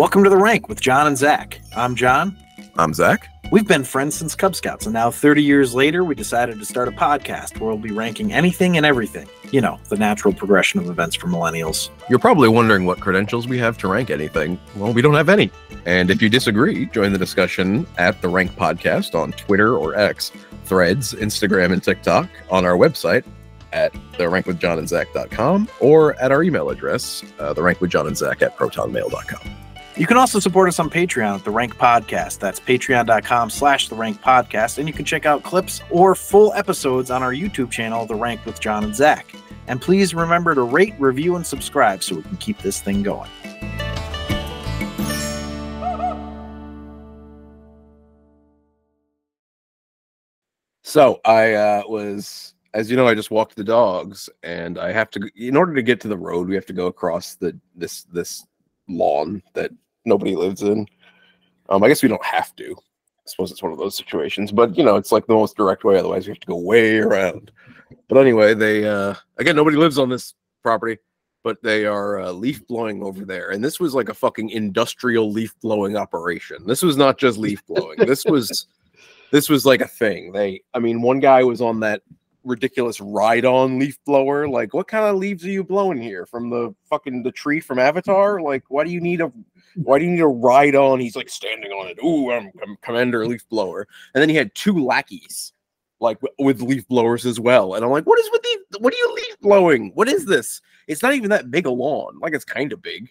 Welcome 0.00 0.24
to 0.24 0.30
the 0.30 0.38
rank 0.38 0.66
with 0.66 0.80
John 0.80 1.06
and 1.06 1.18
Zac. 1.18 1.60
I'm 1.76 1.94
John. 1.94 2.34
I'm 2.78 2.94
Zac. 2.94 3.28
We've 3.52 3.68
been 3.68 3.84
friends 3.84 4.14
since 4.14 4.34
Cub 4.34 4.56
Scouts, 4.56 4.86
and 4.86 4.94
now 4.94 5.10
30 5.10 5.42
years 5.42 5.74
later, 5.74 6.04
we 6.04 6.14
decided 6.14 6.58
to 6.58 6.64
start 6.64 6.88
a 6.88 6.90
podcast 6.90 7.60
where 7.60 7.68
we'll 7.68 7.76
be 7.76 7.90
ranking 7.90 8.32
anything 8.32 8.78
and 8.78 8.86
everything. 8.86 9.28
You 9.52 9.60
know, 9.60 9.78
the 9.90 9.98
natural 9.98 10.32
progression 10.32 10.80
of 10.80 10.88
events 10.88 11.16
for 11.16 11.26
millennials. 11.26 11.90
You're 12.08 12.18
probably 12.18 12.48
wondering 12.48 12.86
what 12.86 12.98
credentials 13.00 13.46
we 13.46 13.58
have 13.58 13.76
to 13.76 13.88
rank 13.88 14.08
anything. 14.08 14.58
Well, 14.74 14.94
we 14.94 15.02
don't 15.02 15.12
have 15.12 15.28
any. 15.28 15.50
And 15.84 16.10
if 16.10 16.22
you 16.22 16.30
disagree, 16.30 16.86
join 16.86 17.12
the 17.12 17.18
discussion 17.18 17.86
at 17.98 18.22
the 18.22 18.28
Rank 18.30 18.52
Podcast 18.52 19.14
on 19.14 19.32
Twitter 19.32 19.76
or 19.76 19.96
X, 19.96 20.32
Threads, 20.64 21.12
Instagram, 21.12 21.74
and 21.74 21.84
TikTok, 21.84 22.26
on 22.50 22.64
our 22.64 22.78
website 22.78 23.26
at 23.74 23.92
therankwithjohnandzach.com 24.14 25.68
or 25.78 26.14
at 26.14 26.32
our 26.32 26.42
email 26.42 26.70
address, 26.70 27.22
uh, 27.38 27.52
the 27.52 27.60
rankwithjohnandzach 27.60 28.40
at 28.40 28.56
protonmail.com. 28.56 29.69
You 30.00 30.06
can 30.06 30.16
also 30.16 30.38
support 30.38 30.66
us 30.66 30.78
on 30.78 30.88
Patreon 30.88 31.34
at 31.34 31.44
The 31.44 31.50
Rank 31.50 31.76
Podcast. 31.76 32.38
That's 32.38 32.58
patreon.com 32.58 33.50
slash 33.50 33.90
The 33.90 33.96
Rank 33.96 34.22
Podcast. 34.22 34.78
And 34.78 34.88
you 34.88 34.94
can 34.94 35.04
check 35.04 35.26
out 35.26 35.42
clips 35.42 35.82
or 35.90 36.14
full 36.14 36.54
episodes 36.54 37.10
on 37.10 37.22
our 37.22 37.34
YouTube 37.34 37.70
channel, 37.70 38.06
The 38.06 38.14
Rank 38.14 38.46
with 38.46 38.60
John 38.60 38.82
and 38.82 38.96
Zac. 38.96 39.30
And 39.66 39.78
please 39.78 40.14
remember 40.14 40.54
to 40.54 40.62
rate, 40.62 40.94
review, 40.98 41.36
and 41.36 41.46
subscribe 41.46 42.02
so 42.02 42.16
we 42.16 42.22
can 42.22 42.38
keep 42.38 42.56
this 42.60 42.80
thing 42.80 43.02
going. 43.02 43.28
So 50.82 51.20
I 51.26 51.52
uh, 51.52 51.82
was, 51.86 52.54
as 52.72 52.90
you 52.90 52.96
know, 52.96 53.06
I 53.06 53.14
just 53.14 53.30
walked 53.30 53.54
the 53.54 53.64
dogs, 53.64 54.30
and 54.42 54.78
I 54.78 54.92
have 54.92 55.10
to. 55.10 55.30
In 55.36 55.58
order 55.58 55.74
to 55.74 55.82
get 55.82 56.00
to 56.00 56.08
the 56.08 56.16
road, 56.16 56.48
we 56.48 56.54
have 56.54 56.64
to 56.64 56.72
go 56.72 56.86
across 56.86 57.34
the 57.34 57.54
this 57.76 58.04
this 58.04 58.46
lawn 58.88 59.42
that 59.52 59.70
nobody 60.04 60.36
lives 60.36 60.62
in. 60.62 60.86
Um, 61.68 61.82
I 61.82 61.88
guess 61.88 62.02
we 62.02 62.08
don't 62.08 62.24
have 62.24 62.54
to. 62.56 62.74
I 62.74 63.22
suppose 63.26 63.50
it's 63.50 63.62
one 63.62 63.72
of 63.72 63.78
those 63.78 63.96
situations, 63.96 64.50
but 64.50 64.76
you 64.76 64.84
know, 64.84 64.96
it's 64.96 65.12
like 65.12 65.26
the 65.26 65.34
most 65.34 65.56
direct 65.56 65.84
way. 65.84 65.98
Otherwise, 65.98 66.26
we 66.26 66.32
have 66.32 66.40
to 66.40 66.46
go 66.46 66.56
way 66.56 66.98
around. 66.98 67.52
But 68.08 68.18
anyway, 68.18 68.54
they 68.54 68.88
uh, 68.88 69.14
again, 69.38 69.56
nobody 69.56 69.76
lives 69.76 69.98
on 69.98 70.08
this 70.08 70.34
property, 70.62 70.98
but 71.44 71.62
they 71.62 71.86
are 71.86 72.20
uh, 72.20 72.32
leaf 72.32 72.66
blowing 72.66 73.02
over 73.02 73.24
there, 73.24 73.50
and 73.50 73.62
this 73.62 73.78
was 73.78 73.94
like 73.94 74.08
a 74.08 74.14
fucking 74.14 74.50
industrial 74.50 75.30
leaf 75.30 75.54
blowing 75.60 75.96
operation. 75.96 76.66
This 76.66 76.82
was 76.82 76.96
not 76.96 77.18
just 77.18 77.38
leaf 77.38 77.64
blowing. 77.66 77.98
this 77.98 78.24
was 78.24 78.66
this 79.30 79.48
was 79.48 79.64
like 79.64 79.80
a 79.80 79.86
thing. 79.86 80.32
They, 80.32 80.62
I 80.74 80.78
mean, 80.78 81.02
one 81.02 81.20
guy 81.20 81.44
was 81.44 81.60
on 81.60 81.80
that 81.80 82.02
ridiculous 82.44 83.00
ride-on 83.00 83.78
leaf 83.78 83.98
blower. 84.04 84.48
Like, 84.48 84.74
what 84.74 84.88
kind 84.88 85.04
of 85.04 85.16
leaves 85.16 85.44
are 85.44 85.50
you 85.50 85.64
blowing 85.64 86.00
here 86.00 86.26
from 86.26 86.50
the 86.50 86.74
fucking 86.88 87.22
the 87.22 87.32
tree 87.32 87.60
from 87.60 87.78
Avatar? 87.78 88.40
Like, 88.40 88.64
why 88.68 88.84
do 88.84 88.90
you 88.90 89.00
need 89.00 89.20
a 89.20 89.32
why 89.76 89.98
do 89.98 90.04
you 90.04 90.10
need 90.10 90.20
a 90.20 90.26
ride-on? 90.26 91.00
He's 91.00 91.16
like 91.16 91.28
standing 91.28 91.70
on 91.72 91.88
it. 91.88 91.98
Ooh, 92.04 92.30
I'm, 92.30 92.50
I'm 92.62 92.76
commander 92.82 93.26
leaf 93.26 93.48
blower. 93.48 93.86
And 94.14 94.22
then 94.22 94.28
he 94.28 94.34
had 94.34 94.54
two 94.54 94.84
lackeys, 94.84 95.52
like 96.00 96.18
with 96.38 96.62
leaf 96.62 96.86
blowers 96.88 97.26
as 97.26 97.38
well. 97.38 97.74
And 97.74 97.84
I'm 97.84 97.90
like, 97.90 98.06
what 98.06 98.18
is 98.18 98.28
with 98.32 98.42
these? 98.42 98.58
What 98.80 98.92
are 98.94 98.96
you 98.96 99.14
leaf 99.14 99.40
blowing? 99.40 99.92
What 99.94 100.08
is 100.08 100.26
this? 100.26 100.60
It's 100.88 101.02
not 101.02 101.14
even 101.14 101.30
that 101.30 101.50
big 101.50 101.66
a 101.66 101.70
lawn. 101.70 102.18
Like, 102.20 102.34
it's 102.34 102.44
kind 102.44 102.72
of 102.72 102.82
big. 102.82 103.10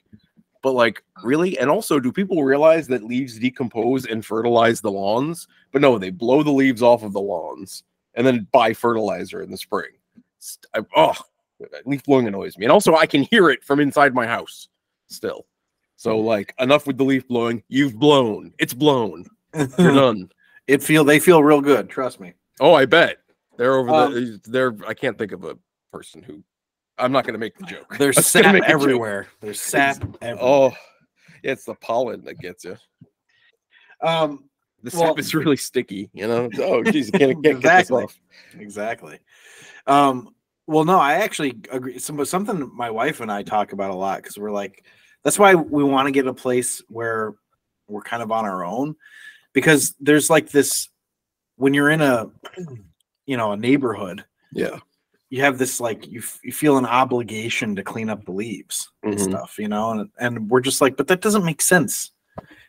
But 0.62 0.74
like, 0.74 1.02
really? 1.24 1.58
And 1.58 1.70
also, 1.70 2.00
do 2.00 2.12
people 2.12 2.44
realize 2.44 2.88
that 2.88 3.04
leaves 3.04 3.40
decompose 3.40 4.06
and 4.06 4.26
fertilize 4.26 4.82
the 4.82 4.92
lawns? 4.92 5.48
But 5.72 5.82
no, 5.82 5.98
they 5.98 6.10
blow 6.10 6.44
the 6.44 6.52
leaves 6.52 6.82
off 6.82 7.04
of 7.04 7.14
the 7.14 7.22
lawns 7.22 7.84
and 8.16 8.28
then 8.28 8.48
buy 8.52 8.74
fertilizer 8.74 9.42
in 9.42 9.52
the 9.52 9.58
spring. 9.58 9.92
I, 10.74 10.82
oh, 10.98 11.16
leaf 11.86 12.04
blowing 12.04 12.28
annoys 12.28 12.58
me. 12.58 12.66
And 12.66 12.72
also, 12.74 12.96
I 12.96 13.06
can 13.06 13.24
hear 13.24 13.50
it 13.50 13.64
from 13.64 13.80
inside 13.80 14.14
my 14.14 14.28
house 14.28 14.68
still. 15.08 15.46
So, 16.00 16.18
like, 16.18 16.54
enough 16.60 16.88
with 16.88 16.98
the 16.98 17.04
leaf 17.04 17.28
blowing. 17.28 17.62
You've 17.68 18.00
blown. 18.00 18.54
It's 18.58 18.74
blown. 18.74 19.26
You're 19.54 19.68
done. 19.94 20.30
It 20.66 20.82
feel 20.82 21.04
they 21.04 21.20
feel 21.20 21.44
real 21.44 21.60
good. 21.60 21.90
Trust 21.90 22.22
me. 22.22 22.36
Oh, 22.62 22.74
I 22.74 22.86
bet 22.86 23.18
they're 23.58 23.76
over 23.76 23.90
Um, 23.90 24.14
the. 24.14 24.40
They're. 24.46 24.74
I 24.88 24.94
can't 24.94 25.18
think 25.18 25.34
of 25.34 25.44
a 25.44 25.58
person 25.92 26.24
who. 26.24 26.42
I'm 26.98 27.12
not 27.12 27.26
going 27.26 27.34
to 27.34 27.38
make 27.40 27.58
the 27.58 27.66
joke. 27.66 27.98
There's 27.98 28.26
sap 28.26 28.46
make 28.46 28.64
a 28.64 28.66
joke. 28.66 28.70
everywhere. 28.70 29.28
There's 29.42 29.60
sap 29.60 30.02
everywhere. 30.22 30.38
Oh, 30.42 30.70
yeah, 31.44 31.52
it's 31.52 31.66
the 31.66 31.76
pollen 31.76 32.24
that 32.24 32.40
gets 32.40 32.64
you. 32.64 32.78
Um, 34.02 34.46
The 34.84 34.92
Well- 34.98 35.08
sap 35.10 35.20
is 35.20 35.36
really 35.36 35.58
sticky, 35.58 36.10
you 36.14 36.28
know. 36.28 36.50
Oh, 36.60 36.82
geez, 36.84 37.12
can't, 37.12 37.22
can't 37.44 37.44
get 37.44 37.56
this 37.56 37.58
Exactly. 37.58 38.04
off. 38.04 38.20
exactly. 38.58 39.20
Um, 39.86 40.30
well, 40.68 40.86
no, 40.86 40.98
I 41.00 41.16
actually 41.16 41.56
agree. 41.72 42.00
Some, 42.00 42.24
something 42.26 42.72
my 42.74 42.90
wife 42.90 43.20
and 43.20 43.30
I 43.32 43.44
talk 43.44 43.74
about 43.74 43.92
a 43.92 43.96
lot 43.96 44.22
because 44.22 44.38
we're 44.38 44.52
like, 44.52 44.86
that's 45.24 45.40
why 45.40 45.56
we 45.56 45.84
want 45.84 46.08
to 46.08 46.12
get 46.12 46.28
a 46.28 46.34
place 46.34 46.82
where 46.90 47.34
we're 47.88 48.02
kind 48.02 48.22
of 48.24 48.32
on 48.32 48.46
our 48.46 48.64
own 48.64 48.96
because 49.54 49.96
there's 50.00 50.30
like 50.30 50.50
this 50.50 50.90
when 51.58 51.74
you're 51.74 51.90
in 51.90 52.02
a, 52.02 52.30
you 53.26 53.36
know, 53.38 53.52
a 53.52 53.58
neighborhood, 53.58 54.24
Yeah. 54.54 54.78
you 55.30 55.42
have 55.42 55.58
this 55.58 55.80
like 55.82 56.08
you, 56.08 56.20
f- 56.20 56.40
you 56.44 56.52
feel 56.54 56.78
an 56.78 56.86
obligation 56.86 57.76
to 57.76 57.84
clean 57.84 58.10
up 58.10 58.24
the 58.26 58.32
leaves 58.32 58.90
and 59.04 59.16
Mhm. 59.16 59.20
stuff, 59.20 59.58
you 59.60 59.68
know, 59.68 59.92
and, 59.92 60.10
and 60.20 60.50
we're 60.50 60.62
just 60.62 60.80
like, 60.82 60.96
but 60.96 61.08
that 61.08 61.22
doesn't 61.22 61.44
make 61.46 61.62
sense. 61.62 62.12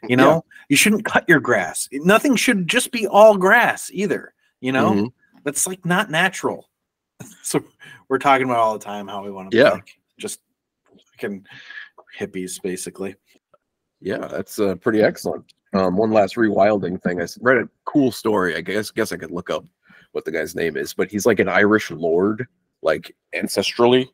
You 0.09 0.17
know, 0.17 0.44
you 0.69 0.77
shouldn't 0.77 1.05
cut 1.05 1.25
your 1.28 1.38
grass. 1.41 1.87
Nothing 1.93 2.34
should 2.34 2.67
just 2.67 2.91
be 2.91 3.06
all 3.06 3.37
grass 3.37 3.91
either. 3.93 4.34
You 4.61 4.72
know, 4.72 4.91
Mhm. 4.93 5.12
that's 5.44 5.67
like 5.67 5.84
not 5.84 6.11
natural. 6.11 6.69
so 7.43 7.62
we're 8.09 8.19
talking 8.19 8.47
about 8.47 8.59
all 8.59 8.72
the 8.78 8.84
time 8.84 9.06
how 9.06 9.22
we 9.22 9.31
want 9.31 9.50
to 9.53 9.56
Yeah. 9.56 9.65
be 9.71 9.75
like 9.77 9.99
just 10.19 10.41
fucking 11.12 11.47
hippies, 12.19 12.60
basically. 12.62 13.15
Yeah, 14.00 14.26
that's 14.26 14.59
uh, 14.59 14.76
pretty 14.76 15.03
excellent. 15.03 15.53
Um, 15.72 15.97
one 15.97 16.10
last 16.10 16.37
rewilding 16.37 17.00
thing. 17.03 17.21
I 17.21 17.26
read 17.41 17.59
a 17.59 17.69
cool 17.84 18.10
story. 18.10 18.56
I 18.56 18.60
guess 18.60 18.91
guess 18.91 19.12
I 19.12 19.16
could 19.16 19.31
look 19.31 19.50
up 19.50 19.65
what 20.12 20.25
the 20.25 20.32
guy's 20.32 20.56
name 20.56 20.76
is, 20.76 20.93
but 20.93 21.10
he's 21.10 21.26
like 21.26 21.38
an 21.38 21.49
Irish 21.49 21.91
lord, 21.91 22.47
like 22.82 23.15
ancestrally, 23.34 24.09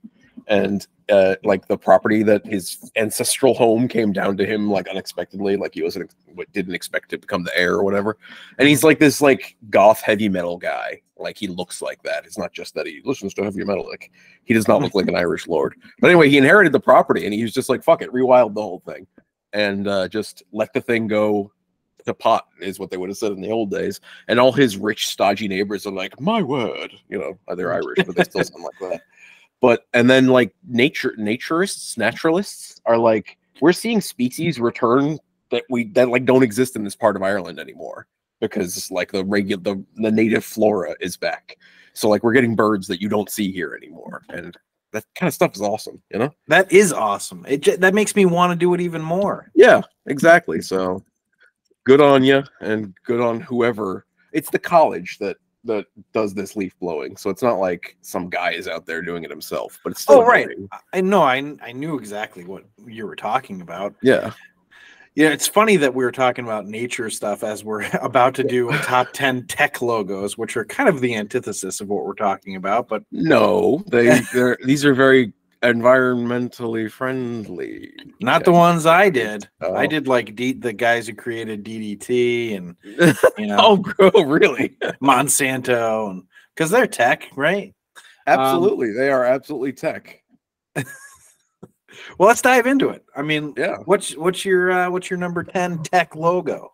and 0.46 0.86
uh, 1.08 1.36
like 1.44 1.66
the 1.68 1.78
property 1.78 2.22
that 2.24 2.44
his 2.44 2.90
ancestral 2.96 3.54
home 3.54 3.86
came 3.88 4.12
down 4.12 4.36
to 4.36 4.44
him 4.44 4.70
like 4.70 4.88
unexpectedly, 4.88 5.56
like 5.56 5.74
he 5.74 5.82
wasn't 5.82 6.14
didn't 6.52 6.74
expect 6.74 7.10
to 7.10 7.18
become 7.18 7.44
the 7.44 7.56
heir 7.56 7.74
or 7.74 7.84
whatever. 7.84 8.18
And 8.58 8.68
he's 8.68 8.84
like 8.84 8.98
this 8.98 9.20
like 9.20 9.56
goth 9.70 10.00
heavy 10.00 10.28
metal 10.28 10.56
guy. 10.56 11.00
Like 11.16 11.38
he 11.38 11.46
looks 11.46 11.80
like 11.80 12.02
that. 12.02 12.26
It's 12.26 12.38
not 12.38 12.52
just 12.52 12.74
that 12.74 12.86
he 12.86 13.00
listens 13.04 13.32
to 13.34 13.44
heavy 13.44 13.64
metal. 13.64 13.86
Like 13.88 14.10
he 14.44 14.52
does 14.52 14.68
not 14.68 14.82
look 14.82 14.94
like 14.94 15.08
an 15.08 15.16
Irish 15.16 15.46
lord. 15.46 15.74
But 16.00 16.10
anyway, 16.10 16.28
he 16.28 16.38
inherited 16.38 16.72
the 16.72 16.80
property 16.80 17.24
and 17.24 17.32
he 17.32 17.42
was 17.42 17.54
just 17.54 17.68
like, 17.68 17.82
fuck 17.82 18.02
it, 18.02 18.12
rewild 18.12 18.54
the 18.54 18.62
whole 18.62 18.82
thing 18.86 19.06
and 19.56 19.88
uh, 19.88 20.06
just 20.08 20.42
let 20.52 20.72
the 20.74 20.80
thing 20.80 21.06
go 21.06 21.50
to 22.04 22.14
pot 22.14 22.46
is 22.60 22.78
what 22.78 22.90
they 22.90 22.96
would 22.96 23.08
have 23.08 23.16
said 23.16 23.32
in 23.32 23.40
the 23.40 23.50
old 23.50 23.70
days. 23.70 24.00
And 24.28 24.38
all 24.38 24.52
his 24.52 24.76
rich, 24.76 25.08
stodgy 25.08 25.48
neighbors 25.48 25.86
are 25.86 25.92
like, 25.92 26.20
my 26.20 26.42
word, 26.42 26.92
you 27.08 27.18
know, 27.18 27.38
they're 27.56 27.72
Irish, 27.72 27.98
but 28.06 28.14
they 28.14 28.24
still 28.24 28.44
sound 28.44 28.64
like 28.64 28.78
that. 28.80 29.02
But 29.60 29.86
and 29.94 30.08
then 30.08 30.28
like 30.28 30.54
nature 30.66 31.14
naturists, 31.18 31.96
naturalists 31.96 32.80
are 32.86 32.98
like, 32.98 33.38
we're 33.60 33.72
seeing 33.72 34.00
species 34.00 34.60
return 34.60 35.18
that 35.50 35.64
we 35.70 35.84
that 35.92 36.08
like 36.08 36.24
don't 36.24 36.42
exist 36.42 36.76
in 36.76 36.84
this 36.84 36.96
part 36.96 37.16
of 37.16 37.22
Ireland 37.22 37.58
anymore 37.58 38.06
because 38.40 38.90
like 38.90 39.12
the 39.12 39.24
regular 39.24 39.62
the, 39.62 39.84
the 39.96 40.10
native 40.10 40.44
flora 40.44 40.94
is 41.00 41.16
back. 41.16 41.56
So 41.94 42.08
like 42.08 42.22
we're 42.22 42.34
getting 42.34 42.54
birds 42.54 42.86
that 42.88 43.00
you 43.00 43.08
don't 43.08 43.30
see 43.30 43.50
here 43.50 43.74
anymore. 43.74 44.22
And 44.28 44.56
that 44.92 45.04
kind 45.14 45.28
of 45.28 45.34
stuff 45.34 45.54
is 45.54 45.62
awesome, 45.62 46.02
you 46.10 46.18
know? 46.18 46.30
That 46.48 46.70
is 46.70 46.92
awesome. 46.92 47.44
It 47.48 47.62
j- 47.62 47.76
that 47.76 47.94
makes 47.94 48.14
me 48.14 48.26
want 48.26 48.52
to 48.52 48.56
do 48.56 48.74
it 48.74 48.80
even 48.80 49.02
more. 49.02 49.50
Yeah, 49.54 49.80
exactly. 50.06 50.60
So 50.60 51.02
good 51.84 52.00
on 52.00 52.22
you 52.22 52.44
and 52.60 52.94
good 53.04 53.20
on 53.20 53.40
whoever. 53.40 54.06
It's 54.32 54.50
the 54.50 54.58
college 54.58 55.18
that 55.18 55.38
that 55.66 55.87
does 56.12 56.34
this 56.34 56.56
leaf 56.56 56.78
blowing. 56.81 57.16
So 57.16 57.31
it's 57.31 57.43
not 57.43 57.59
like 57.59 57.97
some 58.00 58.28
guy 58.28 58.53
is 58.53 58.69
out 58.69 58.87
there 58.87 59.03
doing 59.03 59.25
it 59.25 59.31
himself, 59.31 59.78
but 59.84 59.92
it's 59.92 60.04
oh, 60.09 60.15
still 60.15 60.22
Oh, 60.22 60.27
right. 60.27 60.48
I 60.92 61.01
know. 61.01 61.22
I 61.22 61.57
I 61.63 61.72
knew 61.72 61.98
exactly 61.98 62.45
what 62.45 62.65
you 62.86 63.07
were 63.07 63.16
talking 63.16 63.60
about. 63.60 63.95
Yeah. 64.03 64.33
Yeah, 65.16 65.30
it's 65.30 65.48
funny 65.48 65.77
that 65.78 65.95
we 65.95 66.04
were 66.04 66.13
talking 66.13 66.45
about 66.45 66.66
nature 66.66 67.09
stuff 67.09 67.42
as 67.42 67.65
we're 67.65 67.89
about 68.03 68.34
to 68.34 68.45
do 68.45 68.71
top 68.83 69.09
10 69.15 69.47
tech 69.47 69.80
logos, 69.80 70.36
which 70.36 70.59
are 70.59 70.65
kind 70.66 70.91
of 70.91 71.01
the 71.01 71.15
antithesis 71.15 71.80
of 71.80 71.89
what 71.89 72.04
we're 72.04 72.12
talking 72.12 72.57
about. 72.57 72.86
But 72.86 73.03
No, 73.10 73.83
they 73.89 74.21
they're 74.34 74.59
these 74.65 74.84
are 74.84 74.95
very 74.95 75.33
environmentally 75.62 76.91
friendly. 76.91 77.92
not 78.20 78.44
the 78.44 78.53
ones 78.53 78.86
I 78.86 79.10
did. 79.10 79.48
I 79.60 79.84
Oh. 79.84 79.86
did 79.86 80.06
like 80.08 80.34
D- 80.36 80.53
the 80.53 80.72
guys 80.72 81.06
who 81.08 81.14
created 81.14 81.64
DDT 81.64 82.56
and, 82.56 82.76
you 83.38 83.47
know, 83.47 83.56
oh, 83.58 84.10
oh, 84.14 84.24
really? 84.24 84.68
Monsanto, 85.03 86.10
and 86.10 86.22
because 86.54 86.70
they're 86.70 86.86
tech, 86.86 87.28
right? 87.36 87.74
Absolutely. 88.26 88.92
they 88.92 89.10
are 89.10 89.24
absolutely 89.24 89.72
tech. 89.72 90.22
Well, 92.18 92.28
let's 92.28 92.42
dive 92.42 92.66
into 92.66 92.91
it. 92.91 93.04
I 93.16 93.22
mean, 93.22 93.54
Yeah. 93.56 93.76
what's 93.86 94.16
what's 94.16 94.44
your 94.44 94.70
uh, 94.70 94.91
what's 94.91 95.09
your 95.10 95.18
number 95.18 95.42
10 95.42 95.82
tech 95.82 96.14
logo? 96.14 96.72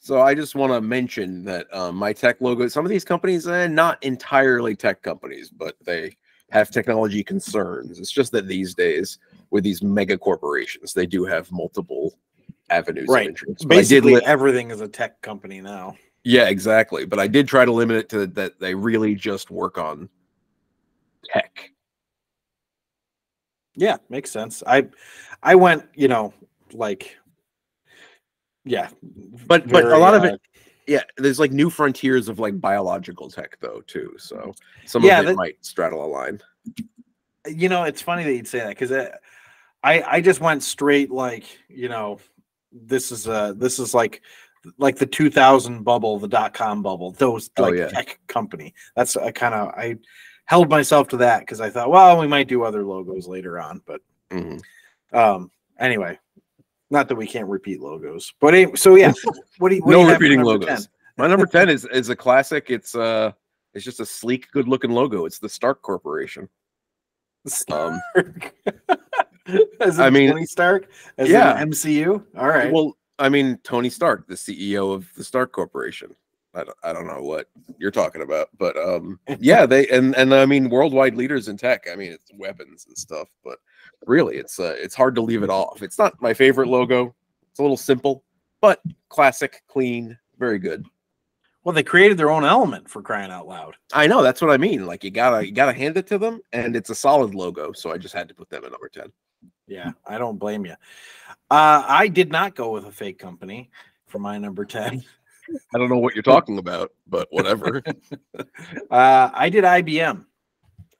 So 0.00 0.20
I 0.20 0.34
just 0.34 0.54
want 0.54 0.72
to 0.72 0.80
mention 0.80 1.44
that 1.44 1.66
um, 1.74 1.94
my 1.96 2.12
tech 2.12 2.40
logo, 2.40 2.66
some 2.68 2.84
of 2.84 2.90
these 2.90 3.04
companies, 3.04 3.46
eh, 3.46 3.68
not 3.68 4.02
entirely 4.02 4.74
tech 4.74 5.02
companies, 5.02 5.50
but 5.50 5.76
they 5.84 6.16
have 6.52 6.70
technology 6.70 7.24
concerns. 7.24 7.98
It's 7.98 8.10
just 8.12 8.30
that 8.32 8.46
these 8.46 8.74
days, 8.74 9.18
with 9.50 9.64
these 9.64 9.82
mega 9.82 10.18
corporations, 10.18 10.92
they 10.92 11.06
do 11.06 11.24
have 11.24 11.50
multiple 11.50 12.14
avenues 12.68 13.08
Right. 13.08 13.22
of 13.22 13.28
interest. 13.30 13.66
But 13.66 13.78
I 13.78 13.80
did 13.80 14.04
Basically, 14.04 14.14
li- 14.16 14.22
everything 14.26 14.70
is 14.70 14.82
a 14.82 14.88
tech 14.88 15.20
company 15.22 15.62
now. 15.62 15.96
yeah, 16.24 16.48
exactly. 16.48 17.06
But 17.06 17.18
I 17.18 17.26
did 17.26 17.48
try 17.48 17.64
to 17.64 17.72
limit 17.72 17.96
it 17.96 18.08
to 18.10 18.26
that 18.28 18.60
they 18.60 18.74
really 18.74 19.14
just 19.14 19.50
work 19.50 19.78
on 19.78 20.10
tech. 21.24 21.70
Yeah, 23.74 23.96
makes 24.10 24.30
sense. 24.30 24.62
I 24.66 24.88
I 25.42 25.54
went, 25.54 25.84
you 25.94 26.08
know, 26.08 26.34
like 26.74 27.16
yeah. 28.66 28.90
But 29.46 29.68
but 29.68 29.84
a 29.86 29.96
lot 29.96 30.14
of 30.14 30.22
uh, 30.24 30.34
it, 30.34 30.40
yeah. 30.86 31.02
There's 31.16 31.38
like 31.38 31.52
new 31.52 31.70
frontiers 31.70 32.28
of 32.28 32.38
like 32.38 32.60
biological 32.60 33.30
tech 33.30 33.56
though 33.60 33.82
too. 33.86 34.14
So 34.18 34.52
some 34.84 35.02
Yeah, 35.04 35.20
of 35.20 35.24
it 35.24 35.28
that- 35.28 35.36
might 35.36 35.64
straddle 35.64 36.04
a 36.04 36.06
line. 36.06 36.40
you 37.46 37.68
know, 37.68 37.84
it's 37.84 38.02
funny 38.02 38.24
that 38.24 38.32
you'd 38.34 38.46
say 38.48 38.58
that 38.60 38.68
because 38.78 38.92
I 39.84 40.02
I 40.02 40.20
just 40.20 40.40
went 40.40 40.62
straight 40.62 41.10
like, 41.10 41.44
you 41.68 41.88
know, 41.88 42.18
this 42.72 43.10
is 43.12 43.26
uh 43.28 43.52
this 43.56 43.78
is 43.78 43.94
like 43.94 44.22
like 44.78 44.96
the 44.96 45.06
2000 45.06 45.82
bubble, 45.82 46.18
the 46.20 46.28
dot 46.28 46.54
com 46.54 46.82
bubble, 46.82 47.10
those 47.12 47.50
Oh, 47.56 47.62
like 47.62 47.74
yeah. 47.74 47.88
tech 47.88 48.20
company. 48.28 48.74
That's 48.94 49.16
I 49.16 49.32
kind 49.32 49.54
of 49.54 49.68
I 49.70 49.96
held 50.44 50.70
myself 50.70 51.08
to 51.08 51.16
that 51.18 51.40
because 51.40 51.60
I 51.60 51.70
thought, 51.70 51.90
well, 51.90 52.18
we 52.20 52.26
might 52.28 52.48
do 52.48 52.62
other 52.62 52.84
logos 52.84 53.26
later 53.26 53.60
on, 53.60 53.82
but 53.86 54.00
Mhm. 54.30 54.60
um 55.12 55.50
anyway, 55.78 56.18
not 56.92 57.08
that 57.08 57.16
we 57.16 57.26
can't 57.26 57.48
repeat 57.48 57.80
logos, 57.80 58.32
but 58.38 58.54
anyway, 58.54 58.76
so 58.76 58.94
yeah, 58.94 59.12
what 59.58 59.70
do 59.70 59.76
you 59.76 59.82
what 59.82 59.92
do 59.92 59.98
No 59.98 60.04
you 60.04 60.12
repeating 60.12 60.38
number 60.38 60.52
logos. 60.52 60.88
My 61.16 61.26
number 61.26 61.46
ten 61.46 61.68
is 61.68 61.86
is 61.86 62.10
a 62.10 62.16
classic. 62.16 62.66
It's 62.68 62.94
uh 62.94 63.32
it's 63.74 63.84
just 63.84 64.00
a 64.00 64.06
sleek, 64.06 64.50
good 64.52 64.68
looking 64.68 64.90
logo. 64.90 65.24
It's 65.24 65.38
the 65.38 65.48
Stark 65.48 65.80
Corporation. 65.82 66.48
10? 67.48 67.76
Um, 67.76 68.00
As 69.80 69.98
I 70.00 70.10
mean, 70.10 70.30
Tony 70.30 70.46
Stark, 70.46 70.88
as 71.18 71.28
yeah. 71.28 71.60
in 71.60 71.70
MCU. 71.70 72.24
All 72.36 72.48
right. 72.48 72.70
Well, 72.70 72.96
I 73.18 73.28
mean 73.28 73.58
Tony 73.64 73.90
Stark, 73.90 74.28
the 74.28 74.34
CEO 74.34 74.94
of 74.94 75.08
the 75.16 75.24
Stark 75.24 75.52
Corporation. 75.52 76.14
I 76.54 76.64
don't, 76.64 76.76
I 76.84 76.92
don't 76.92 77.06
know 77.06 77.22
what 77.22 77.48
you're 77.78 77.90
talking 77.90 78.20
about, 78.20 78.50
but 78.58 78.76
um, 78.76 79.18
yeah, 79.40 79.64
they 79.64 79.88
and 79.88 80.14
and 80.16 80.34
I 80.34 80.44
mean 80.44 80.68
worldwide 80.68 81.16
leaders 81.16 81.48
in 81.48 81.56
tech. 81.56 81.86
I 81.90 81.96
mean 81.96 82.12
it's 82.12 82.30
weapons 82.34 82.84
and 82.86 82.96
stuff, 82.96 83.28
but 83.42 83.58
really 84.06 84.36
it's 84.36 84.58
uh, 84.58 84.74
it's 84.78 84.94
hard 84.94 85.14
to 85.16 85.22
leave 85.22 85.42
it 85.42 85.50
off. 85.50 85.82
It's 85.82 85.98
not 85.98 86.20
my 86.20 86.34
favorite 86.34 86.68
logo. 86.68 87.14
It's 87.50 87.58
a 87.58 87.62
little 87.62 87.76
simple, 87.76 88.24
but 88.60 88.80
classic, 89.08 89.62
clean, 89.68 90.18
very 90.38 90.58
good. 90.58 90.86
Well, 91.64 91.74
they 91.74 91.84
created 91.84 92.18
their 92.18 92.30
own 92.30 92.44
element 92.44 92.90
for 92.90 93.02
crying 93.02 93.30
out 93.30 93.46
loud. 93.46 93.76
I 93.92 94.08
know 94.08 94.22
that's 94.22 94.40
what 94.40 94.50
I 94.50 94.56
mean. 94.56 94.86
Like 94.86 95.04
you 95.04 95.10
gotta 95.10 95.46
you 95.46 95.52
gotta 95.52 95.72
hand 95.72 95.96
it 95.96 96.06
to 96.08 96.18
them, 96.18 96.40
and 96.52 96.74
it's 96.74 96.90
a 96.90 96.94
solid 96.94 97.34
logo. 97.34 97.72
So 97.72 97.92
I 97.92 97.98
just 97.98 98.14
had 98.14 98.28
to 98.28 98.34
put 98.34 98.50
them 98.50 98.64
at 98.64 98.72
number 98.72 98.88
ten. 98.88 99.12
Yeah, 99.66 99.92
I 100.06 100.18
don't 100.18 100.38
blame 100.38 100.66
you. 100.66 100.74
Uh, 101.50 101.84
I 101.86 102.08
did 102.08 102.30
not 102.32 102.54
go 102.54 102.70
with 102.70 102.86
a 102.86 102.92
fake 102.92 103.18
company 103.18 103.70
for 104.06 104.18
my 104.18 104.38
number 104.38 104.64
10. 104.64 105.02
I 105.74 105.78
don't 105.78 105.88
know 105.88 105.98
what 105.98 106.14
you're 106.14 106.22
talking 106.22 106.58
about, 106.58 106.92
but 107.06 107.28
whatever. 107.30 107.82
Uh, 108.90 109.30
I 109.32 109.48
did 109.48 109.64
IBM. 109.64 110.26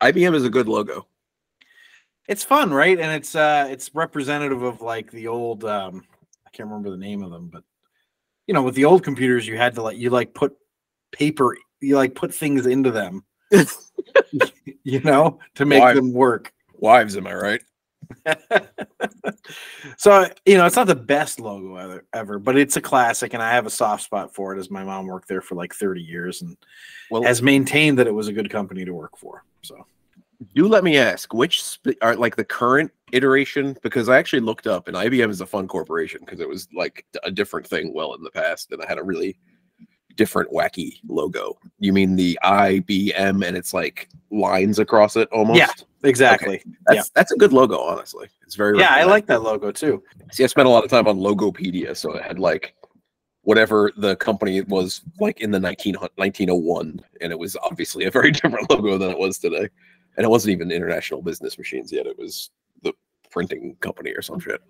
IBM 0.00 0.34
is 0.34 0.44
a 0.44 0.50
good 0.50 0.66
logo. 0.66 1.06
It's 2.32 2.43
fun, 2.43 2.73
right? 2.73 2.99
And 2.99 3.12
it's 3.12 3.37
uh 3.37 3.69
it's 3.70 3.94
representative 3.94 4.62
of 4.62 4.81
like 4.81 5.11
the 5.11 5.29
old 5.29 5.67
um 5.67 6.02
I 6.46 6.50
can't 6.50 6.67
remember 6.67 6.88
the 6.88 6.96
name 6.96 7.23
of 7.23 7.31
them, 7.31 7.50
but 7.52 7.62
you 8.46 8.55
know, 8.55 8.62
with 8.62 8.75
the 8.75 8.87
old 8.87 9.05
computers 9.05 9.46
you 9.46 9.58
had 9.58 9.75
to 9.75 9.82
like 9.82 9.99
you 9.99 10.08
like 10.08 10.32
put 10.32 10.56
paper 11.12 11.55
you 11.81 11.96
like 11.96 12.14
put 12.14 12.34
things 12.34 12.64
into 12.64 12.90
them. 12.90 13.23
you 14.82 15.00
know, 15.00 15.40
to 15.56 15.67
make 15.67 15.82
Why? 15.82 15.93
them 15.93 16.11
work. 16.14 16.55
Wives, 16.73 17.19
am 17.19 17.26
I 17.26 17.34
right? 17.34 17.61
so 19.99 20.26
you 20.46 20.56
know 20.56 20.64
it's 20.64 20.76
not 20.76 20.87
the 20.87 20.94
best 20.94 21.38
logo 21.38 21.76
ever, 21.76 22.05
ever 22.12 22.38
but 22.38 22.58
it's 22.58 22.76
a 22.76 22.81
classic 22.81 23.32
and 23.32 23.43
i 23.43 23.50
have 23.52 23.64
a 23.64 23.70
soft 23.70 24.02
spot 24.02 24.35
for 24.35 24.55
it 24.55 24.58
as 24.58 24.70
my 24.70 24.85
mom 24.85 25.06
worked 25.06 25.28
there 25.28 25.40
for 25.40 25.55
like 25.55 25.73
30 25.73 26.02
years 26.02 26.43
and 26.43 26.56
Well, 27.11 27.23
has 27.23 27.40
maintained 27.40 27.99
that 27.99 28.08
it 28.08 28.14
was 28.14 28.28
a 28.28 28.32
good 28.32 28.50
company 28.50 28.85
to 28.85 28.93
work 28.93 29.17
for 29.17 29.44
so 29.62 29.87
do 30.55 30.69
let 30.69 30.85
me 30.85 30.97
ask 30.97 31.33
which 31.35 31.62
sp- 31.65 31.99
are 32.03 32.17
like 32.17 32.37
the 32.37 32.44
current 32.44 32.91
iteration 33.12 33.77
because 33.83 34.09
I 34.09 34.19
actually 34.19 34.41
looked 34.41 34.67
up 34.67 34.89
and 34.89 34.97
IBM 34.97 35.31
is 35.31 35.41
a 35.41 35.47
fun 35.47 35.69
corporation 35.69 36.21
because 36.25 36.41
it 36.41 36.49
was 36.49 36.69
like 36.75 37.05
a 37.23 37.31
different 37.31 37.67
thing 37.67 37.93
well 37.94 38.15
in 38.15 38.23
the 38.23 38.31
past 38.31 38.73
and 38.73 38.83
I 38.83 38.87
had 38.87 38.99
a 38.99 39.03
really 39.03 39.37
different 40.17 40.50
wacky 40.50 40.99
logo. 41.09 41.59
You 41.79 41.93
mean 41.93 42.17
the 42.17 42.39
IBM 42.44 43.47
and 43.47 43.56
it's 43.56 43.75
like 43.75 44.09
lines 44.31 44.79
across 44.79 45.17
it 45.17 45.29
almost? 45.33 45.59
yeah 45.59 45.71
exactly 46.05 46.62
That's 46.87 47.11
that's 47.11 47.33
a 47.33 47.37
good 47.37 47.53
logo, 47.53 47.79
honestly. 47.79 48.29
It's 48.45 48.56
very 48.56 48.79
yeah 48.79 48.91
i 48.91 49.05
like 49.05 49.27
that 49.27 49.43
logo 49.43 49.71
too 49.71 50.03
See, 50.33 50.45
I 50.45 50.47
spent 50.47 50.67
a 50.67 50.71
lot 50.71 50.83
of 50.83 50.91
time 50.91 51.06
on 51.06 51.19
Logopedia, 51.19 51.97
so 51.97 52.15
it 52.15 52.23
had 52.23 52.38
like 52.38 52.75
whatever 53.43 53.93
the 53.97 54.17
company 54.17 54.62
was 54.62 55.03
like 55.21 55.41
in 55.41 55.50
the 55.50 55.61
19, 55.61 55.95
1901, 55.95 57.00
and 57.21 57.33
it 57.33 57.38
was 57.38 57.56
obviously 57.62 58.05
a 58.05 58.11
very 58.11 58.31
different 58.33 58.71
logo 58.71 58.97
than 58.99 59.11
it 59.11 59.19
was 59.19 59.38
today. 59.38 59.69
And 60.17 60.25
it 60.25 60.29
wasn't 60.29 60.53
even 60.53 60.70
International 60.70 61.23
Business 61.23 61.59
Machines 61.59 61.91
yet; 61.93 62.06
it 62.06 62.19
was 62.19 62.50
the 62.82 62.93
printing 63.31 63.76
company 63.81 64.12
or 64.12 64.23
some 64.23 64.38
shit. 64.38 64.61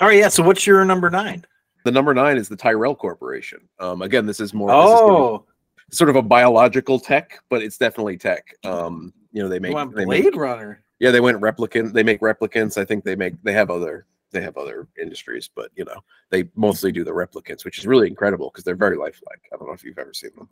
all 0.00 0.08
right 0.08 0.18
yeah 0.18 0.28
so 0.28 0.42
what's 0.42 0.66
your 0.66 0.84
number 0.84 1.10
nine? 1.10 1.44
The 1.84 1.90
number 1.90 2.12
nine 2.12 2.36
is 2.36 2.48
the 2.48 2.56
Tyrell 2.56 2.94
Corporation. 2.94 3.60
Um, 3.78 4.02
again, 4.02 4.26
this 4.26 4.38
is 4.40 4.52
more 4.52 4.68
this 4.68 4.94
is 4.94 5.00
Oh, 5.00 5.46
sort 5.90 6.10
of 6.10 6.16
a 6.16 6.22
biological 6.22 6.98
tech, 7.00 7.38
but 7.48 7.62
it's 7.62 7.78
definitely 7.78 8.18
tech. 8.18 8.54
Um, 8.64 9.12
you 9.32 9.42
know, 9.42 9.48
they 9.48 9.58
make 9.58 9.74
they 9.94 10.04
blade 10.04 10.24
make 10.24 10.36
runner 10.36 10.82
yeah 10.98 11.10
they 11.10 11.20
went 11.20 11.40
replicant 11.40 11.92
they 11.92 12.02
make 12.02 12.20
replicants 12.20 12.76
i 12.76 12.84
think 12.84 13.02
they 13.04 13.16
make 13.16 13.40
they 13.42 13.52
have 13.52 13.70
other 13.70 14.06
they 14.32 14.40
have 14.42 14.56
other 14.56 14.86
industries 15.00 15.48
but 15.54 15.70
you 15.74 15.84
know 15.84 15.98
they 16.30 16.48
mostly 16.54 16.92
do 16.92 17.02
the 17.04 17.10
replicants 17.10 17.64
which 17.64 17.78
is 17.78 17.86
really 17.86 18.06
incredible 18.06 18.50
because 18.50 18.64
they're 18.64 18.76
very 18.76 18.96
lifelike 18.96 19.40
i 19.52 19.56
don't 19.56 19.66
know 19.66 19.72
if 19.72 19.82
you've 19.82 19.98
ever 19.98 20.12
seen 20.12 20.30
them 20.36 20.48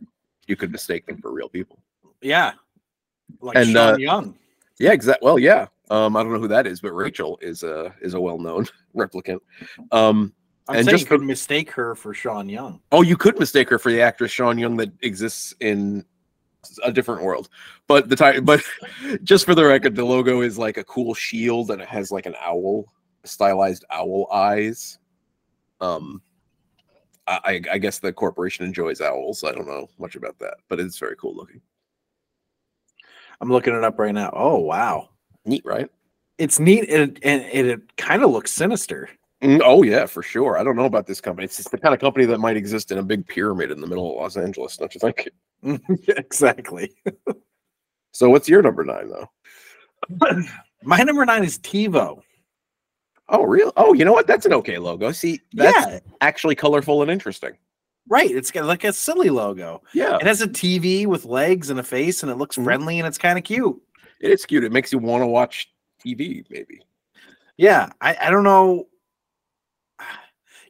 you 0.46 0.56
could 0.56 0.72
mistake 0.72 1.04
them 1.06 1.20
for 1.20 1.32
real 1.32 1.48
people 1.48 1.78
yeah 2.22 2.52
like 3.40 3.56
And, 3.56 3.68
Sean 3.70 3.94
uh, 3.94 3.96
young. 3.98 4.34
yeah 4.78 4.92
exactly 4.92 5.24
well 5.26 5.38
yeah. 5.38 5.66
Um 5.90 6.16
i 6.16 6.22
don't 6.22 6.32
know 6.32 6.38
who 6.40 6.48
that 6.48 6.66
is 6.66 6.80
but 6.80 6.92
rachel 6.92 7.38
is 7.40 7.62
a 7.62 7.94
is 8.02 8.14
a 8.14 8.20
well-known 8.20 8.66
replicant. 8.96 9.40
Um 9.92 10.32
i'm 10.68 10.76
and 10.76 10.88
just 10.88 11.02
you 11.04 11.06
could 11.08 11.22
mistake 11.22 11.70
her 11.70 11.94
for 11.94 12.12
sean 12.14 12.48
young. 12.48 12.80
Oh 12.92 13.02
you 13.02 13.16
could 13.16 13.38
mistake 13.38 13.68
her 13.70 13.78
for 13.78 13.90
the 13.90 14.00
actress 14.02 14.30
sean 14.30 14.58
young 14.58 14.76
that 14.78 14.90
exists 15.02 15.54
in 15.60 16.04
a 16.84 16.92
different 16.92 17.22
world. 17.22 17.48
But 17.86 18.08
the 18.10 18.16
time 18.16 18.44
but 18.44 18.62
just 19.22 19.46
for 19.46 19.54
the 19.54 19.64
record 19.64 19.94
the 19.96 20.04
logo 20.04 20.42
is 20.42 20.58
like 20.58 20.76
a 20.76 20.84
cool 20.84 21.14
shield 21.14 21.70
and 21.70 21.80
it 21.80 21.88
has 21.88 22.10
like 22.10 22.26
an 22.26 22.34
owl 22.44 22.84
stylized 23.24 23.84
owl 23.90 24.26
eyes. 24.32 24.98
Um 25.80 26.20
I 27.26 27.60
I 27.70 27.78
guess 27.78 27.98
the 27.98 28.12
corporation 28.12 28.64
enjoys 28.64 29.00
owls. 29.00 29.44
I 29.44 29.52
don't 29.52 29.66
know 29.66 29.88
much 29.98 30.16
about 30.16 30.38
that, 30.40 30.54
but 30.68 30.80
it's 30.80 30.98
very 30.98 31.14
cool 31.16 31.34
looking. 31.36 31.60
I'm 33.40 33.50
looking 33.50 33.74
it 33.74 33.84
up 33.84 33.98
right 33.98 34.14
now 34.14 34.30
oh 34.34 34.58
wow 34.58 35.08
Neat, 35.44 35.64
right? 35.64 35.88
it's 36.38 36.58
neat 36.58 36.88
and, 36.90 37.18
and 37.22 37.42
it, 37.52 37.66
it 37.66 37.96
kind 37.96 38.22
of 38.22 38.30
looks 38.30 38.52
sinister 38.52 39.08
Mm, 39.40 39.60
oh 39.64 39.84
yeah, 39.84 40.04
for 40.06 40.20
sure. 40.20 40.58
I 40.58 40.64
don't 40.64 40.74
know 40.74 40.84
about 40.84 41.06
this 41.06 41.20
company. 41.20 41.44
It's 41.44 41.56
just 41.58 41.70
the 41.70 41.78
kind 41.78 41.94
of 41.94 42.00
company 42.00 42.26
that 42.26 42.38
might 42.38 42.56
exist 42.56 42.90
in 42.90 42.98
a 42.98 43.04
big 43.04 43.24
pyramid 43.24 43.70
in 43.70 43.80
the 43.80 43.86
middle 43.86 44.10
of 44.10 44.16
Los 44.16 44.36
Angeles, 44.36 44.76
don't 44.76 44.92
you 44.92 44.98
think? 44.98 45.28
exactly 46.08 46.92
So 48.12 48.28
what's 48.30 48.48
your 48.48 48.62
number 48.62 48.84
nine 48.84 49.10
though? 49.10 49.30
My 50.82 50.98
number 51.02 51.24
nine 51.24 51.44
is 51.44 51.58
TiVo. 51.60 52.20
Oh, 53.28 53.44
real? 53.44 53.72
Oh, 53.76 53.92
you 53.92 54.04
know 54.04 54.12
what? 54.12 54.26
That's 54.26 54.44
an 54.44 54.52
okay 54.54 54.78
logo. 54.78 55.12
See, 55.12 55.40
that's 55.52 55.86
yeah, 55.86 55.98
actually 56.20 56.56
colorful 56.56 57.02
and 57.02 57.10
interesting. 57.10 57.52
Right. 58.08 58.30
It's 58.30 58.50
got 58.50 58.64
like 58.64 58.84
a 58.84 58.92
silly 58.92 59.30
logo. 59.30 59.82
Yeah, 59.92 60.16
It 60.16 60.26
has 60.26 60.40
a 60.40 60.48
TV 60.48 61.06
with 61.06 61.24
legs 61.24 61.70
and 61.70 61.78
a 61.80 61.82
face, 61.82 62.22
and 62.22 62.30
it 62.32 62.36
looks 62.36 62.56
Mhm. 62.56 62.64
friendly 62.64 62.98
and 62.98 63.06
it's 63.06 63.18
kind 63.18 63.38
of 63.38 63.44
cute. 63.44 63.80
it 64.20 64.30
is 64.30 64.44
cute. 64.44 64.64
It 64.64 64.72
makes 64.72 64.92
you 64.92 64.98
want 64.98 65.22
to 65.22 65.26
watch 65.26 65.70
TV, 66.04 66.44
maybe. 66.50 66.80
Yeah, 67.56 67.90
I, 68.00 68.16
I 68.20 68.30
don't 68.30 68.44
know. 68.44 68.88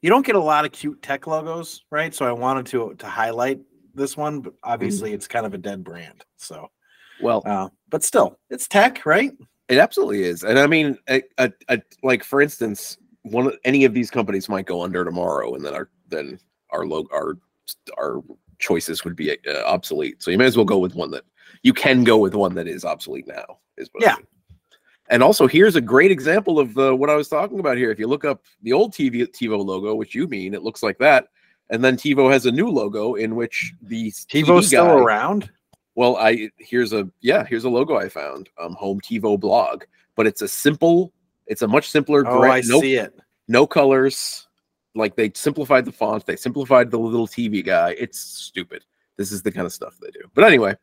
You 0.03 0.11
don't 0.11 0.25
get 0.25 0.37
a 0.37 0.41
lot 0.41 0.65
of 0.65 0.73
cute 0.73 1.03
tech 1.03 1.27
logos, 1.27 1.85
right? 1.91 2.15
So 2.15 2.25
I 2.27 2.33
wanted 2.33 2.67
to 2.67 2.95
to 2.95 3.07
highlight 3.07 3.61
this 3.95 4.17
one, 4.17 4.41
but 4.41 4.55
obviously 4.63 5.13
it's 5.13 5.27
kind 5.27 5.45
of 5.45 5.55
a 5.55 5.59
dead 5.59 5.83
brand. 5.83 6.25
So, 6.37 6.71
Well, 7.21 7.43
uh, 7.47 7.69
but 7.89 8.05
still, 8.05 8.39
it's 8.49 8.69
tech, 8.69 9.05
right? 9.05 9.33
it 9.69 9.77
absolutely 9.79 10.23
is. 10.23 10.45
And 10.45 10.59
I 10.59 10.67
mean, 10.67 10.97
a, 11.11 11.23
a, 11.39 11.53
a, 11.69 11.83
like 12.03 12.23
for 12.25 12.41
instance, 12.41 12.97
one 13.23 13.53
any 13.65 13.85
of 13.85 13.93
these 13.93 14.11
companies 14.11 14.49
might 14.49 14.67
go 14.67 14.83
under 14.83 15.05
tomorrow, 15.05 15.55
and 15.55 15.65
then 15.65 15.75
our 15.75 15.91
then 16.09 16.39
our 16.71 16.87
logo 16.87 17.09
our 17.15 17.35
our 17.99 18.23
choices 18.59 19.05
would 19.05 19.15
be 19.17 19.31
uh, 19.47 19.63
obsolete. 19.67 20.23
So 20.23 20.31
you 20.31 20.39
may 20.39 20.47
as 20.47 20.57
well 20.57 20.65
go 20.67 20.79
with 20.79 20.95
one 20.95 21.11
that 21.13 21.25
you 21.63 21.73
can 21.73 22.05
go 22.05 22.19
with 22.19 22.35
one 22.35 22.55
that 22.55 22.67
is 22.69 22.85
obsolete 22.85 23.27
now. 23.29 23.59
Is 23.77 23.89
what 23.93 24.05
I 24.05 24.07
Yeah. 24.11 24.17
mean. 24.17 24.27
And 25.11 25.23
also, 25.23 25.47
here's 25.47 25.75
a 25.77 25.81
great 25.81 26.11
example 26.11 26.59
of 26.59 26.75
the 26.75 26.95
what 26.95 27.09
I 27.09 27.15
was 27.17 27.29
talking 27.29 27.61
about 27.61 27.77
here. 27.79 27.91
If 27.91 27.99
you 27.99 28.07
look 28.07 28.25
up 28.25 28.43
the 28.63 28.73
old 28.73 28.93
TV 28.93 29.23
TiVo 29.27 29.65
logo, 29.65 29.95
which 29.95 30.15
you 30.15 30.27
mean, 30.27 30.53
it 30.55 30.63
looks 30.63 30.83
like 30.83 30.99
that. 30.99 31.29
And 31.71 31.83
then 31.85 31.97
TiVo 31.97 32.31
has 32.33 32.47
a 32.47 32.51
new 32.51 32.69
logo 32.69 33.15
in 33.15 33.35
which 33.37 33.73
the 33.83 34.11
TiVo's 34.11 34.65
TV 34.65 34.67
still 34.67 34.85
guy- 34.87 35.03
around. 35.03 35.51
well, 35.95 36.17
I 36.17 36.51
here's 36.59 36.93
a 36.93 37.09
yeah, 37.21 37.45
here's 37.45 37.65
a 37.65 37.69
logo 37.71 37.97
I 37.97 38.09
found. 38.09 38.49
Um, 38.59 38.75
Home 38.75 39.01
TiVo 39.01 39.39
blog, 39.39 39.85
but 40.17 40.27
it's 40.27 40.43
a 40.43 40.49
simple, 40.49 41.13
it's 41.47 41.63
a 41.63 41.69
much 41.69 41.89
simpler 41.91 42.27
Oh, 42.27 42.41
gray, 42.41 42.51
I 42.51 42.63
no 42.67 42.81
see 42.81 42.95
it. 42.97 43.15
no 43.47 43.67
colors, 43.67 44.48
like 44.95 45.17
they 45.17 45.31
simplified 45.35 45.85
the 45.85 45.93
font, 45.93 46.27
they 46.27 46.37
simplified 46.37 46.91
the 46.91 46.99
little 46.99 47.27
TV 47.27 47.65
guy. 47.65 47.95
It's 47.99 48.19
stupid. 48.19 48.85
This 49.17 49.33
is 49.33 49.43
the 49.43 49.53
kind 49.53 49.67
of 49.67 49.73
stuff 49.73 49.99
they 50.01 50.11
do. 50.11 50.21
But 50.35 50.45
anyway, 50.45 50.77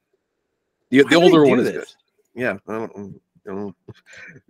the, 0.89 1.03
Why 1.03 1.09
the 1.09 1.15
older 1.15 1.45
one 1.45 1.59
is 1.59 1.71
good. 1.71 1.85
Yeah, 2.33 2.57
I 2.67 2.73
don't, 2.73 2.91
I 2.95 3.49
don't 3.49 3.65
know. 3.67 3.75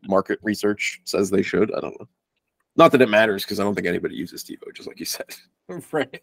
Market 0.08 0.40
research 0.42 1.02
says 1.06 1.30
they 1.30 1.44
should. 1.44 1.74
I 1.74 1.80
don't 1.80 2.00
know. 2.00 2.08
Not 2.76 2.92
that 2.92 3.02
it 3.02 3.10
matters 3.10 3.44
because 3.44 3.60
I 3.60 3.64
don't 3.64 3.76
think 3.76 3.88
anybody 3.88 4.16
uses 4.16 4.44
TiVo, 4.44 4.74
just 4.74 4.88
like 4.88 5.00
you 5.00 5.06
said. 5.06 5.36
right. 5.92 6.22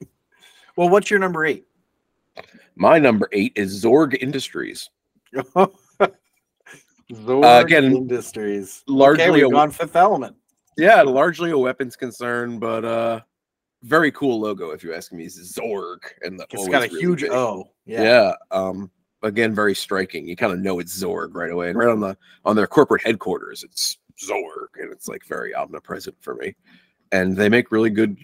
Well, 0.77 0.89
what's 0.89 1.11
your 1.11 1.21
number 1.21 1.45
eight? 1.45 1.67
My 2.77 2.99
number 2.99 3.29
eight 3.33 3.53
is 3.57 3.85
Zorg 3.85 4.17
Industries. 4.21 4.91
Zorg 5.35 5.75
uh, 6.01 7.65
again, 7.65 7.85
Industries. 7.85 8.83
largely 8.87 9.25
okay, 9.25 9.45
we've 9.45 9.53
gone 9.53 9.71
Fifth 9.71 9.97
Element. 9.97 10.37
Yeah, 10.77 11.03
largely 11.03 11.51
a 11.51 11.59
weapons 11.59 11.97
concern, 11.97 12.59
but 12.59 12.85
uh 12.85 13.21
very 13.83 14.13
cool 14.13 14.41
logo 14.41 14.71
if 14.71 14.85
you 14.85 14.95
ask 14.95 15.13
me. 15.13 15.25
It's 15.25 15.59
Zorg 15.59 15.99
and 16.23 16.39
the 16.39 16.47
it's 16.51 16.69
got 16.69 16.85
a 16.85 16.87
really 16.89 17.01
huge 17.01 17.21
big. 17.23 17.33
O. 17.33 17.65
Yeah. 17.85 18.03
Yeah. 18.03 18.33
Um 18.51 18.91
again, 19.23 19.55
very 19.55 19.75
striking. 19.75 20.27
You 20.27 20.37
kind 20.37 20.53
of 20.53 20.59
know 20.61 20.79
it's 20.79 21.01
Zorg 21.03 21.35
right 21.35 21.51
away. 21.51 21.69
And 21.71 21.79
right 21.79 21.89
on 21.89 22.01
the 22.01 22.17
on 22.45 22.57
their 22.57 22.67
corporate 22.67 23.03
headquarters, 23.05 23.63
it's 23.63 23.99
Zorg, 24.23 24.69
and 24.81 24.93
it's 24.93 25.09
like 25.09 25.25
very 25.27 25.55
omnipresent 25.55 26.17
for 26.21 26.35
me. 26.35 26.55
And 27.11 27.37
they 27.37 27.49
make 27.49 27.73
really 27.73 27.91
good 27.91 28.17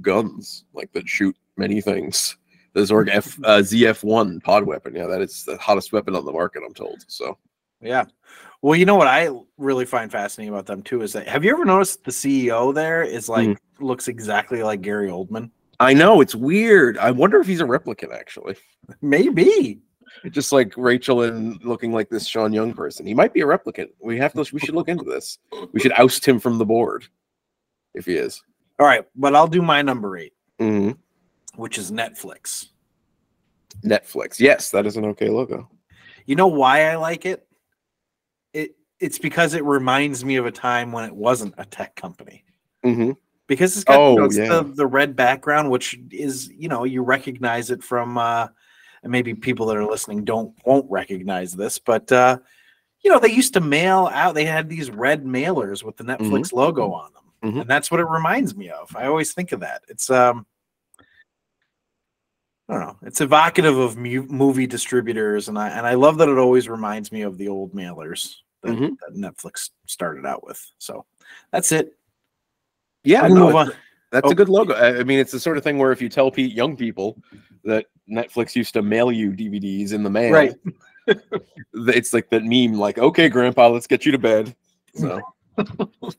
guns, 0.00 0.64
like 0.72 0.92
that 0.92 1.08
shoot 1.08 1.36
many 1.56 1.80
things. 1.80 2.36
The 2.72 2.80
Zorg 2.80 3.08
F 3.12 3.38
uh, 3.44 3.58
ZF1 3.58 4.42
pod 4.42 4.64
weapon. 4.64 4.94
Yeah, 4.94 5.06
that 5.06 5.20
is 5.20 5.44
the 5.44 5.56
hottest 5.58 5.92
weapon 5.92 6.16
on 6.16 6.24
the 6.24 6.32
market, 6.32 6.62
I'm 6.66 6.74
told. 6.74 7.04
So 7.06 7.38
Yeah. 7.80 8.04
Well, 8.64 8.76
you 8.76 8.86
know 8.86 8.94
what 8.94 9.08
I 9.08 9.28
really 9.58 9.84
find 9.84 10.10
fascinating 10.10 10.50
about 10.54 10.64
them 10.64 10.80
too 10.82 11.02
is 11.02 11.12
that 11.12 11.28
have 11.28 11.44
you 11.44 11.50
ever 11.50 11.66
noticed 11.66 12.02
the 12.02 12.10
CEO 12.10 12.72
there 12.74 13.02
is 13.02 13.28
like 13.28 13.46
Mm-hmm. 13.50 13.84
looks 13.84 14.08
exactly 14.08 14.62
like 14.62 14.80
Gary 14.80 15.10
Oldman? 15.10 15.50
I 15.80 15.92
know 15.92 16.22
it's 16.22 16.34
weird. 16.34 16.96
I 16.96 17.10
wonder 17.10 17.38
if 17.38 17.46
he's 17.46 17.60
a 17.60 17.64
replicant 17.64 18.14
actually. 18.14 18.56
Maybe. 19.02 19.80
just 20.30 20.50
like 20.50 20.72
Rachel 20.78 21.24
and 21.24 21.62
looking 21.62 21.92
like 21.92 22.08
this 22.08 22.26
Sean 22.26 22.54
Young 22.54 22.72
person. 22.72 23.04
He 23.04 23.12
might 23.12 23.34
be 23.34 23.42
a 23.42 23.46
replicant. 23.46 23.88
We 24.02 24.16
have 24.16 24.32
to. 24.32 24.46
We 24.50 24.60
should 24.60 24.74
look 24.74 24.88
into 24.88 25.04
this. 25.04 25.36
We 25.74 25.80
should 25.80 25.92
oust 25.98 26.24
him 26.26 26.40
from 26.40 26.56
the 26.56 26.64
board 26.64 27.04
if 27.92 28.06
he 28.06 28.14
is. 28.14 28.42
All 28.78 28.86
right, 28.86 29.04
but 29.14 29.36
I'll 29.36 29.46
do 29.46 29.60
my 29.60 29.82
number 29.82 30.16
eight, 30.16 30.32
Mhm. 30.58 30.96
which 31.56 31.76
is 31.76 31.90
Netflix. 31.92 32.68
Netflix. 33.84 34.40
Yes, 34.40 34.70
that 34.70 34.86
is 34.86 34.96
an 34.96 35.04
okay 35.04 35.28
logo. 35.28 35.68
You 36.24 36.36
know 36.36 36.46
why 36.46 36.86
I 36.90 36.96
like 36.96 37.26
it? 37.26 37.46
It 39.04 39.06
it's 39.06 39.18
because 39.18 39.54
it 39.54 39.64
reminds 39.64 40.24
me 40.24 40.36
of 40.36 40.46
a 40.46 40.50
time 40.50 40.92
when 40.92 41.04
it 41.04 41.14
wasn't 41.14 41.54
a 41.58 41.64
tech 41.64 41.94
company. 41.94 42.44
hmm 42.82 43.12
Because 43.46 43.76
it's 43.76 43.84
got 43.84 44.10
you 44.10 44.16
know, 44.16 44.22
Oh, 44.22 44.24
it's 44.26 44.36
yeah. 44.36 44.48
the, 44.48 44.62
the 44.62 44.86
red 44.86 45.14
background, 45.14 45.70
which 45.70 45.98
is 46.10 46.48
you 46.48 46.68
know 46.68 46.84
you 46.84 47.02
recognize 47.02 47.70
it 47.70 47.82
from 47.82 48.16
uh, 48.18 48.48
and 49.02 49.12
maybe 49.12 49.34
people 49.34 49.66
that 49.66 49.76
are 49.76 49.84
listening 49.86 50.24
don't 50.24 50.54
won't 50.64 50.90
recognize 50.90 51.52
this, 51.52 51.78
but 51.78 52.10
uh, 52.10 52.38
you 53.02 53.10
know 53.10 53.18
they 53.18 53.30
used 53.30 53.52
to 53.54 53.60
mail 53.60 54.08
out. 54.12 54.34
They 54.34 54.46
had 54.46 54.68
these 54.68 54.90
red 54.90 55.24
mailers 55.24 55.82
with 55.82 55.96
the 55.98 56.04
Netflix 56.04 56.52
logo 56.52 56.92
on 56.92 57.10
them, 57.12 57.52
Mhm. 57.52 57.60
and 57.62 57.70
that's 57.70 57.90
what 57.90 58.00
it 58.00 58.08
reminds 58.08 58.56
me 58.56 58.70
of. 58.70 58.94
I 58.96 59.06
always 59.06 59.32
think 59.34 59.52
of 59.52 59.60
that. 59.60 59.82
It's 59.88 60.08
um. 60.10 60.46
I 62.66 62.72
don't 62.72 62.82
know. 62.82 62.96
It's 63.02 63.20
evocative 63.20 63.76
of 63.76 63.98
mu- 63.98 64.26
movie 64.30 64.66
distributors, 64.66 65.48
and 65.48 65.58
I 65.58 65.68
and 65.68 65.86
I 65.86 65.94
love 65.94 66.16
that 66.18 66.30
it 66.30 66.38
always 66.38 66.66
reminds 66.66 67.12
me 67.12 67.20
of 67.20 67.36
the 67.36 67.48
old 67.48 67.74
mailers 67.74 68.36
that, 68.64 68.72
Mhm. 68.76 68.96
that 69.00 69.14
Netflix 69.16 69.70
started 69.86 70.26
out 70.26 70.44
with. 70.44 70.60
So 70.78 71.04
that's 71.52 71.70
it. 71.72 71.96
Yeah, 73.04 73.26
no, 73.28 73.46
move 73.46 73.54
on. 73.54 73.70
that's 74.10 74.26
Oh. 74.26 74.30
a 74.30 74.34
good 74.34 74.48
logo. 74.48 74.74
I 74.74 75.00
I 75.00 75.04
mean, 75.04 75.18
it's 75.18 75.32
the 75.32 75.40
sort 75.40 75.56
of 75.58 75.62
thing 75.64 75.78
where 75.78 75.92
if 75.92 76.00
you 76.02 76.08
tell 76.08 76.30
Pete 76.30 76.52
young 76.52 76.76
people 76.76 77.20
that 77.64 77.86
Netflix 78.10 78.54
used 78.56 78.72
to 78.74 78.82
mail 78.82 79.12
you 79.12 79.30
DVDs 79.32 79.92
in 79.92 80.02
the 80.02 80.10
mail, 80.10 80.32
Right. 80.32 80.54
It's 81.74 82.14
like 82.14 82.30
that 82.30 82.44
meme, 82.44 82.78
like, 82.78 82.96
"Okay, 82.98 83.28
Grandpa, 83.28 83.68
let's 83.68 83.86
get 83.86 84.06
you 84.06 84.12
to 84.12 84.18
bed." 84.18 84.54
So 84.94 85.20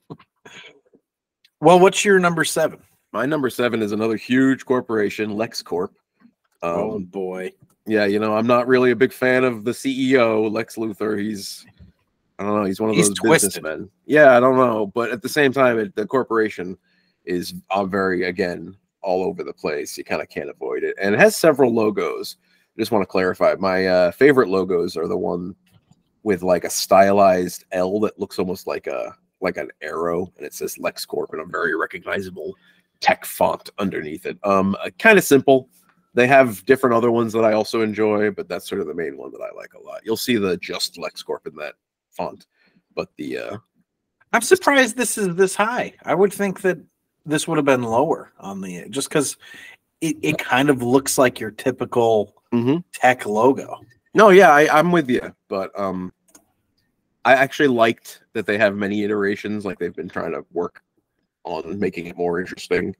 Well, 1.61 1.79
what's 1.79 2.03
your 2.05 2.19
number 2.19 2.43
seven? 2.43 2.79
my 3.13 3.25
number 3.25 3.49
seven 3.49 3.81
is 3.81 3.93
another 3.93 4.17
huge 4.17 4.65
corporation, 4.65 5.31
LexCorp. 5.31 5.87
Um, 6.61 6.73
oh 6.73 6.99
boy. 6.99 7.51
yeah, 7.87 8.03
you 8.05 8.19
know, 8.19 8.35
I'm 8.35 8.45
not 8.47 8.67
really 8.67 8.91
a 8.91 8.95
big 8.95 9.13
fan 9.13 9.45
of 9.45 9.63
the 9.63 9.71
CEO, 9.71 10.51
Lex 10.51 10.75
Luthor. 10.75 11.17
He's, 11.19 11.65
I 12.39 12.43
don't 12.43 12.55
know, 12.57 12.65
he's 12.65 12.81
one 12.81 12.89
of 12.89 12.95
He's 12.95 13.09
those 13.09 13.17
twisted. 13.17 13.49
businessmen. 13.63 13.89
Yeah, 14.05 14.35
I 14.35 14.39
don't 14.39 14.57
know, 14.57 14.87
but 14.87 15.11
at 15.11 15.21
the 15.21 15.29
same 15.29 15.53
time, 15.53 15.79
it, 15.79 15.95
the 15.95 16.05
corporation 16.05 16.77
is 17.23 17.53
uh, 17.69 17.85
very 17.85 18.23
again 18.23 18.75
all 19.01 19.23
over 19.23 19.43
the 19.43 19.53
place. 19.53 19.97
You 19.97 20.03
kind 20.03 20.21
of 20.21 20.29
can't 20.29 20.49
avoid 20.49 20.83
it, 20.83 20.95
and 21.01 21.15
it 21.15 21.19
has 21.19 21.35
several 21.35 21.73
logos. 21.73 22.37
I 22.77 22.81
just 22.81 22.91
want 22.91 23.03
to 23.03 23.07
clarify, 23.07 23.55
my 23.57 23.87
uh, 23.87 24.11
favorite 24.11 24.49
logos 24.49 24.97
are 24.97 25.07
the 25.07 25.17
one 25.17 25.55
with 26.23 26.43
like 26.43 26.65
a 26.65 26.69
stylized 26.69 27.63
L 27.71 27.99
that 28.01 28.19
looks 28.19 28.39
almost 28.39 28.67
like 28.67 28.87
a 28.87 29.15
like 29.41 29.57
an 29.57 29.69
arrow, 29.81 30.31
and 30.37 30.45
it 30.45 30.53
says 30.53 30.75
LexCorp 30.75 31.33
in 31.33 31.39
a 31.39 31.45
very 31.45 31.75
recognizable 31.75 32.53
tech 32.99 33.25
font 33.25 33.69
underneath 33.79 34.25
it. 34.25 34.37
Um, 34.43 34.75
kind 34.99 35.17
of 35.17 35.23
simple 35.23 35.69
they 36.15 36.27
have 36.27 36.65
different 36.65 36.95
other 36.95 37.11
ones 37.11 37.33
that 37.33 37.43
I 37.43 37.51
also 37.51 37.81
enjoy, 37.81 38.31
but 38.31 38.47
that's 38.47 38.67
sort 38.67 38.79
of 38.79 38.87
the 38.87 38.93
main 38.93 39.17
one 39.17 39.31
that 39.33 39.41
I 39.41 39.53
like 39.55 39.73
a 39.73 39.81
lot. 39.81 39.99
You'll 40.05 40.15
see 40.15 40.37
the 40.37 40.55
just 40.57 40.95
LexCorp 40.95 41.45
in 41.45 41.55
that 41.57 41.75
font, 42.15 42.47
but 42.95 43.09
the 43.17 43.37
uh 43.37 43.57
I'm 44.33 44.41
surprised 44.41 44.97
this 44.97 45.17
is 45.17 45.35
this 45.35 45.55
high. 45.55 45.93
I 46.03 46.13
would 46.15 46.33
think 46.33 46.61
that 46.61 46.77
this 47.25 47.47
would 47.47 47.57
have 47.57 47.65
been 47.65 47.83
lower 47.83 48.33
on 48.39 48.61
the 48.61 48.87
just 48.89 49.09
because 49.09 49.37
it, 50.01 50.17
it 50.21 50.37
kind 50.37 50.69
of 50.69 50.81
looks 50.83 51.17
like 51.17 51.39
your 51.39 51.51
typical 51.51 52.35
Mhm. 52.53 52.83
tech 52.93 53.25
logo. 53.25 53.79
no, 54.13 54.29
yeah, 54.29 54.51
I, 54.51 54.77
I'm 54.77 54.91
with 54.91 55.09
you, 55.09 55.33
but 55.47 55.77
um 55.79 56.11
I 57.23 57.33
actually 57.33 57.69
liked 57.69 58.21
that 58.33 58.45
they 58.45 58.57
have 58.59 58.75
many 58.75 59.03
iterations, 59.03 59.65
like 59.65 59.79
they've 59.79 59.95
been 59.95 60.09
trying 60.09 60.31
to 60.33 60.45
work 60.51 60.83
on 61.43 61.79
making 61.79 62.07
it 62.07 62.17
more 62.17 62.39
interesting. 62.39 62.95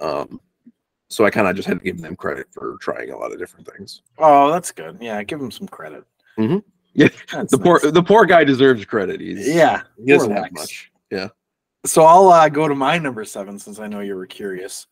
Um 0.00 0.40
so 1.08 1.24
I 1.24 1.30
kind 1.30 1.46
of 1.46 1.54
just 1.54 1.68
had 1.68 1.78
to 1.78 1.84
give 1.84 2.00
them 2.00 2.16
credit 2.16 2.48
for 2.52 2.76
trying 2.80 3.10
a 3.10 3.16
lot 3.16 3.32
of 3.32 3.38
different 3.38 3.68
things. 3.68 4.02
Oh, 4.18 4.50
that's 4.50 4.72
good. 4.72 4.98
Yeah, 5.00 5.22
give 5.22 5.38
them 5.38 5.52
some 5.52 5.68
credit. 5.68 6.04
Mhm. 6.36 6.64
Yeah, 6.96 7.08
That's 7.30 7.50
The 7.52 7.58
poor 7.58 7.78
the 7.78 8.02
poor 8.02 8.24
guy 8.24 8.42
deserves 8.42 8.84
credit. 8.84 9.20
He's 9.20 9.54
Yeah, 9.54 9.82
he 10.02 10.12
doesn't 10.12 10.30
have 10.30 10.50
much. 10.52 10.90
Yeah. 11.10 11.28
So 11.84 12.02
I'll 12.02 12.28
uh, 12.28 12.48
go 12.48 12.66
to 12.66 12.74
my 12.74 12.98
number 12.98 13.24
seven 13.24 13.58
since 13.58 13.78
I 13.78 13.86
know 13.86 14.00
you 14.00 14.16
were 14.16 14.26
curious. 14.26 14.86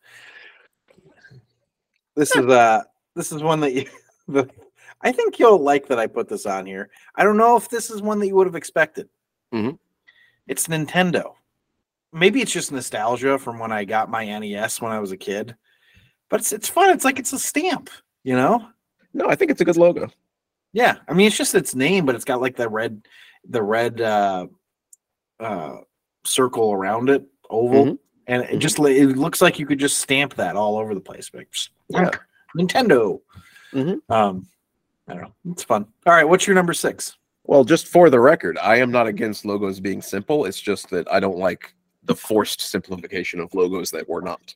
This 2.15 2.35
is 2.35 2.45
uh 2.45 2.83
this 3.15 3.31
is 3.31 3.41
one 3.41 3.59
that 3.61 3.73
you 3.73 3.87
the 4.27 4.49
I 5.01 5.11
think 5.11 5.39
you'll 5.39 5.59
like 5.59 5.87
that 5.87 5.99
I 5.99 6.07
put 6.07 6.29
this 6.29 6.45
on 6.45 6.65
here. 6.65 6.89
I 7.15 7.23
don't 7.23 7.37
know 7.37 7.57
if 7.57 7.69
this 7.69 7.89
is 7.89 8.01
one 8.01 8.19
that 8.19 8.27
you 8.27 8.35
would 8.35 8.47
have 8.47 8.55
expected. 8.55 9.09
Mhm. 9.53 9.77
It's 10.47 10.67
Nintendo. 10.67 11.33
Maybe 12.13 12.41
it's 12.41 12.53
just 12.53 12.71
nostalgia 12.71 13.37
from 13.39 13.59
when 13.59 13.71
I 13.71 13.83
got 13.83 14.09
my 14.09 14.25
NES 14.25 14.79
when 14.79 14.91
I 14.91 14.99
was 14.99 15.11
a 15.11 15.17
kid. 15.17 15.55
But 16.29 16.39
it's 16.39 16.53
it's 16.53 16.69
fun. 16.69 16.91
It's 16.91 17.03
like 17.03 17.19
it's 17.19 17.33
a 17.33 17.39
stamp, 17.39 17.89
you 18.23 18.35
know? 18.35 18.67
No, 19.13 19.27
I 19.27 19.35
think 19.35 19.49
it's 19.49 19.61
a 19.61 19.65
good 19.65 19.77
logo. 19.77 20.09
Yeah. 20.75 20.97
I 21.07 21.13
mean 21.13 21.27
it's 21.27 21.37
just 21.37 21.55
its 21.55 21.73
name, 21.73 22.05
but 22.05 22.15
it's 22.15 22.25
got 22.25 22.41
like 22.41 22.57
the 22.57 22.67
red 22.69 23.01
the 23.49 23.63
red 23.63 24.01
uh 24.01 24.47
uh 25.39 25.77
circle 26.25 26.73
around 26.73 27.09
it, 27.09 27.23
oval. 27.49 27.85
Mhm. 27.85 27.99
And 28.27 28.43
it 28.43 28.57
just 28.57 28.77
it 28.79 29.17
looks 29.17 29.41
like 29.41 29.57
you 29.57 29.65
could 29.65 29.79
just 29.79 29.99
stamp 29.99 30.35
that 30.35 30.55
all 30.57 30.77
over 30.77 30.93
the 30.93 30.99
place. 31.01 31.31
Like, 31.33 31.49
just, 31.51 31.69
Yeah. 31.89 32.09
Nintendo. 32.57 33.21
Mhm. 33.73 33.99
Um, 34.09 34.47
I 35.07 35.13
don't 35.13 35.21
know. 35.23 35.51
It's 35.51 35.63
fun. 35.63 35.85
All 36.05 36.13
right, 36.13 36.27
what's 36.27 36.45
your 36.47 36.55
number 36.55 36.73
six? 36.73 37.17
Well, 37.45 37.63
just 37.63 37.87
for 37.87 38.09
the 38.09 38.19
record, 38.19 38.57
I 38.57 38.77
am 38.77 38.91
not 38.91 39.05
against 39.07 39.45
logos 39.45 39.79
being 39.79 40.01
simple. 40.01 40.45
It's 40.45 40.59
just 40.59 40.89
that 40.89 41.09
I 41.11 41.19
don't 41.19 41.37
like 41.37 41.73
the 42.03 42.15
forced 42.15 42.59
simplification 42.61 43.39
of 43.39 43.53
logos 43.53 43.91
that 43.91 44.09
were 44.09 44.21
not. 44.21 44.55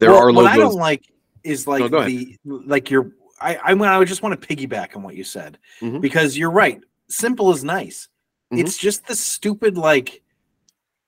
There 0.00 0.10
Well, 0.10 0.22
are 0.28 0.32
what 0.32 0.46
I 0.46 0.56
don't 0.56 0.74
like 0.74 1.04
is 1.44 1.66
like 1.66 1.90
No, 1.92 2.04
the 2.04 2.36
like 2.44 2.90
your. 2.90 3.12
I 3.40 3.56
I, 3.56 3.72
I 3.72 3.98
would 3.98 4.08
just 4.08 4.22
want 4.22 4.40
to 4.40 4.46
piggyback 4.56 4.96
on 4.96 5.02
what 5.02 5.14
you 5.16 5.24
said 5.24 5.58
Mhm. 5.80 6.00
because 6.00 6.36
you're 6.36 6.50
right. 6.50 6.80
Simple 7.08 7.50
is 7.52 7.62
nice. 7.64 8.08
Mhm. 8.52 8.60
It's 8.60 8.76
just 8.78 9.06
the 9.06 9.14
stupid 9.14 9.76
like. 9.76 10.22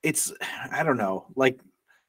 It's 0.03 0.33
I 0.71 0.83
don't 0.83 0.97
know 0.97 1.27
like 1.35 1.59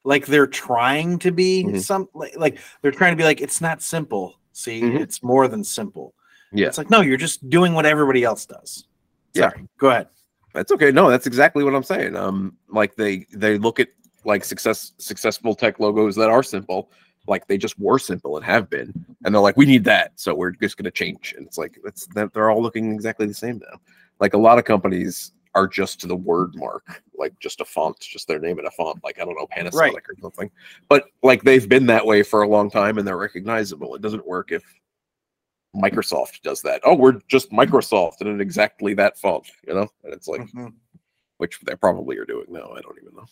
like 0.04 0.26
they're 0.26 0.46
trying 0.46 1.18
to 1.20 1.30
be 1.32 1.64
Mhm. 1.64 1.80
some 1.82 2.08
like, 2.14 2.36
like 2.36 2.58
they're 2.82 2.92
trying 2.92 3.12
to 3.12 3.16
be 3.16 3.24
like 3.24 3.40
it's 3.40 3.60
not 3.60 3.82
simple. 3.82 4.36
See, 4.52 4.80
Mhm. 4.82 5.00
it's 5.00 5.22
more 5.22 5.48
than 5.48 5.64
simple. 5.64 6.14
Yeah. 6.52 6.68
It's 6.68 6.78
like 6.78 6.90
no, 6.90 7.00
you're 7.00 7.16
just 7.16 7.48
doing 7.50 7.74
what 7.74 7.86
everybody 7.86 8.22
else 8.24 8.46
does. 8.46 8.86
Yeah. 9.34 9.50
Sorry. 9.50 9.68
Go 9.78 9.90
ahead. 9.90 10.08
That's 10.54 10.72
okay. 10.72 10.90
No, 10.90 11.10
that's 11.10 11.26
exactly 11.26 11.62
what 11.64 11.74
I'm 11.74 11.82
saying. 11.82 12.16
Um, 12.16 12.56
like 12.68 12.94
they 12.96 13.26
they 13.32 13.58
look 13.58 13.80
at 13.80 13.88
like 14.24 14.44
success 14.44 14.92
successful 14.98 15.54
tech 15.54 15.80
logos 15.80 16.14
that 16.16 16.28
are 16.30 16.42
simple, 16.42 16.90
like 17.26 17.46
they 17.46 17.58
just 17.58 17.78
were 17.78 17.98
simple 17.98 18.36
and 18.36 18.44
have 18.44 18.68
been, 18.70 18.92
and 19.24 19.34
they're 19.34 19.42
like, 19.42 19.56
we 19.56 19.66
need 19.66 19.84
that, 19.84 20.12
so 20.16 20.34
we're 20.34 20.50
just 20.52 20.76
going 20.76 20.84
to 20.84 20.90
change. 20.90 21.34
And 21.36 21.46
it's 21.46 21.58
like 21.58 21.78
that's 21.84 22.06
that 22.14 22.32
they're 22.32 22.50
all 22.50 22.62
looking 22.62 22.92
exactly 22.92 23.26
the 23.26 23.34
same 23.34 23.58
now. 23.58 23.78
Like 24.20 24.34
a 24.34 24.38
lot 24.38 24.58
of 24.58 24.64
companies 24.64 25.32
are 25.54 25.66
just 25.66 26.06
the 26.06 26.14
word 26.16 26.54
mark, 26.54 27.02
like 27.16 27.36
just 27.40 27.60
a 27.60 27.64
font, 27.64 27.98
just 28.00 28.28
their 28.28 28.38
name 28.38 28.58
in 28.58 28.66
a 28.66 28.70
font, 28.70 29.02
like 29.02 29.20
I 29.20 29.24
don't 29.24 29.36
know, 29.36 29.46
Panasonic 29.46 29.74
Right. 29.74 29.94
or 29.94 30.14
something. 30.20 30.50
But 30.88 31.04
like 31.22 31.42
they've 31.42 31.68
been 31.68 31.86
that 31.86 32.06
way 32.06 32.22
for 32.22 32.42
a 32.42 32.48
long 32.48 32.70
time 32.70 32.98
and 32.98 33.06
they're 33.06 33.16
recognizable. 33.16 33.94
It 33.96 34.02
doesn't 34.02 34.26
work 34.26 34.52
if 34.52 34.62
Microsoft 35.74 36.42
does 36.42 36.62
that. 36.62 36.80
Oh, 36.84 36.94
we're 36.94 37.20
just 37.28 37.50
Microsoft 37.50 38.20
and 38.20 38.28
in 38.30 38.40
exactly 38.40 38.94
that 38.94 39.18
font, 39.18 39.50
you 39.66 39.74
know? 39.74 39.88
And 40.04 40.12
it's 40.12 40.28
like, 40.28 40.42
Mhm. 40.42 40.72
which 41.38 41.58
they 41.60 41.74
probably 41.74 42.16
are 42.18 42.24
doing 42.24 42.46
now. 42.48 42.72
I 42.76 42.80
don't 42.80 42.98
even 43.02 43.14
know. 43.16 43.26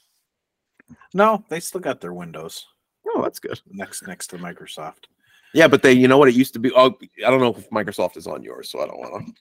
No, 1.14 1.45
they 1.49 1.61
still 1.61 1.80
got 1.80 2.00
their 2.00 2.14
Windows 2.14 2.66
Oh, 3.15 3.23
that's 3.23 3.38
good. 3.38 3.61
next 3.71 4.07
next 4.07 4.29
to 4.29 4.38
Microsoft. 4.38 5.05
Yeah, 5.55 5.67
but 5.67 5.83
they, 5.83 5.93
you 5.93 6.09
know 6.09 6.19
what? 6.19 6.29
It 6.29 6.35
used 6.35 6.53
to 6.55 6.59
be. 6.59 6.71
Oh, 6.75 6.97
I 7.27 7.31
don't 7.31 7.41
know 7.41 7.55
if 7.55 7.71
Microsoft 7.71 8.17
is 8.17 8.27
on 8.27 8.43
yours, 8.43 8.71
so 8.71 8.81
I 8.83 8.87
don't 8.87 8.99
want 8.99 9.27
to. 9.27 9.33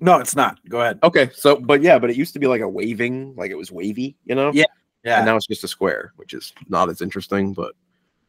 No, 0.00 0.18
it's 0.18 0.36
not. 0.36 0.58
Go 0.68 0.80
ahead. 0.80 0.98
Okay, 1.02 1.30
so 1.34 1.56
but 1.56 1.82
yeah, 1.82 1.98
but 1.98 2.08
it 2.10 2.16
used 2.16 2.32
to 2.34 2.38
be 2.38 2.46
like 2.46 2.60
a 2.60 2.68
waving, 2.68 3.34
like 3.36 3.50
it 3.50 3.56
was 3.56 3.70
wavy, 3.72 4.16
you 4.24 4.34
know. 4.34 4.50
Yeah, 4.54 4.64
Yeah. 5.04 5.18
And 5.18 5.26
now 5.26 5.36
it's 5.36 5.46
just 5.46 5.64
a 5.64 5.68
square, 5.68 6.12
which 6.16 6.32
is 6.34 6.52
not 6.68 6.88
as 6.88 7.02
interesting, 7.02 7.52
but 7.52 7.74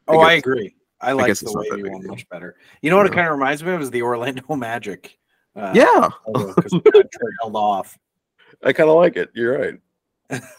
oh, 0.08 0.20
I 0.20 0.34
agree. 0.34 0.76
I 1.00 1.14
like 1.14 1.28
guess 1.28 1.40
the 1.40 1.46
it's 1.46 1.56
not 1.56 1.66
that 1.70 1.78
wavy 1.78 1.90
one 1.90 2.02
deal. 2.02 2.12
much 2.12 2.28
better. 2.30 2.56
You 2.82 2.90
know 2.90 2.98
what 2.98 3.06
it 3.06 3.14
kind 3.14 3.28
of 3.28 3.34
reminds 3.34 3.64
me 3.64 3.72
of 3.72 3.82
is 3.82 3.92
the 3.92 4.02
Orlando 4.02 4.56
Magic. 4.56 5.18
Uh, 5.56 5.72
yeah, 5.76 6.10
because 6.26 6.80
held 7.42 7.56
off. 7.56 7.98
I 8.64 8.74
kind 8.74 8.90
of 8.90 8.96
like 8.98 9.16
it. 9.16 9.30
You're 9.34 9.58
right. 10.30 10.42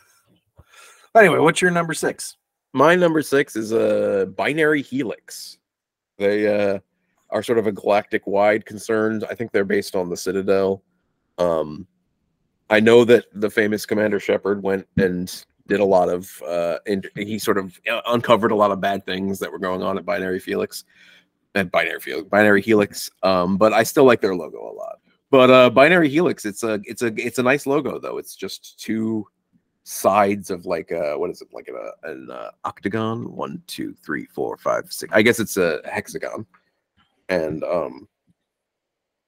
Anyway, 1.15 1.39
what's 1.39 1.61
your 1.61 1.71
number 1.71 1.93
six? 1.93 2.39
My 2.73 2.95
number 2.95 3.23
six 3.23 3.55
is 3.57 3.73
a 3.73 4.33
binary 4.37 4.83
helix. 4.83 5.59
They 6.19 6.47
uh, 6.47 6.79
are 7.31 7.43
sort 7.43 7.59
of 7.59 7.67
a 7.67 7.73
galactic 7.73 8.27
wide 8.27 8.65
concern. 8.65 9.23
I 9.29 9.35
think 9.35 9.53
they're 9.53 9.65
based 9.65 9.95
on 9.95 10.09
the 10.09 10.17
Citadel. 10.17 10.83
Um, 11.39 11.87
I 12.71 12.81
know 12.81 13.05
that 13.05 13.27
the 13.35 13.51
famous 13.51 13.85
Commander 13.85 14.19
Shepard 14.21 14.63
went 14.63 14.87
and 14.97 15.45
did 15.67 15.81
a 15.81 15.85
lot 15.85 16.09
of, 16.09 16.43
uh, 16.47 16.79
and 16.87 17.09
he 17.15 17.39
sort 17.39 17.59
of 17.59 17.79
uh, 17.91 18.01
uncovered 18.07 18.53
a 18.53 18.57
lot 18.57 18.71
of 18.71 18.81
bad 18.81 19.05
things 19.05 19.39
that 19.39 19.53
were 19.53 19.59
going 19.59 19.83
on 19.83 19.99
at 19.99 20.07
Binary 20.07 20.41
Helix, 20.41 20.85
at 21.55 21.71
Binary 21.71 22.23
Binary 22.31 22.63
Helix. 22.63 23.11
Um, 23.23 23.59
but 23.59 23.75
I 23.75 23.83
still 23.83 24.05
like 24.05 24.23
their 24.23 24.35
logo 24.35 24.59
a 24.59 24.73
lot. 24.73 24.99
But 25.31 25.51
uh, 25.51 25.71
Binary 25.71 26.09
Helix, 26.09 26.45
it's 26.47 26.63
a, 26.63 26.81
it's 26.85 27.03
a, 27.03 27.13
it's 27.17 27.39
a 27.39 27.43
nice 27.43 27.67
logo 27.67 27.99
though. 27.99 28.19
It's 28.19 28.35
just 28.35 28.81
two 28.81 29.27
sides 29.85 30.51
of 30.51 30.65
like 30.65 30.91
a 30.93 31.19
what 31.19 31.31
is 31.31 31.43
it 31.43 31.49
like 31.53 31.69
a, 31.69 32.09
an 32.09 32.31
uh, 32.31 32.51
octagon 32.65 33.35
one 33.35 33.61
two 33.67 33.93
three 34.05 34.27
four 34.27 34.57
five 34.57 34.93
six 34.93 35.13
i 35.13 35.21
guess 35.23 35.41
it's 35.41 35.57
a 35.57 35.81
hexagon 35.85 36.47
and 37.29 37.65
um 37.65 38.07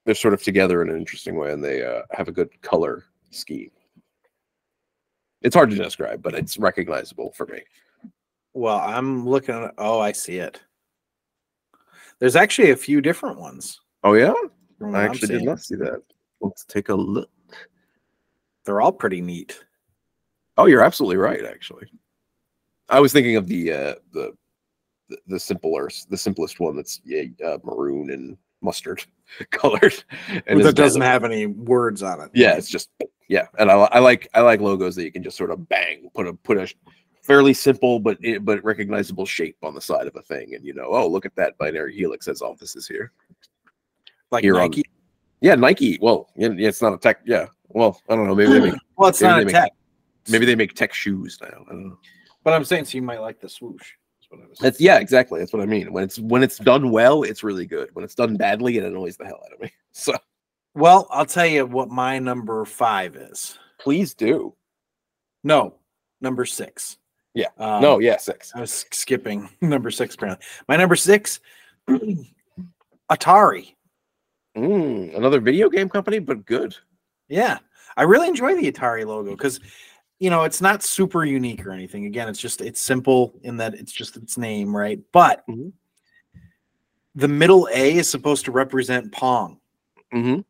they're 0.05 0.15
sort 0.15 0.33
of 0.33 0.41
together 0.41 0.81
in 0.81 0.89
an 0.89 0.95
interesting 0.97 1.35
way 1.35 1.51
and 1.51 1.63
they 1.63 1.83
uh, 1.83 2.03
have 2.11 2.27
a 2.29 2.31
good 2.31 2.49
color 2.61 3.03
scheme 3.31 3.71
it's 5.41 5.55
hard 5.55 5.69
to 5.69 5.75
describe 5.75 6.21
but 6.21 6.33
it's 6.33 6.57
recognizable 6.57 7.31
for 7.35 7.45
me 7.47 7.59
Well, 8.53 8.77
I'm 8.79 9.27
looking 9.27 9.55
at. 9.55 9.73
Oh, 9.77 9.99
I 9.99 10.13
see 10.13 10.37
it. 10.37 10.61
There's 12.19 12.37
actually 12.37 12.71
a 12.71 12.77
few 12.77 13.01
different 13.01 13.37
ones. 13.37 13.81
oh 14.05 14.13
yeah 14.13 14.33
i 14.93 15.03
actually 15.03 15.27
did 15.39 15.43
not 15.43 15.59
see 15.59 15.75
that 15.75 16.01
let's 16.39 16.63
take 16.63 16.87
a 16.89 16.95
look 16.95 17.29
They're 18.63 18.79
all 18.81 18.93
pretty 18.93 19.19
neat. 19.21 19.59
Oh 20.57 20.65
you're 20.65 20.81
absolutely 20.83 21.17
right 21.17 21.45
actually. 21.45 21.87
I 22.89 22.99
was 22.99 23.11
thinking 23.13 23.35
of 23.35 23.47
the 23.47 23.71
uh 23.71 23.95
the 24.13 24.33
the, 25.27 25.39
simpler 25.39 25.89
the 26.09 26.17
simplest 26.17 26.59
one 26.59 26.75
that's 26.75 26.99
yeah, 27.05 27.23
uh, 27.45 27.57
maroon 27.63 28.09
and 28.09 28.37
mustard 28.61 29.03
colored. 29.51 30.03
And 30.47 30.61
that 30.63 30.75
doesn't 30.75 31.01
have 31.01 31.23
any 31.23 31.45
words 31.45 32.01
on 32.03 32.21
it. 32.21 32.31
yeah 32.33 32.55
it's 32.55 32.69
just 32.69 32.89
yeah. 33.27 33.47
And 33.59 33.69
I, 33.71 33.75
I 33.75 33.99
like 33.99 34.27
i 34.33 34.41
like 34.41 34.61
logos 34.61 34.95
that 34.95 35.03
you 35.03 35.11
can 35.11 35.23
just 35.23 35.37
sort 35.37 35.51
of 35.51 35.67
bang 35.69 36.09
put 36.13 36.27
a 36.27 36.33
put 36.33 36.57
a 36.57 36.71
fairly 37.21 37.53
simple 37.53 37.99
but 37.99 38.17
but 38.41 38.63
recognizable 38.63 39.25
shape 39.25 39.57
on 39.63 39.73
the 39.75 39.81
side 39.81 40.07
of 40.07 40.15
a 40.15 40.21
thing. 40.21 40.55
And 40.55 40.65
you 40.65 40.73
know 40.73 40.87
oh 40.89 41.07
look 41.07 41.25
at 41.25 41.35
that 41.35 41.57
binary 41.57 41.95
helix 41.95 42.27
as 42.27 42.41
all 42.41 42.55
this 42.55 42.75
is 42.75 42.87
here. 42.87 43.11
Like 44.31 44.43
Here 44.43 44.59
on- 44.59 44.71
yeah 45.41 45.55
nike. 45.55 45.99
Well 46.01 46.29
yeah, 46.35 46.49
it's 46.51 46.81
not 46.81 46.93
a 46.93 46.97
tech 46.97 47.19
yeah. 47.25 47.47
Well 47.69 47.99
i 48.09 48.15
don't 48.15 48.25
know. 48.27 48.35
Maybe 48.35 48.53
they 48.53 48.71
make 48.71 48.79
Well, 48.97 49.09
it's 49.09 49.21
not 49.21 49.41
a 49.41 49.45
make- 49.45 49.53
tech, 49.53 49.71
maybe 50.29 50.45
they 50.45 50.55
make 50.55 50.73
tech 50.73 50.93
shoes 50.93 51.37
now 51.41 51.47
i 51.47 51.71
don't 51.71 51.87
know 51.87 51.97
but 52.43 52.53
I'm 52.53 52.63
saying 52.63 52.85
so 52.85 52.95
you 52.95 53.01
might 53.01 53.21
like 53.21 53.39
the 53.41 53.49
swoosh. 53.49 53.93
That's 54.19 54.29
what 54.29 54.39
I 54.45 54.47
was. 54.47 54.59
that's 54.59 54.79
yeah 54.79 54.99
exactly 54.99 55.39
that's 55.39 55.51
what 55.51 55.63
i 55.63 55.65
mean 55.65 55.91
when 55.91 56.03
it's 56.03 56.19
when 56.19 56.43
it's 56.43 56.57
done 56.59 56.91
well 56.91 57.23
it's 57.23 57.43
really 57.43 57.65
good 57.65 57.89
when 57.93 58.05
it's 58.05 58.13
done 58.15 58.35
badly 58.35 58.77
it 58.77 58.83
annoys 58.83 59.17
the 59.17 59.25
hell 59.25 59.41
out 59.45 59.53
of 59.53 59.59
me 59.59 59.71
so 59.91 60.13
Well, 60.75 61.07
I'll 61.09 61.25
tell 61.25 61.45
you 61.47 61.65
what 61.65 61.89
my 61.89 62.19
number 62.19 62.63
five 62.65 63.15
is. 63.15 63.57
please 63.79 64.13
do 64.13 64.53
No, 65.43 65.75
number 66.21 66.45
six. 66.45 66.97
Yeah. 67.33 67.47
Um, 67.57 67.81
no 67.81 67.99
yeah 67.99 68.17
six 68.17 68.51
I 68.55 68.59
was 68.61 68.85
skipping 68.91 69.49
number 69.61 69.89
six. 69.89 70.13
Apparently, 70.15 70.45
my 70.67 70.75
number 70.77 70.95
six, 70.95 71.39
Atari. 73.11 73.73
Mm, 74.57 75.15
another 75.17 75.39
video 75.39 75.69
game 75.69 75.89
company 75.89 76.19
but 76.19 76.45
good 76.45 76.75
Yeah, 77.27 77.57
I 77.97 78.03
really 78.03 78.27
enjoy 78.27 78.55
the 78.55 78.71
Atari 78.71 79.05
logo 79.05 79.31
because 79.31 79.59
you 80.19 80.29
know 80.29 80.43
it's 80.43 80.61
not 80.61 80.83
super 80.83 81.25
unique 81.25 81.65
or 81.65 81.71
anything. 81.71 82.05
Again, 82.05 82.27
it's 82.29 82.39
just 82.39 82.61
it's 82.61 82.79
simple 82.81 83.33
in 83.43 83.57
that 83.57 83.73
it's 83.73 83.91
just 83.91 84.15
its 84.17 84.37
name, 84.37 84.75
right? 84.75 84.99
But 85.11 85.45
Mhm. 85.47 85.73
the 87.15 87.27
middle 87.27 87.67
A 87.73 87.97
is 87.97 88.09
supposed 88.09 88.45
to 88.45 88.51
represent 88.51 89.11
Pong, 89.11 89.59
mm-hmm. 90.13 90.41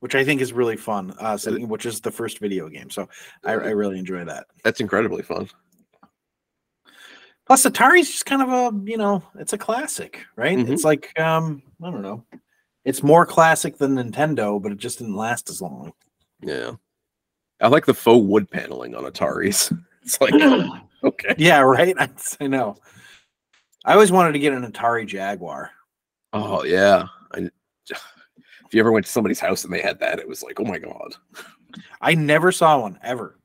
which 0.00 0.14
I 0.14 0.24
think 0.24 0.40
is 0.40 0.52
really 0.52 0.76
fun. 0.76 1.14
Uh, 1.18 1.36
so, 1.36 1.52
which 1.66 1.86
is 1.86 2.00
the 2.00 2.10
first 2.10 2.38
video 2.38 2.68
game, 2.68 2.90
so 2.90 3.08
I, 3.44 3.52
I 3.52 3.70
really 3.70 3.98
enjoy 3.98 4.24
that. 4.24 4.46
that's 4.64 4.80
incredibly 4.80 5.22
fun 5.22 5.48
Plus, 7.44 7.64
Atari's 7.66 8.08
just 8.08 8.24
kind 8.24 8.40
of 8.40 8.48
a 8.50 8.90
you 8.90 8.96
know 8.96 9.22
it's 9.38 9.52
a 9.52 9.58
classic, 9.58 10.24
right? 10.36 10.56
Mhm. 10.56 10.70
It's 10.70 10.84
like 10.84 11.18
um 11.20 11.62
I 11.82 11.90
don't 11.90 12.02
know, 12.02 12.24
it's 12.84 13.02
more 13.02 13.26
classic 13.26 13.76
than 13.78 13.96
Nintendo, 13.96 14.62
but 14.62 14.70
it 14.72 14.78
just 14.78 14.98
didn't 15.00 15.16
last 15.16 15.50
as 15.50 15.60
long. 15.60 15.92
Yeah. 16.40 16.72
I 17.62 17.68
like 17.68 17.86
the 17.86 17.94
faux 17.94 18.26
wood 18.26 18.50
paneling 18.50 18.94
on 18.94 19.04
Ataris. 19.04 19.76
It's 20.04 20.20
like 20.20 20.34
okay. 21.04 21.34
Yeah, 21.38 21.60
right. 21.60 21.94
I, 21.98 22.08
I 22.40 22.46
know. 22.48 22.76
I 23.84 23.92
always 23.92 24.10
wanted 24.10 24.32
to 24.32 24.40
get 24.40 24.52
an 24.52 24.68
Atari 24.70 25.06
Jaguar. 25.06 25.70
Oh 26.32 26.64
yeah. 26.64 27.06
I, 27.32 27.38
if 27.88 28.72
you 28.72 28.80
ever 28.80 28.90
went 28.90 29.06
to 29.06 29.12
somebody's 29.12 29.38
house 29.38 29.62
and 29.64 29.72
they 29.72 29.80
had 29.80 30.00
that, 30.00 30.18
it 30.18 30.26
was 30.26 30.42
like, 30.42 30.58
oh 30.58 30.64
my 30.64 30.78
god. 30.78 31.14
I 32.00 32.14
never 32.16 32.50
saw 32.50 32.80
one 32.80 32.98
ever, 33.04 33.38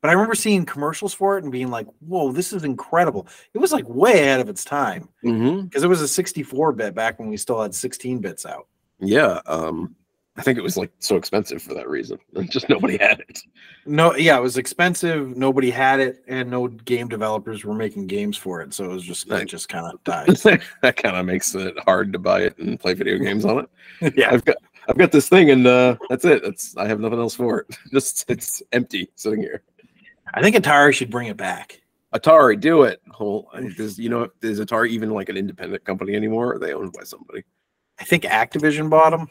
but 0.00 0.08
I 0.08 0.12
remember 0.12 0.36
seeing 0.36 0.64
commercials 0.64 1.12
for 1.12 1.36
it 1.36 1.42
and 1.42 1.50
being 1.50 1.68
like, 1.68 1.88
"Whoa, 1.98 2.30
this 2.30 2.52
is 2.52 2.62
incredible!" 2.62 3.26
It 3.52 3.58
was 3.58 3.72
like 3.72 3.88
way 3.88 4.20
ahead 4.20 4.38
of 4.40 4.48
its 4.48 4.64
time 4.64 5.08
Mm-hmm. 5.24 5.62
because 5.62 5.82
it 5.82 5.88
was 5.88 6.00
a 6.00 6.06
64 6.06 6.72
bit 6.74 6.94
back 6.94 7.18
when 7.18 7.28
we 7.28 7.36
still 7.36 7.60
had 7.60 7.74
16 7.74 8.20
bits 8.20 8.46
out. 8.46 8.68
Yeah. 9.00 9.40
Um, 9.46 9.96
I 10.38 10.42
think 10.42 10.56
it 10.56 10.62
was 10.62 10.76
like 10.76 10.92
so 11.00 11.16
expensive 11.16 11.60
for 11.60 11.74
that 11.74 11.88
reason. 11.88 12.18
Just 12.48 12.68
nobody 12.68 12.96
had 12.96 13.20
it. 13.20 13.40
No, 13.84 14.14
yeah, 14.14 14.38
it 14.38 14.42
was 14.42 14.56
expensive. 14.56 15.36
Nobody 15.36 15.68
had 15.68 15.98
it, 15.98 16.22
and 16.28 16.48
no 16.48 16.68
game 16.68 17.08
developers 17.08 17.64
were 17.64 17.74
making 17.74 18.06
games 18.06 18.36
for 18.36 18.62
it, 18.62 18.72
so 18.72 18.84
it 18.84 18.88
was 18.88 19.02
just 19.02 19.28
it 19.30 19.46
just 19.46 19.68
kind 19.68 19.92
of 19.92 20.02
died. 20.04 20.28
that 20.82 20.96
kind 20.96 21.16
of 21.16 21.26
makes 21.26 21.54
it 21.54 21.76
hard 21.80 22.12
to 22.12 22.18
buy 22.18 22.42
it 22.42 22.56
and 22.58 22.78
play 22.78 22.94
video 22.94 23.18
games 23.18 23.44
on 23.44 23.66
it. 24.00 24.14
yeah, 24.16 24.30
I've 24.30 24.44
got 24.44 24.56
I've 24.88 24.96
got 24.96 25.10
this 25.10 25.28
thing 25.28 25.50
and 25.50 25.66
uh 25.66 25.96
that's 26.08 26.24
it. 26.24 26.42
That's 26.42 26.76
I 26.76 26.86
have 26.86 27.00
nothing 27.00 27.18
else 27.18 27.34
for 27.34 27.60
it. 27.60 27.76
Just 27.92 28.24
it's 28.30 28.62
empty 28.72 29.10
sitting 29.16 29.40
here. 29.40 29.62
I 30.34 30.42
think 30.42 30.54
Atari 30.54 30.92
should 30.94 31.10
bring 31.10 31.28
it 31.28 31.36
back. 31.36 31.80
Atari, 32.14 32.60
do 32.60 32.84
it. 32.84 33.00
Whole 33.10 33.50
does 33.76 33.98
you 33.98 34.08
know 34.08 34.28
is 34.42 34.60
Atari 34.60 34.90
even 34.90 35.10
like 35.10 35.28
an 35.30 35.36
independent 35.36 35.84
company 35.84 36.14
anymore? 36.14 36.50
Or 36.50 36.54
are 36.54 36.58
they 36.58 36.74
owned 36.74 36.92
by 36.92 37.02
somebody? 37.02 37.42
I 37.98 38.04
think 38.04 38.22
Activision 38.22 38.88
bought 38.88 39.10
them. 39.10 39.28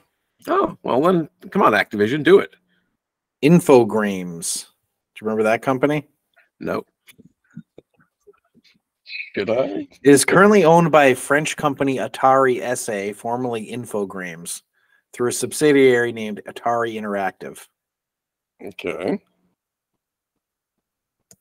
Oh 0.47 0.77
well, 0.83 1.01
then 1.01 1.29
come 1.51 1.61
on, 1.61 1.73
Activision, 1.73 2.23
do 2.23 2.39
it. 2.39 2.55
Infogrames. 3.43 4.65
Do 5.15 5.21
you 5.21 5.27
remember 5.27 5.43
that 5.43 5.61
company? 5.61 6.07
No. 6.59 6.83
Should 9.35 9.49
I? 9.49 9.87
It 10.03 10.09
is 10.09 10.25
currently 10.25 10.63
owned 10.63 10.91
by 10.91 11.13
French 11.13 11.55
company 11.55 11.97
Atari 11.97 12.59
SA, 12.75 13.13
formerly 13.17 13.71
Infogrames, 13.71 14.63
through 15.13 15.29
a 15.29 15.33
subsidiary 15.33 16.11
named 16.11 16.41
Atari 16.47 16.95
Interactive. 16.95 17.65
Okay. 18.63 19.19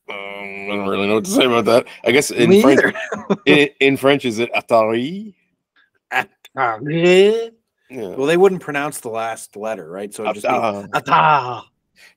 Um, 0.09 0.17
I 0.19 0.67
don't 0.69 0.89
really 0.89 1.09
know 1.09 1.15
what 1.15 1.25
to 1.25 1.31
say 1.31 1.47
about 1.47 1.65
that. 1.65 1.87
I 2.05 2.13
guess 2.13 2.31
in 2.31 2.51
Me 2.51 2.63
French, 2.63 2.95
in, 3.47 3.69
in 3.81 3.97
French, 3.97 4.25
is 4.25 4.39
it 4.39 4.53
Atari? 4.53 5.35
Atari. 6.13 7.51
Yeah. 7.90 8.09
Well, 8.16 8.27
they 8.27 8.37
wouldn't 8.37 8.61
pronounce 8.62 9.01
the 9.01 9.09
last 9.11 9.57
letter, 9.57 9.88
right? 9.88 10.12
So 10.12 10.25
it'd 10.25 10.42
just 10.42 10.46
be. 10.46 10.53
Atari. 10.53 11.62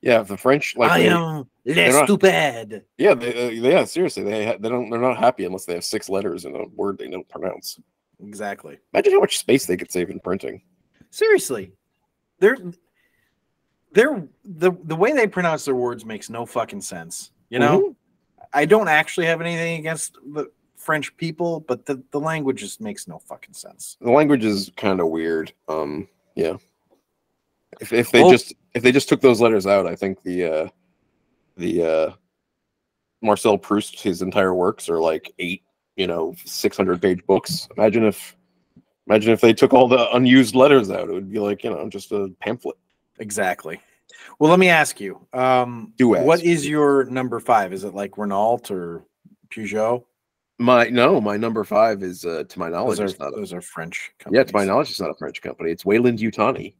Yeah, 0.02 0.22
the 0.22 0.36
French 0.36 0.76
like 0.76 0.90
I 0.90 0.98
they- 0.98 1.08
am 1.08 1.46
not- 1.64 2.04
stupid. 2.04 2.84
Yeah, 2.98 3.14
they, 3.14 3.46
uh, 3.46 3.50
yeah, 3.50 3.84
seriously, 3.84 4.22
they 4.24 4.46
ha- 4.46 4.56
they 4.60 4.68
don't 4.68 4.90
they're 4.90 5.00
not 5.00 5.16
happy 5.18 5.44
unless 5.44 5.64
they 5.64 5.74
have 5.74 5.84
six 5.84 6.08
letters 6.08 6.44
in 6.44 6.54
a 6.54 6.64
word 6.74 6.98
they 6.98 7.08
don't 7.08 7.28
pronounce. 7.28 7.78
Exactly. 8.22 8.78
Imagine 8.92 9.12
how 9.14 9.20
much 9.20 9.38
space 9.38 9.64
they 9.66 9.76
could 9.78 9.90
save 9.90 10.10
in 10.10 10.20
printing. 10.20 10.62
Seriously, 11.10 11.72
they're 12.40 12.58
they're 13.92 14.28
the 14.44 14.72
the 14.84 14.96
way 14.96 15.12
they 15.12 15.26
pronounce 15.26 15.64
their 15.64 15.74
words 15.74 16.04
makes 16.04 16.28
no 16.28 16.44
fucking 16.46 16.82
sense. 16.82 17.30
You 17.48 17.58
know, 17.60 17.80
Mhm. 17.80 17.96
I 18.52 18.66
don't 18.66 18.88
actually 18.88 19.26
have 19.26 19.40
anything 19.40 19.78
against 19.80 20.14
the 20.34 20.50
French 20.80 21.14
people, 21.16 21.60
but 21.60 21.84
the 21.86 22.02
the 22.10 22.18
language 22.20 22.60
just 22.60 22.80
makes 22.80 23.06
no 23.06 23.18
fucking 23.18 23.54
sense. 23.54 23.96
the 24.00 24.10
language 24.10 24.44
is 24.44 24.70
kind 24.76 24.98
of 25.00 25.08
weird. 25.08 25.52
Um, 25.68 26.08
yeah. 26.34 26.56
If 27.80 27.92
if 27.92 28.10
they 28.10 28.22
Well- 28.22 28.30
just 28.32 28.54
if 28.74 28.82
they 28.82 28.92
just 28.92 29.08
took 29.08 29.20
those 29.20 29.40
letters 29.40 29.66
out, 29.66 29.86
I 29.86 29.94
think 29.96 30.22
the 30.22 30.44
uh 30.44 30.68
the 31.56 31.82
uh 31.84 32.12
Marcel 33.22 33.58
Proust, 33.58 34.00
his 34.00 34.22
entire 34.22 34.54
works 34.54 34.88
are 34.88 34.98
like 34.98 35.32
eight, 35.38 35.62
you 35.96 36.06
know, 36.06 36.34
six 36.44 36.76
hundred 36.76 37.02
page 37.02 37.24
books. 37.26 37.68
Imagine 37.76 38.04
if 38.04 38.36
imagine 39.06 39.32
if 39.32 39.40
they 39.40 39.52
took 39.52 39.74
all 39.74 39.86
the 39.88 40.10
unused 40.14 40.54
letters 40.54 40.90
out, 40.90 41.08
it 41.08 41.12
would 41.12 41.30
be 41.30 41.38
like, 41.38 41.62
you 41.62 41.70
know, 41.70 41.88
just 41.88 42.12
a 42.12 42.32
pamphlet. 42.40 42.76
Exactly. 43.18 43.78
Well, 44.38 44.50
let 44.50 44.58
me 44.58 44.68
ask 44.70 45.00
you. 45.00 45.26
Um, 45.34 45.92
Do 45.96 46.14
ask. 46.16 46.24
what 46.24 46.42
is 46.42 46.66
your 46.66 47.04
number 47.04 47.38
five? 47.40 47.72
Is 47.72 47.84
it 47.84 47.94
like 47.94 48.16
Renault 48.16 48.70
or 48.70 49.04
Peugeot? 49.50 50.04
My 50.60 50.90
no, 50.90 51.22
my 51.22 51.38
number 51.38 51.64
five 51.64 52.02
is 52.02 52.26
uh 52.26 52.44
to 52.46 52.58
my 52.58 52.68
knowledge 52.68 52.98
Those 52.98 53.12
it's 53.12 53.20
are, 53.20 53.30
not 53.30 53.52
a, 53.52 53.56
are 53.56 53.62
French. 53.62 54.12
yeah, 54.30 54.44
to 54.44 54.52
my 54.52 54.66
knowledge 54.66 54.90
it's 54.90 55.00
not 55.00 55.08
a 55.08 55.14
French 55.14 55.40
company. 55.40 55.70
It's 55.70 55.86
Weyland-Yutani. 55.86 56.74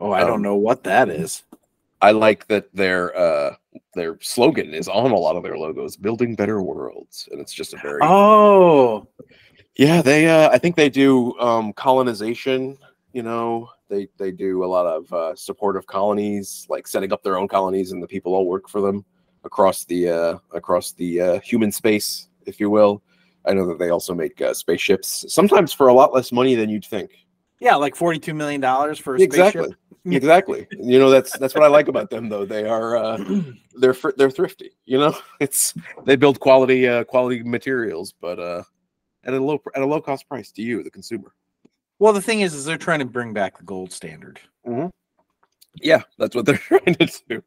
Oh, 0.00 0.12
I 0.12 0.22
um, 0.22 0.28
don't 0.28 0.42
know 0.42 0.54
what 0.54 0.84
that 0.84 1.08
is. 1.08 1.42
I 2.00 2.12
like 2.12 2.46
that 2.46 2.72
their 2.72 3.16
uh 3.16 3.56
their 3.94 4.16
slogan 4.20 4.72
is 4.72 4.86
on 4.86 5.10
a 5.10 5.16
lot 5.16 5.34
of 5.34 5.42
their 5.42 5.58
logos, 5.58 5.96
building 5.96 6.36
better 6.36 6.62
worlds. 6.62 7.28
And 7.32 7.40
it's 7.40 7.52
just 7.52 7.74
a 7.74 7.78
very 7.78 7.98
Oh, 8.00 9.08
Yeah, 9.76 10.00
they 10.00 10.28
uh 10.28 10.50
I 10.50 10.58
think 10.58 10.76
they 10.76 10.88
do 10.88 11.36
um 11.40 11.72
colonization, 11.72 12.78
you 13.12 13.24
know. 13.24 13.70
They 13.88 14.06
they 14.18 14.30
do 14.30 14.64
a 14.64 14.66
lot 14.66 14.86
of 14.86 15.12
uh 15.12 15.34
support 15.34 15.76
of 15.76 15.88
colonies, 15.88 16.64
like 16.68 16.86
setting 16.86 17.12
up 17.12 17.24
their 17.24 17.38
own 17.38 17.48
colonies 17.48 17.90
and 17.90 18.00
the 18.00 18.06
people 18.06 18.34
all 18.34 18.46
work 18.46 18.68
for 18.68 18.80
them 18.80 19.04
across 19.42 19.84
the 19.84 20.08
uh 20.08 20.38
across 20.52 20.92
the 20.92 21.20
uh 21.20 21.40
human 21.40 21.72
space, 21.72 22.28
if 22.46 22.60
you 22.60 22.70
will. 22.70 23.02
I 23.46 23.52
know 23.52 23.66
that 23.66 23.78
they 23.78 23.90
also 23.90 24.14
make 24.14 24.40
uh, 24.40 24.54
spaceships, 24.54 25.26
sometimes 25.28 25.72
for 25.72 25.88
a 25.88 25.92
lot 25.94 26.14
less 26.14 26.32
money 26.32 26.54
than 26.54 26.70
you'd 26.70 26.84
think. 26.86 27.10
yeah, 27.60 27.74
like 27.74 27.94
forty-two 27.94 28.34
million 28.34 28.60
dollars 28.60 28.98
for 28.98 29.16
a 29.16 29.20
Exactly. 29.20 29.64
spaceship. 29.64 29.78
Exactly. 30.06 30.66
You 30.72 30.98
know 30.98 31.08
that's 31.08 31.38
that's 31.38 31.54
what 31.54 31.64
I 31.64 31.68
like 31.68 31.88
about 31.88 32.10
them 32.10 32.28
though. 32.28 32.44
They 32.44 32.64
are 32.68 32.96
uh 32.96 33.16
they're 33.74 33.96
they're 34.18 34.30
thrifty, 34.30 34.72
you 34.84 34.98
know? 34.98 35.16
It's 35.40 35.72
they 36.04 36.16
build 36.16 36.40
quality 36.40 36.86
uh 36.86 37.04
quality 37.04 37.42
materials, 37.42 38.12
but 38.20 38.38
uh 38.38 38.62
at 39.24 39.32
a 39.32 39.40
low 39.42 39.62
at 39.74 39.80
a 39.82 39.86
low 39.86 40.02
cost 40.02 40.28
price 40.28 40.52
to 40.52 40.62
you, 40.62 40.82
the 40.82 40.90
consumer. 40.90 41.32
Well, 41.98 42.12
the 42.12 42.20
thing 42.20 42.42
is, 42.42 42.52
is 42.54 42.64
they're 42.66 42.76
trying 42.76 42.98
to 42.98 43.04
bring 43.06 43.32
back 43.32 43.56
the 43.56 43.64
gold 43.64 43.92
standard. 43.92 44.40
Yeah, 45.80 46.02
that's 46.18 46.34
what 46.36 46.44
they're 46.44 46.56
trying 46.68 46.96
to 46.96 47.08
do. 47.28 47.42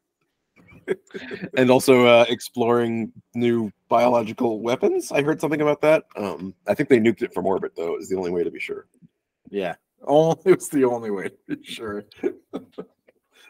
and 1.56 1.70
also 1.70 2.06
uh, 2.06 2.24
exploring 2.28 3.12
new 3.34 3.70
biological 3.88 4.60
weapons. 4.60 5.10
I 5.12 5.22
heard 5.22 5.40
something 5.40 5.60
about 5.60 5.80
that. 5.82 6.04
Um, 6.16 6.54
I 6.66 6.74
think 6.74 6.88
they 6.88 6.98
nuked 6.98 7.22
it 7.22 7.34
from 7.34 7.46
orbit, 7.46 7.72
though. 7.76 7.96
Is 7.96 8.08
the 8.08 8.16
only 8.16 8.30
way 8.30 8.44
to 8.44 8.50
be 8.50 8.60
sure. 8.60 8.86
Yeah, 9.50 9.74
only 10.04 10.36
it's 10.44 10.68
the 10.68 10.84
only 10.84 11.10
way. 11.10 11.28
to 11.28 11.56
be 11.56 11.64
Sure. 11.64 12.04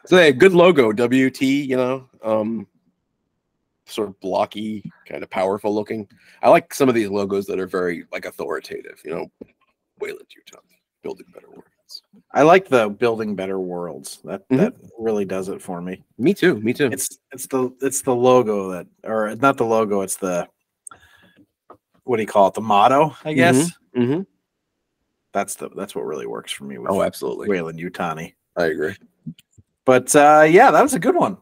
So, 0.06 0.16
hey, 0.16 0.32
good 0.32 0.52
logo, 0.52 0.90
WT. 0.92 1.42
You 1.42 1.76
know, 1.76 2.08
um, 2.22 2.66
sort 3.86 4.08
of 4.08 4.18
blocky, 4.20 4.90
kind 5.06 5.22
of 5.22 5.30
powerful 5.30 5.74
looking. 5.74 6.08
I 6.42 6.48
like 6.48 6.72
some 6.72 6.88
of 6.88 6.94
these 6.94 7.10
logos 7.10 7.46
that 7.46 7.58
are 7.58 7.66
very 7.66 8.04
like 8.12 8.24
authoritative. 8.24 9.00
You 9.04 9.10
know, 9.10 9.26
Weyland-Yutani, 10.00 10.78
building 11.02 11.26
better 11.34 11.48
worlds. 11.48 11.77
I 12.32 12.42
like 12.42 12.68
the 12.68 12.88
building 12.88 13.34
better 13.34 13.58
worlds. 13.58 14.18
That 14.24 14.48
Mhm. 14.48 14.56
that 14.58 14.74
really 14.98 15.24
does 15.24 15.48
it 15.48 15.62
for 15.62 15.80
me. 15.80 16.04
Me 16.18 16.34
too. 16.34 16.60
Me 16.60 16.72
too. 16.72 16.88
It's 16.92 17.18
it's 17.32 17.46
the 17.46 17.70
it's 17.80 18.02
the 18.02 18.14
logo 18.14 18.70
that, 18.72 18.86
or 19.04 19.34
not 19.36 19.56
the 19.56 19.64
logo. 19.64 20.02
It's 20.02 20.16
the 20.16 20.48
what 22.04 22.16
do 22.16 22.22
you 22.22 22.28
call 22.28 22.48
it? 22.48 22.54
The 22.54 22.60
motto, 22.60 23.14
I 23.24 23.32
guess. 23.34 23.70
hmm 23.94 24.20
That's 25.32 25.54
the 25.56 25.68
that's 25.70 25.94
what 25.94 26.06
really 26.06 26.26
works 26.26 26.52
for 26.52 26.64
me 26.64 26.78
with 26.78 26.90
Oh, 26.90 27.02
absolutely. 27.02 27.48
Weyland-Yutani. 27.48 28.34
I 28.56 28.64
agree. 28.66 28.96
But 29.84 30.14
uh, 30.16 30.46
yeah, 30.48 30.70
that 30.70 30.82
was 30.82 30.94
a 30.94 30.98
good 30.98 31.14
one. 31.14 31.36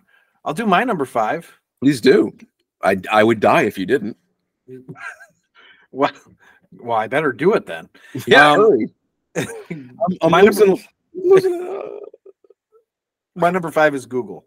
I'll 0.44 0.54
do 0.54 0.66
my 0.66 0.84
number 0.84 1.04
five. 1.04 1.50
Please 1.82 2.00
do. 2.00 2.36
I 2.82 2.96
I 3.10 3.24
would 3.24 3.40
die 3.40 3.62
if 3.62 3.78
you 3.78 3.86
didn't. 3.86 4.16
Well, 5.92 6.10
well, 6.72 6.98
I 6.98 7.06
better 7.06 7.32
do 7.32 7.54
it 7.54 7.64
then. 7.64 7.88
Yeah, 8.26 8.50
Um, 8.52 8.86
I'm 9.36 9.98
my 10.30 10.40
losing- 10.42 10.78
number, 11.14 11.50
my 13.34 13.50
number 13.50 13.70
five 13.70 13.94
is 13.94 14.06
Google. 14.06 14.46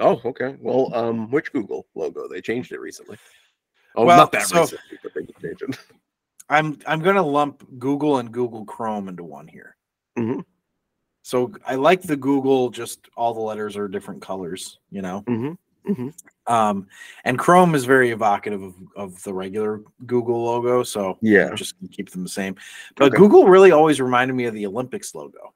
Oh, 0.00 0.20
okay. 0.24 0.56
Well, 0.60 0.94
um, 0.94 1.30
which 1.30 1.52
Google 1.52 1.86
logo? 1.94 2.26
They 2.28 2.40
changed 2.40 2.72
it 2.72 2.80
recently. 2.80 3.18
Oh, 3.94 4.04
Well, 4.06 4.16
not 4.16 4.32
that 4.32 4.46
so- 4.46 4.60
recently, 4.62 4.98
but 5.02 5.14
they 5.14 5.22
did 5.22 5.36
change 5.40 5.62
it. 5.62 5.78
I'm 6.48 6.78
I'm 6.86 7.00
gonna 7.00 7.22
lump 7.22 7.64
Google 7.78 8.18
and 8.18 8.30
Google 8.32 8.64
Chrome 8.64 9.08
into 9.08 9.22
one 9.24 9.46
here. 9.48 9.76
Mhm. 10.18 10.44
So 11.22 11.52
I 11.66 11.76
like 11.76 12.02
the 12.02 12.16
Google, 12.16 12.68
just 12.68 13.08
all 13.16 13.32
the 13.32 13.40
letters 13.40 13.76
are 13.76 13.86
different 13.88 14.20
colors, 14.20 14.78
you 14.90 15.02
know. 15.02 15.22
Mm-hmm. 15.28 15.52
Mm-hmm. 15.88 16.08
Um, 16.52 16.86
and 17.24 17.38
Chrome 17.38 17.74
is 17.74 17.84
very 17.84 18.10
evocative 18.10 18.62
of, 18.62 18.74
of 18.96 19.22
the 19.24 19.34
regular 19.34 19.80
Google 20.06 20.44
logo, 20.44 20.82
so 20.82 21.18
Yeah. 21.20 21.48
I'm 21.48 21.56
just 21.56 21.74
keep 21.90 22.10
them 22.10 22.22
the 22.22 22.28
same. 22.28 22.56
But 22.96 23.06
Okay. 23.08 23.16
Google 23.16 23.46
really 23.48 23.72
always 23.72 24.00
reminded 24.00 24.34
me 24.34 24.44
of 24.46 24.54
the 24.54 24.66
Olympics 24.66 25.14
logo. 25.14 25.54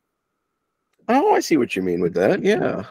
Oh, 1.08 1.34
I 1.34 1.40
see 1.40 1.56
what 1.56 1.76
you 1.76 1.82
mean 1.82 2.00
with 2.00 2.14
that. 2.14 2.42
Yeah. 2.42 2.84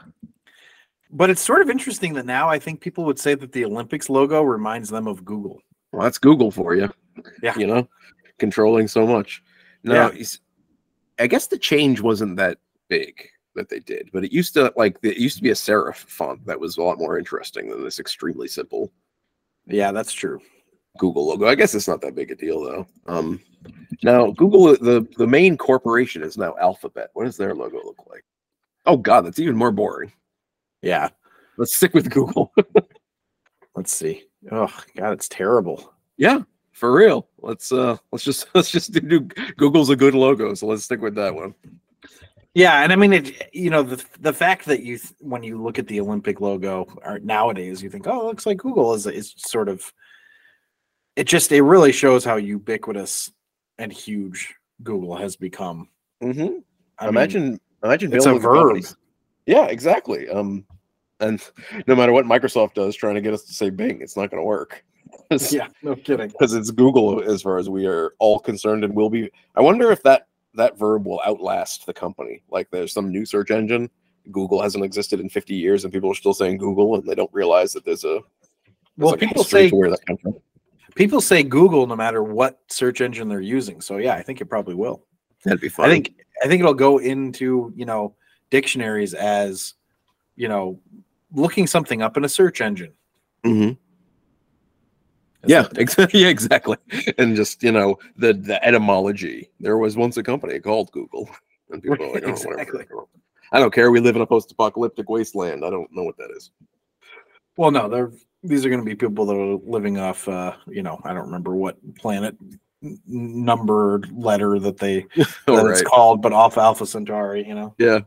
But 1.12 1.30
it's 1.30 1.41
sort 1.41 1.62
of 1.62 1.69
interesting 1.69 2.13
that 2.13 2.26
now 2.26 2.50
I 2.50 2.60
think 2.60 2.82
people 2.82 3.04
would 3.06 3.19
say 3.19 3.36
that 3.36 3.52
the 3.52 3.65
Olympics 3.65 4.10
logo 4.10 4.41
reminds 4.41 4.89
them 4.89 5.08
of 5.08 5.24
Google. 5.26 5.62
Well, 5.91 6.04
that's 6.04 6.17
Google 6.17 6.52
for 6.52 6.76
you. 6.76 6.89
Yeah. 7.41 7.58
You 7.58 7.67
know, 7.67 7.89
controlling 8.39 8.88
so 8.88 9.06
much. 9.08 9.43
No, 9.84 10.12
Yeah. 10.12 10.26
I 11.19 11.28
guess 11.28 11.48
the 11.48 11.58
change 11.58 12.02
wasn't 12.02 12.36
that 12.38 12.58
big 12.89 13.30
that 13.56 13.70
they 13.70 13.80
did, 13.80 14.10
but 14.13 14.24
it 14.24 14.32
used 14.32 14.54
to 14.56 14.72
like 14.76 14.98
it 15.02 15.18
used 15.18 15.38
to 15.38 15.44
be 15.44 15.50
a 15.52 15.54
serif 15.56 15.96
font 15.96 16.46
that 16.46 16.60
was 16.60 16.78
a 16.78 16.82
lot 16.84 17.00
more 17.00 17.18
interesting 17.18 17.70
than 17.70 17.84
this 17.84 18.00
extremely 18.00 18.48
simple 18.48 18.91
Yeah, 19.68 19.91
that's 19.91 20.13
true. 20.13 20.39
Google 20.98 21.28
logo. 21.28 21.48
I 21.48 21.56
guess 21.56 21.76
it's 21.76 21.88
not 21.88 22.00
that 22.02 22.15
big 22.15 22.32
a 22.32 22.36
deal 22.36 22.62
though. 22.63 22.88
Um, 23.08 23.41
now 24.04 24.32
Google, 24.32 24.76
the 24.78 25.06
the 25.18 25.28
main 25.28 25.58
corporation 25.58 26.22
is 26.24 26.38
now 26.38 26.56
Alphabet. 26.62 27.10
What 27.13 27.26
does 27.26 27.38
their 27.38 27.54
logo 27.56 27.78
look 27.84 28.06
like? 28.10 28.24
Oh 28.86 28.96
God, 28.98 29.26
that's 29.26 29.39
even 29.39 29.56
more 29.58 29.72
boring. 29.72 30.12
Yeah. 30.82 31.10
Let's 31.58 31.76
stick 31.76 31.94
with 31.94 32.10
Google. 32.12 32.54
Let's 33.76 33.94
see. 33.94 34.24
Oh 34.52 34.72
God, 34.96 35.12
it's 35.13 35.28
terrible. 35.28 35.94
yeah, 36.18 36.41
for 36.72 36.94
real. 36.94 37.28
Let's 37.39 37.72
uh, 37.72 37.98
let's 38.12 38.24
just 38.24 38.48
let's 38.56 38.70
just 38.72 38.94
do 38.94 39.22
Google's 39.58 39.89
a 39.89 39.96
good 39.96 40.13
logo, 40.15 40.54
so 40.54 40.68
let's 40.68 40.84
stick 40.84 41.02
with 41.02 41.15
that 41.15 41.34
one. 41.34 41.56
Yeah, 42.56 42.84
and 42.84 42.94
I 42.94 42.96
mean, 42.96 43.12
it. 43.12 43.54
You 43.54 43.70
know, 43.70 43.84
the 43.84 44.04
the 44.22 44.34
fact 44.34 44.65
that 44.65 44.82
you 44.82 44.98
th- 44.98 45.13
when 45.20 45.44
you 45.44 45.62
look 45.62 45.78
at 45.78 45.88
the 45.88 46.00
Olympic 46.00 46.39
logo 46.39 46.88
or 47.04 47.20
nowadays, 47.20 47.84
you 47.84 47.89
think, 47.89 48.08
oh, 48.08 48.22
it 48.22 48.26
looks 48.26 48.46
like 48.46 48.58
Google 48.58 48.94
is 48.94 49.06
is 49.06 49.34
sort 49.38 49.68
of. 49.68 49.91
It 51.18 51.26
just 51.26 51.52
it 51.52 51.62
really 51.62 51.91
shows 51.91 52.24
how 52.24 52.38
ubiquitous 52.38 53.30
and 53.78 53.91
huge 53.91 54.56
Google 54.84 55.15
has 55.18 55.36
become. 55.36 55.89
Mm-hmm. 56.24 56.60
I 56.98 57.06
mean, 57.06 57.10
imagine 57.10 57.60
imagine 57.84 58.13
it's 58.13 58.26
a 58.26 58.36
verb. 58.36 58.86
Yeah, 59.46 59.65
exactly. 59.65 60.30
Um, 60.30 60.65
and 61.20 61.41
no 61.88 61.96
matter 61.96 62.13
what 62.13 62.26
Microsoft 62.26 62.74
does, 62.74 62.96
trying 62.96 63.15
to 63.15 63.22
get 63.22 63.34
us 63.34 63.44
to 63.44 63.54
say 63.54 63.70
Bing, 63.70 64.02
it's 64.02 64.15
not 64.15 64.32
going 64.32 64.41
to 64.41 64.46
work. 64.46 64.84
yeah, 65.52 65.68
no 65.84 65.96
kidding. 65.96 66.28
because 66.39 66.54
it's 66.54 66.72
Google 66.72 67.22
as 67.22 67.41
far 67.41 67.58
as 67.58 67.70
we 67.70 67.86
are 67.86 68.13
all 68.20 68.39
concerned 68.39 68.86
and 68.86 68.96
will 68.96 69.10
be. 69.10 69.30
I 69.56 69.62
wonder 69.62 69.91
if 69.91 70.02
that 70.04 70.28
that 70.56 70.78
verb 70.78 71.06
will 71.06 71.22
outlast 71.26 71.86
the 71.86 71.94
company. 71.94 72.41
Like 72.50 72.70
there's 72.72 72.94
some 72.94 73.10
new 73.12 73.26
search 73.26 73.52
engine. 73.52 73.89
Google 74.32 74.62
hasn't 74.62 74.84
existed 74.84 75.20
in 75.20 75.30
50 75.30 75.54
years, 75.54 75.84
and 75.84 75.94
people 75.94 76.12
are 76.12 76.15
still 76.15 76.34
saying 76.34 76.58
Google, 76.58 76.96
and 76.96 77.06
they 77.08 77.15
don't 77.15 77.34
realize 77.34 77.74
that 77.74 77.86
there's 77.86 78.04
a 78.04 78.08
there's 78.08 78.22
Well, 78.98 79.12
like 79.12 79.20
people 79.20 79.44
history 79.44 79.62
say 79.63 79.70
to 79.70 79.76
where 79.76 79.89
that 79.89 80.06
comes 80.06 80.20
from. 80.22 80.36
people 80.96 81.22
say 81.22 81.44
Google 81.44 81.86
no 81.88 81.96
matter 81.96 82.24
what 82.24 82.60
search 82.68 83.02
engine 83.02 83.28
they're 83.28 83.41
using. 83.41 83.82
So 83.82 83.98
yeah, 83.98 84.15
I 84.15 84.22
think 84.24 84.41
it 84.41 84.46
probably 84.46 84.76
will. 84.76 85.06
That'd 85.44 85.62
be 85.62 85.70
fun. 85.70 85.86
I 85.88 85.91
think 85.91 86.15
I 86.44 86.48
think 86.48 86.60
it'll 86.60 86.74
go 86.74 86.98
into 86.98 87.72
you 87.76 87.86
know 87.86 88.15
dictionaries 88.50 89.13
as 89.13 89.74
you 90.36 90.48
know 90.48 90.80
looking 91.32 91.68
something 91.68 92.02
up 92.02 92.18
in 92.18 92.26
a 92.26 92.30
search 92.30 92.62
engine. 92.62 92.94
hmm 93.44 93.72
Yeah, 95.47 95.67
exactly. 95.75 96.21
Yeah, 96.21 96.27
exactly. 96.27 96.77
And 97.17 97.36
just 97.36 97.63
you 97.63 97.71
know 97.71 97.97
the 98.17 98.34
the 98.34 98.63
etymology. 98.65 99.49
There 99.60 99.77
was 99.77 99.97
once 99.97 100.17
a 100.17 100.23
company 100.23 100.60
called 100.60 100.91
Google, 100.91 101.29
and 101.69 101.81
people 101.81 102.05
are 102.05 102.13
like, 102.13 102.23
oh, 102.25 102.31
whatever. 102.31 103.08
I 103.51 103.60
don't 103.60 103.73
care. 103.73 103.91
We 103.91 103.99
live 103.99 104.15
in 104.15 104.21
a 104.21 104.25
post-apocalyptic 104.25 105.10
wasteland. 105.10 105.63
I 105.63 105.69
don't 105.69 105.91
know 105.91 106.03
what 106.03 106.17
that 106.17 106.31
is. 106.36 106.51
Well, 107.58 107.71
no, 107.71 107.88
they're 107.88 108.12
these 108.45 108.65
are 108.65 108.69
going 108.69 108.81
to 108.81 108.86
be 108.86 108.95
people 108.95 109.25
that 109.25 109.36
are 109.36 109.58
living 109.69 109.97
off, 109.97 110.27
uh, 110.27 110.53
you 110.67 110.84
know, 110.84 110.99
I 111.03 111.13
don't 111.13 111.25
remember 111.25 111.55
what 111.55 111.77
planet 111.95 112.36
number 113.08 114.01
letter 114.12 114.60
that 114.60 114.77
they 114.77 115.01
that 115.15 115.65
it's 115.71 115.81
called, 115.81 116.21
but 116.21 116.34
off 116.34 116.58
Alpha 116.58 116.86
Centauri, 116.86 117.45
you 117.47 117.55
know. 117.55 117.73
Yeah. 117.77 117.99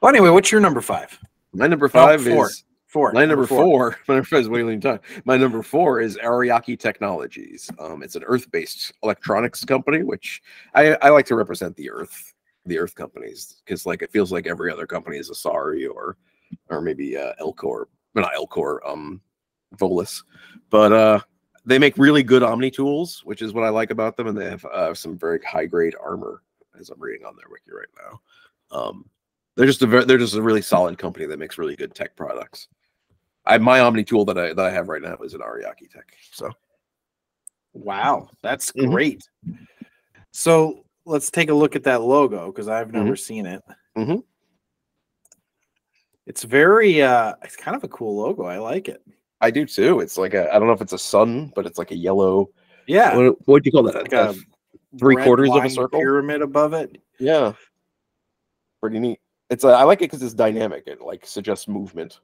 Well, 0.00 0.08
anyway, 0.08 0.30
what's 0.30 0.50
your 0.50 0.60
number 0.60 0.80
five? 0.80 1.18
My 1.52 1.66
number 1.66 1.88
five 1.88 2.26
is 2.26 2.64
Four. 2.96 3.12
my 3.12 3.26
number 3.26 3.46
four. 3.46 3.98
My 4.08 4.14
number 4.14 4.36
is 4.38 4.48
Wailing 4.48 4.80
Time. 4.80 5.00
My 5.26 5.36
number 5.36 5.62
four 5.62 6.00
is 6.00 6.16
Ariake 6.16 6.78
Technologies. 6.78 7.68
Um, 7.78 8.02
it's 8.02 8.16
an 8.16 8.24
Earth-based 8.24 8.94
electronics 9.02 9.66
company, 9.66 10.02
which 10.02 10.40
I, 10.74 10.96
I 11.02 11.10
like 11.10 11.26
to 11.26 11.34
represent 11.34 11.76
the 11.76 11.90
Earth, 11.90 12.32
the 12.64 12.78
Earth 12.78 12.94
companies, 12.94 13.60
because 13.62 13.84
like 13.84 14.00
it 14.00 14.10
feels 14.12 14.32
like 14.32 14.46
every 14.46 14.72
other 14.72 14.86
company 14.86 15.18
is 15.18 15.30
Asari 15.30 15.86
or 15.86 16.16
or 16.70 16.80
maybe 16.80 17.18
uh, 17.18 17.34
Elcor, 17.38 17.84
but 18.14 18.22
not 18.22 18.32
Elcor, 18.32 18.78
um, 18.86 19.20
Volus, 19.76 20.22
but 20.70 20.90
uh, 20.90 21.20
they 21.66 21.78
make 21.78 21.98
really 21.98 22.22
good 22.22 22.42
Omni 22.42 22.70
tools, 22.70 23.20
which 23.26 23.42
is 23.42 23.52
what 23.52 23.64
I 23.64 23.68
like 23.68 23.90
about 23.90 24.16
them, 24.16 24.26
and 24.26 24.38
they 24.38 24.48
have 24.48 24.64
uh, 24.64 24.94
some 24.94 25.18
very 25.18 25.38
high 25.42 25.66
grade 25.66 25.96
armor, 26.02 26.40
as 26.80 26.88
I'm 26.88 26.98
reading 26.98 27.26
on 27.26 27.36
their 27.36 27.50
wiki 27.50 27.72
right 27.72 28.10
now. 28.10 28.20
Um, 28.74 29.04
they're 29.54 29.66
just 29.66 29.82
a 29.82 29.86
very, 29.86 30.06
they're 30.06 30.16
just 30.16 30.34
a 30.34 30.42
really 30.42 30.62
solid 30.62 30.96
company 30.96 31.26
that 31.26 31.38
makes 31.38 31.58
really 31.58 31.76
good 31.76 31.94
tech 31.94 32.16
products. 32.16 32.68
I 33.46 33.58
my 33.58 33.80
Omni 33.80 34.04
tool 34.04 34.24
that 34.26 34.38
I 34.38 34.52
that 34.52 34.64
I 34.66 34.70
have 34.70 34.88
right 34.88 35.02
now 35.02 35.16
is 35.18 35.34
an 35.34 35.40
Ariake 35.40 35.88
Tech. 35.90 36.12
So 36.32 36.50
Wow, 37.72 38.30
that's 38.42 38.72
Mhm. 38.72 38.90
great. 38.90 39.28
So 40.32 40.84
let's 41.04 41.30
take 41.30 41.50
a 41.50 41.54
look 41.54 41.76
at 41.76 41.84
that 41.84 42.00
logo 42.02 42.46
because 42.46 42.68
I've 42.68 42.92
never 42.92 43.16
seen 43.16 43.46
it. 43.46 43.62
Mhm. 43.96 44.22
It's 46.26 46.42
very 46.42 47.02
uh 47.02 47.34
it's 47.42 47.56
kind 47.56 47.76
of 47.76 47.84
a 47.84 47.88
cool 47.88 48.16
logo. 48.16 48.44
I 48.44 48.58
like 48.58 48.88
it. 48.88 49.02
I 49.40 49.50
do 49.50 49.66
too. 49.66 50.00
It's 50.00 50.16
like 50.18 50.34
a 50.34 50.52
I 50.52 50.58
don't 50.58 50.66
know 50.66 50.74
if 50.74 50.80
it's 50.80 50.92
a 50.94 50.98
sun, 50.98 51.52
but 51.54 51.66
it's 51.66 51.78
like 51.78 51.90
a 51.90 51.96
yellow. 51.96 52.50
Yeah. 52.86 53.16
What 53.16 53.46
what 53.48 53.62
do 53.62 53.68
you 53.68 53.72
call 53.72 53.82
that? 53.84 53.94
like 54.02 54.12
A- 54.12 54.30
a 54.30 54.34
three 54.98 55.16
quarters 55.16 55.50
of 55.50 55.64
a 55.64 55.70
circle? 55.70 56.00
pyramid 56.00 56.42
above 56.42 56.72
it. 56.72 57.00
yeah, 57.20 57.52
pretty 58.80 58.98
neat. 58.98 59.20
It's 59.50 59.64
uh, 59.64 59.72
I 59.72 59.84
like 59.84 59.98
it 60.00 60.10
because 60.10 60.22
it's 60.22 60.34
dynamic. 60.34 60.84
It 60.86 61.00
like 61.00 61.24
suggests 61.26 61.68
movement, 61.68 62.18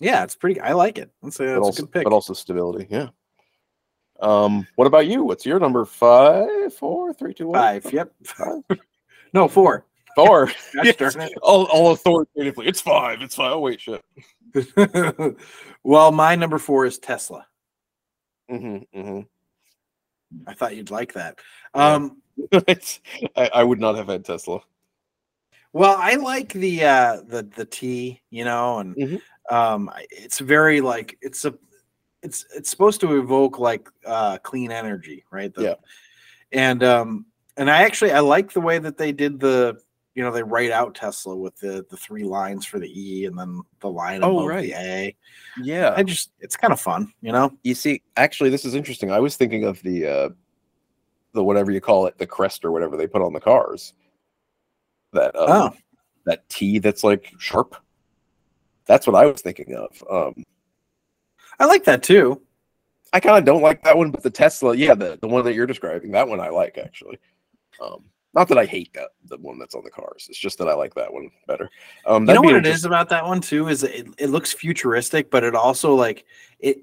Yeah, 0.00 0.24
it's 0.24 0.36
pretty 0.36 0.60
I 0.60 0.72
like 0.72 0.98
it. 0.98 1.10
That's 1.22 1.38
a, 1.40 1.44
but 1.44 1.46
that's 1.46 1.58
a 1.58 1.62
also 1.62 1.82
good 1.82 1.92
pick. 1.92 2.04
but 2.04 2.12
also 2.12 2.32
stability. 2.32 2.86
Yeah. 2.90 3.08
Um, 4.20 4.66
what 4.76 4.86
about 4.86 5.06
you? 5.06 5.24
What's 5.24 5.44
your 5.46 5.58
number? 5.60 5.84
Five, 5.84 6.72
four, 6.74 7.12
three, 7.14 7.34
two, 7.34 7.48
one, 7.48 7.58
Five. 7.60 7.92
Yep. 7.92 8.12
Five. 8.24 8.62
no, 9.32 9.48
four. 9.48 9.86
four. 10.14 10.46
Gosh 10.74 10.96
darn 10.96 11.20
it. 11.22 11.32
all, 11.42 11.64
all 11.66 11.92
authoritatively. 11.92 12.66
It's 12.66 12.80
five. 12.80 13.22
It's 13.22 13.34
five. 13.34 13.52
Oh 13.52 13.60
wait, 13.60 13.80
shit. 13.80 14.04
well, 15.82 16.12
my 16.12 16.36
number 16.36 16.58
four 16.58 16.86
is 16.86 16.98
Tesla. 16.98 17.46
Mm-hmm, 18.50 18.98
mm-hmm. 18.98 19.20
I 20.46 20.54
thought 20.54 20.76
you'd 20.76 20.90
like 20.90 21.12
that. 21.14 21.38
Yeah. 21.74 21.94
Um, 21.94 22.22
It's- 22.52 23.00
I, 23.36 23.50
I 23.54 23.64
would 23.64 23.80
not 23.80 23.96
have 23.96 24.08
had 24.08 24.24
Tesla. 24.24 24.60
well, 25.72 25.96
I 25.98 26.14
like 26.16 26.52
the 26.52 26.84
uh, 26.84 27.16
the 27.26 27.42
the 27.42 27.64
T, 27.64 28.20
you 28.30 28.44
know, 28.44 28.78
and 28.78 28.94
Mhm. 28.96 29.20
Um, 29.50 29.90
it's 30.10 30.38
very 30.38 30.80
like 30.80 31.16
it's 31.20 31.44
a 31.44 31.54
it's 32.22 32.46
it's 32.54 32.70
supposed 32.70 33.00
to 33.02 33.18
evoke 33.18 33.58
like 33.58 33.88
uh, 34.06 34.38
clean 34.38 34.72
energy, 34.72 35.24
right? 35.30 35.52
The- 35.54 35.62
Yeah. 35.62 35.74
and 36.52 36.82
um, 36.82 37.26
and 37.56 37.70
I 37.70 37.82
actually 37.82 38.12
I 38.12 38.20
like 38.20 38.52
the 38.52 38.60
way 38.60 38.78
that 38.78 38.96
they 38.96 39.12
did 39.12 39.38
the 39.40 39.78
you 40.14 40.22
know 40.22 40.30
they 40.30 40.42
write 40.42 40.70
out 40.70 40.94
Tesla 40.94 41.36
with 41.36 41.56
the 41.58 41.84
the 41.90 41.96
three 41.96 42.24
lines 42.24 42.64
for 42.64 42.78
the 42.78 42.88
E 42.88 43.26
and 43.26 43.36
then 43.38 43.60
the 43.80 43.90
line 43.90 44.22
Oh, 44.22 44.38
above 44.38 44.46
right. 44.48 44.62
the 44.62 44.74
A. 44.74 45.16
Yeah. 45.62 45.92
I 45.96 46.02
just 46.04 46.30
it's 46.40 46.56
kind 46.56 46.72
of 46.72 46.80
fun, 46.80 47.12
you 47.20 47.32
know. 47.32 47.52
You 47.64 47.74
see, 47.74 48.02
actually, 48.16 48.50
this 48.50 48.64
is 48.64 48.74
interesting. 48.74 49.10
I 49.10 49.18
was 49.20 49.36
thinking 49.36 49.64
of 49.64 49.82
the 49.82 50.06
uh 50.06 50.28
the 51.32 51.42
whatever 51.42 51.72
you 51.72 51.80
call 51.80 52.06
it, 52.06 52.16
the 52.16 52.26
crest 52.26 52.64
or 52.64 52.70
whatever 52.70 52.96
they 52.96 53.08
put 53.08 53.20
on 53.22 53.32
the 53.32 53.40
cars. 53.40 53.92
That 55.12 55.34
um, 55.36 55.46
Oh. 55.48 55.70
that 56.26 56.48
T 56.48 56.78
that's 56.78 57.04
like 57.04 57.32
sharp. 57.38 57.76
That's 58.86 59.06
what 59.06 59.16
I 59.16 59.26
was 59.26 59.40
thinking 59.40 59.74
of. 59.74 60.04
Um 60.10 60.44
I 61.58 61.66
like 61.66 61.84
that 61.84 62.02
too. 62.02 62.42
I 63.12 63.20
kind 63.20 63.38
of 63.38 63.44
don't 63.44 63.62
like 63.62 63.82
that 63.84 63.96
one, 63.96 64.10
but 64.10 64.24
the 64.24 64.30
Tesla, 64.30 64.74
yeah, 64.76 64.94
the, 64.94 65.16
the 65.20 65.28
one 65.28 65.44
that 65.44 65.54
you're 65.54 65.66
describing, 65.66 66.10
that 66.12 66.26
one 66.26 66.40
I 66.40 66.48
like 66.48 66.78
actually. 66.78 67.18
Um 67.80 68.04
not 68.34 68.48
that 68.48 68.58
I 68.58 68.64
hate 68.64 68.92
that 68.94 69.10
the 69.26 69.36
one 69.36 69.58
that's 69.60 69.76
on 69.76 69.84
the 69.84 69.90
cars. 69.90 70.26
It's 70.28 70.38
just 70.38 70.58
that 70.58 70.68
I 70.68 70.74
like 70.74 70.94
that 70.94 71.12
one 71.12 71.30
better. 71.46 71.70
Um 72.06 72.26
you 72.26 72.34
know 72.34 72.42
what 72.42 72.56
it 72.56 72.66
is 72.66 72.84
about 72.84 73.08
that 73.10 73.24
one 73.24 73.40
too 73.40 73.68
is 73.68 73.82
it, 73.84 74.08
it 74.18 74.28
looks 74.30 74.52
futuristic 74.52 75.30
but 75.30 75.44
it 75.44 75.54
also 75.54 75.94
like 75.94 76.24
it 76.58 76.78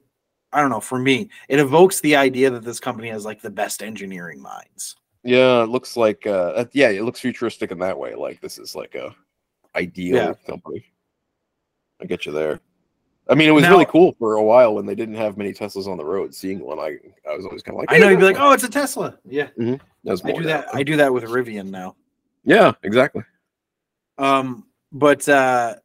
i 0.53 0.59
don't 0.61 0.69
know 0.69 0.79
for 0.81 0.99
me 0.99 1.29
it 1.47 1.59
evokes 1.59 1.99
the 2.01 2.15
idea 2.15 2.49
that 2.49 2.63
this 2.63 2.79
company 2.79 3.09
has 3.09 3.23
like 3.25 3.41
the 3.41 3.49
best 3.49 3.81
engineering 3.83 4.41
minds 4.41 4.95
Yeah, 5.23 5.63
it 5.63 5.69
looks 5.69 5.95
like 5.95 6.25
uh 6.25 6.51
uh, 6.55 6.65
yeah, 6.73 6.89
it 6.89 7.03
looks 7.03 7.19
futuristic 7.19 7.71
in 7.71 7.79
that 7.79 7.97
way. 7.97 8.15
Like 8.15 8.41
this 8.41 8.57
is 8.57 8.75
like 8.75 8.95
a 8.95 9.15
ideal 9.75 10.15
Yeah. 10.17 10.33
company. 10.47 10.85
I 12.01 12.05
get 12.05 12.25
you 12.25 12.31
there. 12.31 12.59
I 13.29 13.35
mean, 13.35 13.47
it 13.47 13.51
was 13.51 13.67
really 13.67 13.85
cool 13.85 14.13
for 14.19 14.33
a 14.35 14.43
while 14.43 14.73
when 14.75 14.85
they 14.85 14.95
didn't 14.95 15.15
have 15.15 15.37
many 15.37 15.53
Teslas 15.53 15.87
on 15.87 15.97
the 15.97 16.03
road. 16.03 16.33
Seeing 16.35 16.59
one, 16.59 16.79
I 16.79 16.97
I 17.29 17.35
was 17.35 17.45
always 17.45 17.61
kind 17.61 17.75
of 17.75 17.79
like, 17.79 17.91
i 17.91 17.97
know 17.97 18.09
you'd 18.09 18.19
be 18.19 18.25
like 18.25 18.39
oh 18.39 18.51
it's 18.51 18.63
a 18.63 18.69
tesla 18.69 19.17
yeah 19.29 19.47
one." 19.55 19.79
There's 20.03 20.25
i 20.25 20.31
do 20.31 20.43
that 20.43 20.67
i 20.73 20.83
do 20.83 20.97
that 20.97 21.13
with 21.13 21.23
rivian 21.25 21.69
now 21.69 21.95
yeah, 22.43 22.73
exactly. 22.83 23.23
um 24.17 24.65
but 24.91 25.29
uh 25.29 25.75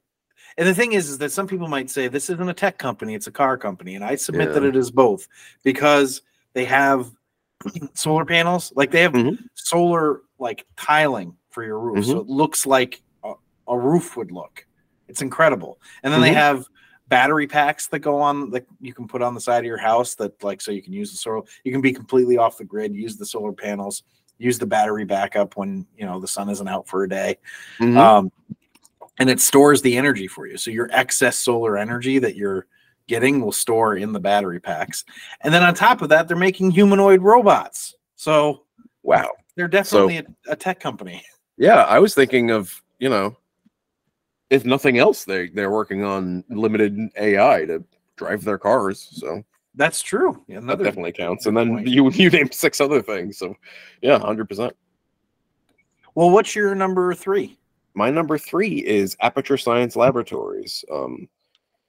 and 0.59 0.66
the 0.66 0.74
thing 0.74 0.92
is, 0.94 1.11
is 1.11 1.18
that 1.18 1.33
some 1.33 1.46
people 1.46 1.68
might 1.68 1.90
say 1.90 2.09
this 2.09 2.31
isn't 2.31 2.48
a 2.48 2.55
tech 2.55 2.79
company; 2.79 3.14
it's 3.14 3.26
a 3.26 3.31
car 3.31 3.59
company, 3.59 3.94
and 3.94 4.02
I 4.02 4.14
submit 4.16 4.55
that 4.55 4.62
it 4.64 4.74
is 4.74 4.90
both 4.90 5.29
because 5.62 6.22
they 6.55 6.64
have 6.64 7.11
solar 7.92 8.24
panels, 8.24 8.72
like 8.74 8.90
they 8.90 9.02
have 9.02 9.12
Mhm. 9.12 9.37
solar 9.55 10.22
like 10.38 10.64
tiling 10.79 11.37
for 11.50 11.62
your 11.62 11.79
roof, 11.79 11.98
Mm-hmm. 11.98 12.11
so 12.11 12.18
it 12.20 12.26
looks 12.29 12.64
like 12.64 13.02
a, 13.22 13.35
a 13.68 13.79
roof 13.79 14.16
would 14.16 14.33
look. 14.33 14.66
It's 15.08 15.22
incredible, 15.22 15.80
and 16.02 16.12
then 16.12 16.20
they 16.20 16.30
Mhm. 16.32 16.34
have 16.34 16.66
battery 17.08 17.46
packs 17.46 17.86
that 17.88 18.00
go 18.00 18.20
on 18.20 18.50
that 18.50 18.66
you 18.80 18.92
can 18.92 19.06
put 19.06 19.22
on 19.22 19.34
the 19.34 19.40
side 19.40 19.60
of 19.60 19.64
your 19.64 19.78
house 19.78 20.16
that 20.16 20.42
like 20.42 20.60
so 20.60 20.72
you 20.72 20.82
can 20.82 20.92
use 20.92 21.12
the 21.12 21.16
solar. 21.16 21.42
You 21.62 21.72
can 21.72 21.80
be 21.80 21.92
completely 21.92 22.36
off 22.36 22.58
the 22.58 22.64
grid, 22.64 22.94
use 22.94 23.16
the 23.16 23.26
solar 23.26 23.52
panels, 23.52 24.02
use 24.38 24.58
the 24.58 24.66
battery 24.66 25.04
backup 25.04 25.56
when 25.56 25.86
you 25.96 26.04
know 26.04 26.18
the 26.20 26.28
sun 26.28 26.48
isn't 26.48 26.68
out 26.68 26.88
for 26.88 27.04
a 27.04 27.08
day 27.08 27.38
Mhm. 27.78 27.96
um, 27.96 28.32
and 29.18 29.30
it 29.30 29.40
stores 29.40 29.82
the 29.82 29.96
energy 29.96 30.26
for 30.26 30.46
you. 30.46 30.56
So 30.56 30.70
your 30.70 30.88
excess 30.92 31.38
solar 31.38 31.78
energy 31.78 32.18
that 32.18 32.34
you're 32.36 32.66
getting 33.06 33.40
will 33.40 33.52
store 33.52 33.96
in 33.96 34.12
the 34.12 34.18
battery 34.20 34.58
packs. 34.58 35.04
And 35.42 35.54
then 35.54 35.62
on 35.62 35.74
top 35.74 36.02
of 36.02 36.08
that, 36.08 36.26
they're 36.26 36.36
making 36.36 36.72
humanoid 36.72 37.22
robots. 37.22 37.94
So 38.16 38.64
wow. 39.04 39.30
they're 39.54 39.68
definitely 39.68 40.18
a, 40.18 40.24
a 40.48 40.56
tech 40.56 40.80
company. 40.80 41.24
Yeah, 41.58 41.84
I 41.84 42.00
was 42.00 42.14
thinking 42.14 42.50
of 42.50 42.82
you 42.98 43.08
know, 43.08 43.34
if 44.50 44.64
nothing 44.64 44.98
else, 44.98 45.24
they 45.24 45.48
they're 45.48 45.70
working 45.70 46.04
on 46.04 46.44
limited 46.48 46.98
AI 47.16 47.64
to 47.66 47.85
drive 48.16 48.44
their 48.44 48.59
cars. 48.59 49.09
So 49.12 49.42
That's 49.74 50.00
true. 50.02 50.42
Yeah, 50.48 50.61
that 50.61 50.78
definitely 50.78 51.12
counts. 51.12 51.46
And 51.46 51.56
then 51.56 51.68
point. 51.68 51.88
you 51.88 52.11
you 52.11 52.30
named 52.30 52.54
six 52.64 52.80
other 52.80 53.02
things. 53.02 53.38
So 53.38 53.54
yeah, 54.02 54.18
hundred 54.18 54.48
percent. 54.48 54.74
Well, 56.14 56.30
what's 56.30 56.54
your 56.54 56.74
number 56.74 57.14
three? 57.14 57.59
My 57.94 58.11
number 58.11 58.38
three 58.38 58.78
is 58.78 59.16
Aperture 59.20 59.56
Science 59.59 59.96
Laboratories. 59.96 60.85
Um, 60.92 61.28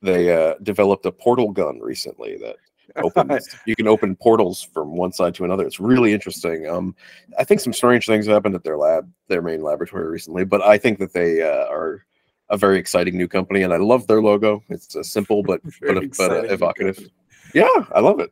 they 0.01 0.31
uh, 0.33 0.55
developed 0.63 1.05
a 1.05 1.11
portal 1.11 1.51
gun 1.51 1.79
recently 1.79 2.37
that 2.37 2.55
opens. 3.03 3.49
you 3.65 3.75
can 3.75 3.87
open 3.87 4.15
portals 4.15 4.63
from 4.73 4.95
one 4.95 5.11
side 5.11 5.35
to 5.35 5.43
another. 5.43 5.65
It's 5.65 5.79
really 5.79 6.13
interesting. 6.13 6.67
Um, 6.67 6.95
I 7.37 7.43
think 7.43 7.61
some 7.61 7.73
strange 7.73 8.05
things 8.05 8.25
happened 8.25 8.55
at 8.55 8.63
their 8.63 8.77
lab, 8.77 9.11
their 9.27 9.41
main 9.41 9.61
laboratory 9.61 10.07
recently, 10.09 10.45
but 10.45 10.61
I 10.61 10.77
think 10.77 10.99
that 10.99 11.13
they 11.13 11.41
uh, 11.41 11.65
are 11.69 12.05
a 12.49 12.57
very 12.57 12.77
exciting 12.79 13.17
new 13.17 13.27
company, 13.27 13.63
and 13.63 13.73
I 13.73 13.77
love 13.77 14.07
their 14.07 14.21
logo. 14.21 14.63
It's 14.69 14.95
uh, 14.95 15.03
simple 15.03 15.43
but 15.43 15.61
Very 15.81 16.07
but, 16.07 16.17
but 16.17 16.31
uh, 16.31 16.43
evocative. 16.43 16.95
company. 16.95 17.13
Yeah, 17.53 17.85
I 17.93 17.99
love 17.99 18.19
it. 18.19 18.31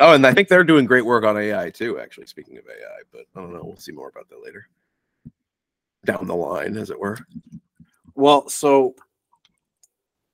Oh, 0.00 0.14
and 0.14 0.26
I 0.26 0.32
think 0.32 0.48
they're 0.48 0.64
doing 0.64 0.84
great 0.84 1.04
work 1.04 1.24
on 1.24 1.36
AI 1.36 1.70
too. 1.70 1.98
Actually, 1.98 2.26
speaking 2.26 2.56
of 2.56 2.64
AI, 2.68 3.00
but 3.12 3.22
I 3.34 3.40
don't 3.40 3.52
know. 3.52 3.62
We'll 3.64 3.76
see 3.76 3.92
more 3.92 4.08
about 4.08 4.28
that 4.28 4.42
later 4.42 4.68
down 6.04 6.26
the 6.26 6.34
line, 6.34 6.76
as 6.76 6.90
it 6.90 6.98
were. 6.98 7.18
Well, 8.14 8.48
so 8.48 8.94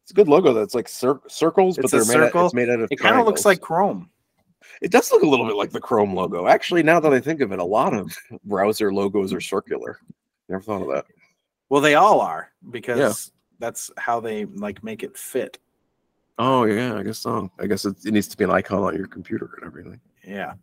It's 0.03 0.11
a 0.11 0.15
good 0.15 0.29
logo. 0.29 0.53
That's 0.53 0.75
like 0.75 0.89
cir- 0.89 1.21
circles, 1.29 1.77
but 1.77 1.91
they're 1.91 2.05
made. 2.05 2.17
Out, 2.17 2.35
it's 2.35 2.55
made 2.55 2.69
out 2.69 2.81
of. 2.81 2.89
it 2.93 2.97
kind 2.97 3.19
of 3.19 3.27
looks 3.27 3.45
like 3.45 3.61
Chrome. 3.61 4.11
It 4.81 4.91
does 4.91 5.11
look 5.13 5.23
a 5.23 5.27
little 5.27 5.47
bit 5.47 5.57
like 5.57 5.71
the 5.71 5.81
Chrome 5.81 6.15
logo. 6.15 6.47
Actually, 6.47 6.83
now 6.83 7.01
that 7.01 7.13
I 7.13 7.21
think 7.21 7.41
of 7.41 7.53
it, 7.53 7.59
a 7.59 7.65
lot 7.65 7.95
of 7.95 8.15
browser 8.45 8.93
logos 8.93 9.33
are 9.33 9.41
circular. 9.41 9.99
Never 10.49 10.63
thought 10.63 10.83
of 10.83 10.89
that. 10.89 11.07
Well, 11.69 11.81
they 11.81 11.95
all 11.95 12.21
are 12.21 12.51
because 12.71 13.31
that's 13.59 13.91
how 13.97 14.21
they 14.21 14.45
like 14.45 14.85
make 14.85 15.03
it 15.03 15.17
fit. 15.17 15.59
Oh 16.39 16.65
yeah, 16.65 16.97
I 16.97 17.03
guess 17.03 17.19
so. 17.19 17.51
I 17.59 17.67
guess 17.67 17.85
it, 17.85 17.97
it 18.05 18.13
needs 18.13 18.29
to 18.29 18.37
be 18.37 18.45
an 18.45 18.51
icon 18.51 18.83
on 18.83 18.97
your 18.97 19.07
computer 19.07 19.51
and 19.57 19.67
everything. 19.67 20.01
Yeah. 20.27 20.55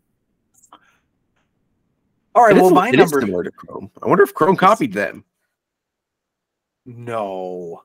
All 2.36 2.44
right. 2.44 2.52
It 2.52 2.58
is 2.58 2.62
Well, 2.64 2.72
a- 2.72 2.76
my 2.76 2.88
it 2.90 2.94
is 2.96 3.12
number. 3.12 3.22
similar 3.26 3.44
to 3.44 3.52
Chrome. 3.52 3.90
I 4.02 4.08
wonder 4.08 4.24
if 4.24 4.34
Chrome 4.34 4.56
copied 4.58 4.94
them. 4.94 5.24
No. 6.86 7.84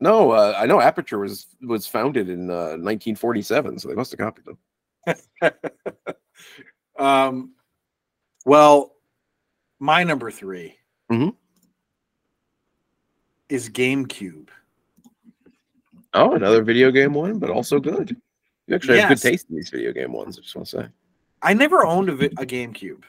No, 0.00 0.32
uh, 0.32 0.54
I 0.56 0.66
know 0.66 0.80
Aperture 0.80 1.18
was 1.18 1.46
was 1.62 1.86
founded 1.86 2.28
in 2.28 2.50
uh, 2.50 2.76
1947, 2.76 3.78
so 3.78 3.88
they 3.88 3.94
must 3.94 4.10
have 4.12 4.18
copied 4.20 4.44
them. 4.44 4.58
Um, 6.96 7.54
well, 8.46 8.94
my 9.80 10.04
number 10.04 10.30
3 10.30 10.76
Mhm. 11.10 11.34
Is 13.54 13.70
GameCube. 13.70 14.48
Oh, 16.12 16.34
another 16.34 16.62
video 16.62 16.90
game 16.90 17.14
one, 17.14 17.38
but 17.38 17.50
also 17.50 17.78
good. 17.78 18.16
You 18.66 18.74
actually 18.74 18.98
have 19.00 19.08
good 19.10 19.20
taste 19.20 19.48
in 19.48 19.56
these 19.56 19.70
video 19.70 19.92
game 19.92 20.12
ones. 20.12 20.38
I 20.38 20.42
just 20.42 20.54
want 20.56 20.66
to 20.68 20.82
say. 20.82 20.88
I 21.42 21.54
never 21.54 21.86
owned 21.86 22.08
a, 22.08 22.12
a 22.12 22.46
GameCube. 22.46 23.02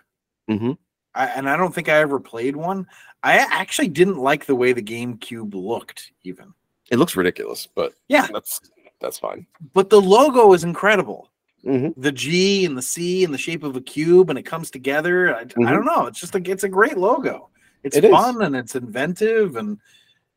Mm-hmm. 0.50 0.72
I, 1.16 1.26
and 1.28 1.50
I 1.50 1.58
don't 1.58 1.74
think 1.74 1.90
I 1.90 1.98
ever 2.00 2.20
played 2.20 2.56
one. 2.56 2.86
I 3.24 3.38
actually 3.38 3.88
didn't 3.88 4.18
like 4.18 4.46
the 4.46 4.56
way 4.56 4.74
the 4.74 4.84
GameCube 4.84 5.54
looked, 5.54 6.12
even. 6.24 6.54
It 6.92 6.98
looks 6.98 7.16
ridiculous, 7.16 7.68
but 7.74 7.94
Yeah. 8.08 8.28
that's 8.32 8.62
that's 9.02 9.18
fine. 9.18 9.48
But 9.74 9.90
the 9.90 10.00
logo 10.02 10.54
is 10.54 10.64
incredible. 10.64 11.32
Mm-hmm. 11.66 12.00
The 12.00 12.12
G 12.12 12.66
and 12.66 12.78
the 12.78 12.82
C 12.82 13.24
in 13.24 13.32
the 13.32 13.38
shape 13.38 13.64
of 13.64 13.76
a 13.76 13.82
cube, 13.82 14.30
and 14.30 14.38
it 14.38 14.44
comes 14.44 14.70
together. 14.70 15.36
I, 15.36 15.40
I 15.42 15.46
Mhm. 15.46 15.70
don't 15.72 15.86
know. 15.86 16.06
It's 16.06 16.20
just 16.20 16.34
like 16.36 16.48
it's 16.48 16.64
a 16.64 16.70
great 16.70 16.98
logo. 16.98 17.50
It's 17.84 17.98
It 17.98 18.06
is. 18.06 18.12
fun 18.12 18.42
and 18.44 18.56
it's 18.56 18.76
inventive, 18.76 19.56
and 19.56 19.80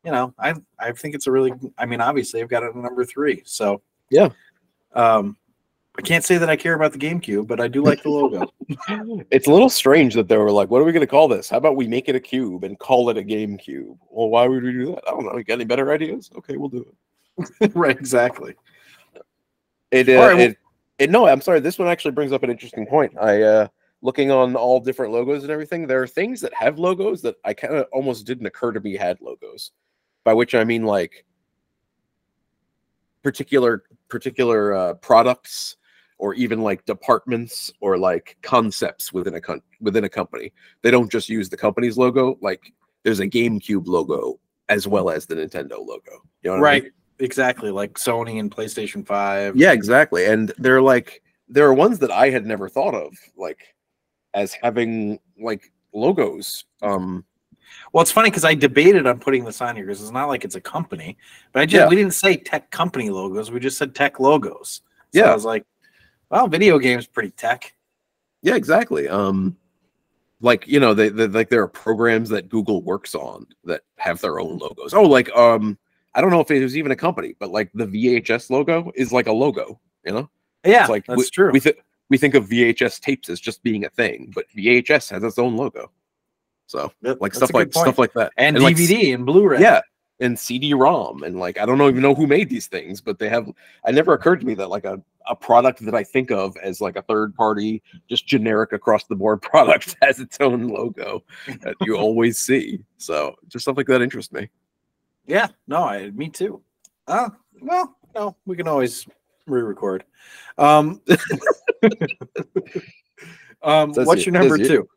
you 0.03 0.11
know, 0.11 0.33
I 0.37 0.55
I 0.77 0.91
think 0.91 1.15
it's 1.15 1.27
a 1.27 1.31
really. 1.31 1.53
I 1.77 1.85
mean, 1.85 2.01
obviously, 2.01 2.41
I've 2.41 2.49
got 2.49 2.63
it 2.63 2.69
at 2.69 2.75
number 2.75 3.05
three. 3.05 3.41
So 3.45 3.81
Yeah. 4.09 4.29
Um, 4.93 5.37
I 5.97 6.01
can't 6.01 6.23
say 6.23 6.37
that 6.37 6.49
I 6.49 6.55
care 6.55 6.75
about 6.75 6.93
the 6.93 6.97
GameCube, 6.97 7.47
but 7.47 7.59
I 7.59 7.67
do 7.67 7.83
like 7.83 8.03
the 8.03 8.09
logo. 8.09 8.49
It's 9.31 9.47
a 9.47 9.51
little 9.51 9.69
strange 9.69 10.13
that 10.13 10.27
they 10.27 10.37
were 10.37 10.51
like, 10.51 10.69
"What 10.69 10.81
are 10.81 10.85
we 10.85 10.93
going 10.93 11.01
to 11.01 11.07
call 11.07 11.27
this? 11.27 11.49
How 11.49 11.57
about 11.57 11.75
we 11.75 11.87
make 11.87 12.07
it 12.07 12.15
a 12.15 12.19
cube 12.19 12.63
and 12.63 12.79
call 12.79 13.09
it 13.09 13.17
a 13.17 13.23
game 13.23 13.57
cube?" 13.57 13.97
Well, 14.09 14.29
why 14.29 14.47
would 14.47 14.63
we 14.63 14.71
do 14.71 14.85
that? 14.87 15.03
I 15.07 15.11
don't 15.11 15.25
know. 15.25 15.37
You 15.37 15.43
got 15.43 15.55
any 15.55 15.65
better 15.65 15.91
ideas? 15.91 16.29
Okay, 16.37 16.55
we'll 16.55 16.69
do 16.69 16.85
it. 17.59 17.71
right, 17.75 17.97
exactly. 17.97 18.55
It, 19.91 20.07
uh, 20.07 20.19
right, 20.19 20.39
it, 20.39 20.57
it 20.99 21.09
no, 21.09 21.27
I'm 21.27 21.41
sorry. 21.41 21.59
This 21.59 21.77
one 21.79 21.87
actually 21.87 22.11
brings 22.11 22.31
up 22.31 22.43
an 22.43 22.49
interesting 22.49 22.85
point. 22.85 23.13
I 23.19 23.41
uh 23.41 23.67
looking 24.01 24.31
on 24.31 24.55
all 24.55 24.79
different 24.79 25.11
logos 25.11 25.43
and 25.43 25.51
everything. 25.51 25.85
There 25.85 26.01
are 26.01 26.07
things 26.07 26.39
that 26.41 26.53
have 26.53 26.79
logos 26.79 27.21
that 27.23 27.35
I 27.43 27.53
kind 27.53 27.75
of 27.75 27.87
almost 27.91 28.25
didn't 28.25 28.45
occur 28.45 28.71
to 28.71 28.79
me 28.79 28.95
had 28.95 29.19
logos. 29.21 29.71
By 30.23 30.33
which 30.33 30.55
I 30.55 30.63
mean 30.63 30.83
like 30.83 31.25
particular 33.23 33.83
particular 34.09 34.73
uh, 34.73 34.93
products 34.95 35.77
or 36.17 36.33
even 36.33 36.61
like 36.61 36.85
departments 36.85 37.71
or 37.79 37.97
like 37.97 38.37
concepts 38.41 39.13
within 39.13 39.35
a 39.35 39.41
con- 39.41 39.61
within 39.81 40.03
a 40.03 40.09
company. 40.09 40.51
They 40.81 40.91
don't 40.91 41.11
just 41.11 41.29
use 41.29 41.49
the 41.49 41.57
company's 41.57 41.97
logo. 41.97 42.37
Like 42.41 42.73
there's 43.03 43.21
a 43.21 43.27
GameCube 43.27 43.87
logo 43.87 44.39
as 44.67 44.87
well 44.87 45.09
as 45.09 45.25
the 45.25 45.35
Nintendo 45.35 45.79
logo. 45.79 46.23
You 46.43 46.51
know 46.51 46.59
what 46.59 46.69
I 46.69 46.73
mean? 46.73 46.83
Right, 46.83 46.91
exactly. 47.19 47.71
Like 47.71 47.93
Sony 47.93 48.39
and 48.39 48.51
PlayStation 48.51 49.05
Five. 49.05 49.55
Yeah, 49.55 49.71
exactly. 49.71 50.25
And 50.25 50.51
they're 50.57 50.81
like 50.81 51.23
there 51.47 51.65
are 51.65 51.73
ones 51.73 51.99
that 51.99 52.11
I 52.11 52.29
had 52.29 52.45
never 52.45 52.69
thought 52.69 52.93
of, 52.93 53.17
like 53.35 53.75
as 54.33 54.53
having 54.53 55.19
like 55.41 55.71
logos. 55.93 56.65
Um 56.81 57.25
Well, 57.91 58.01
it's 58.01 58.11
funny 58.11 58.29
because 58.29 58.45
I 58.45 58.53
debated 58.55 59.07
on 59.07 59.19
putting 59.19 59.43
this 59.45 59.61
on 59.61 59.75
here 59.75 59.85
because 59.85 60.01
it's 60.01 60.11
not 60.11 60.27
like 60.27 60.43
it's 60.45 60.55
a 60.55 60.61
company, 60.61 61.17
but 61.53 61.61
I 61.61 61.65
just 61.65 61.81
Yeah. 61.81 61.87
we 61.89 61.95
didn't 61.95 62.13
say 62.13 62.35
tech 62.37 62.69
company 62.71 63.09
logos. 63.09 63.51
We 63.51 63.59
just 63.59 63.77
said 63.77 63.95
tech 63.95 64.19
logos. 64.19 64.81
So 65.13 65.19
Yeah. 65.19 65.31
I 65.31 65.33
was 65.33 65.45
like, 65.45 65.65
well, 66.29 66.47
video 66.47 66.77
games 66.79 67.07
pretty 67.07 67.31
tech. 67.31 67.73
yeah, 68.41 68.55
exactly. 68.55 69.07
Um 69.09 69.57
like 70.41 70.67
you 70.67 70.79
know, 70.79 70.93
they, 70.93 71.09
they 71.09 71.27
like 71.27 71.49
there 71.49 71.63
are 71.63 71.67
programs 71.67 72.29
that 72.29 72.47
Google 72.49 72.81
works 72.81 73.13
on 73.15 73.45
that 73.65 73.81
have 73.97 74.21
their 74.21 74.39
own 74.39 74.57
logos. 74.57 74.93
Oh, 74.93 75.03
like 75.03 75.29
um 75.35 75.77
I 76.15 76.21
don't 76.21 76.29
know 76.31 76.39
if 76.39 76.49
it 76.51 76.61
was 76.61 76.77
even 76.77 76.91
a 76.91 76.95
company, 76.95 77.35
but 77.39 77.51
like 77.51 77.69
the 77.73 77.85
VHS 77.85 78.49
logo 78.49 78.91
is 78.95 79.11
like 79.11 79.27
a 79.27 79.31
logo, 79.33 79.79
you 80.05 80.11
know? 80.13 80.29
Yeah, 80.65 80.81
It's 80.81 80.89
like 80.89 81.05
that's 81.05 81.17
we, 81.17 81.29
true. 81.29 81.51
We, 81.51 81.59
th- 81.59 81.77
we 82.09 82.17
think 82.17 82.33
of 82.33 82.47
VHS 82.49 82.99
tapes 82.99 83.29
as 83.29 83.39
just 83.39 83.61
being 83.63 83.85
a 83.85 83.89
thing, 83.89 84.31
but 84.33 84.45
VHS 84.57 85.11
has 85.11 85.23
its 85.23 85.37
own 85.37 85.55
logo. 85.55 85.91
So 86.69 86.91
That- 87.01 87.21
like 87.21 87.33
stuff 87.33 87.53
like 87.53 87.71
point. 87.71 87.85
stuff 87.85 87.97
like 87.97 88.13
that. 88.13 88.31
and, 88.37 88.61
like, 88.61 88.75
DVD 88.75 89.13
and 89.15 89.25
Blu-ray. 89.25 89.59
yeah 89.59 89.81
and 90.21 90.37
cd-rom 90.37 91.23
and 91.23 91.39
like 91.39 91.57
i 91.57 91.65
don't 91.65 91.77
know 91.77 91.87
even 91.87 92.01
know 92.01 92.13
who 92.13 92.27
made 92.27 92.49
these 92.49 92.67
things 92.67 92.99
but 92.99 93.17
they 93.19 93.29
have 93.29 93.47
it 93.47 93.95
never 93.95 94.11
occurred 94.11 94.41
to 94.41 94.45
me 94.45 94.53
that 94.53 94.69
like 94.69 94.83
a, 94.83 95.01
a 95.29 95.35
product 95.35 95.79
that 95.85 95.95
i 95.95 96.03
think 96.03 96.29
of 96.29 96.57
as 96.61 96.81
like 96.81 96.97
a 96.97 97.01
third 97.03 97.33
party 97.35 97.81
just 98.09 98.27
generic 98.27 98.73
across 98.73 99.05
the 99.05 99.15
board 99.15 99.41
product 99.51 99.95
has 100.01 100.19
its 100.19 100.37
own 100.41 100.67
logo 100.67 101.23
that 101.61 101.73
you 101.81 101.95
always 102.05 102.37
see 102.37 102.83
so 102.97 103.33
just 103.47 103.63
stuff 103.63 103.77
like 103.77 103.87
that 103.87 104.01
interests 104.01 104.33
me 104.33 104.49
yeah. 105.29 105.47
No, 105.67 105.83
I, 105.83 106.09
me 106.09 106.27
too. 106.27 106.59
Uh, 107.07 107.29
well, 107.61 107.95
no, 108.15 108.35
we 108.47 108.55
can 108.55 108.67
always 108.67 109.05
re-record. 109.45 110.03
Um, 110.57 111.01
um, 113.61 113.93
what's 113.93 114.25
your 114.25 114.33
number 114.33 114.57
two? 114.57 114.89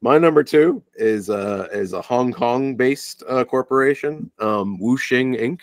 My 0.00 0.18
number 0.18 0.42
two 0.42 0.82
is 0.94 1.30
uh 1.30 1.68
is 1.72 1.92
a 1.92 2.02
hong 2.02 2.32
kong 2.32 2.76
based 2.76 3.22
uh 3.28 3.44
corporation 3.44 4.30
um 4.40 4.78
wuxing 4.80 5.40
inc. 5.40 5.60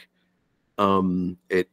Um 0.77 1.37
it 1.49 1.69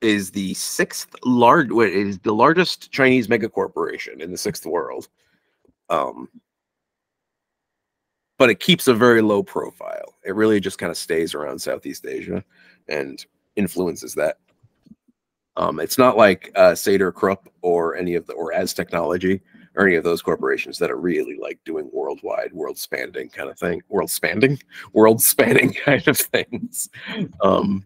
is 0.00 0.30
the 0.30 0.54
sixth 0.54 1.14
large 1.24 1.70
what 1.70 1.88
is 1.88 2.18
the 2.20 2.34
largest 2.34 2.90
chinese 2.92 3.28
mega 3.28 3.48
corporation 3.48 4.20
in 4.20 4.30
the 4.30 4.38
sixth 4.38 4.66
world. 4.66 5.08
Um 5.90 6.28
but 8.38 8.50
it 8.50 8.58
keeps 8.60 8.88
a 8.88 8.94
very 8.94 9.22
low 9.22 9.42
profile. 9.42 10.14
It 10.24 10.34
really 10.34 10.60
just 10.60 10.78
kind 10.78 10.90
of 10.90 10.96
stays 10.96 11.34
around 11.34 11.58
southeast 11.58 12.04
asia 12.06 12.44
and 12.88 13.24
influences 13.56 14.14
that. 14.14 14.38
Um 15.56 15.80
it's 15.80 15.98
not 15.98 16.16
like 16.16 16.52
uh 16.54 16.74
Saeder-Krupp 16.74 17.48
or 17.62 17.96
any 17.96 18.14
of 18.14 18.26
the 18.26 18.32
or 18.34 18.52
as 18.52 18.72
technology 18.72 19.40
or 19.76 19.86
any 19.86 19.96
of 19.96 20.04
those 20.04 20.22
corporations 20.22 20.78
that 20.78 20.90
are 20.90 20.96
really 20.96 21.36
like 21.36 21.58
doing 21.64 21.88
worldwide, 21.92 22.52
world 22.52 22.78
spanning 22.78 23.28
kind 23.28 23.50
of 23.50 23.58
thing, 23.58 23.82
world 23.88 24.10
spanning, 24.10 24.58
world 24.92 25.22
spanning 25.22 25.72
kind 25.84 26.06
of 26.08 26.16
things. 26.18 26.88
Um, 27.40 27.84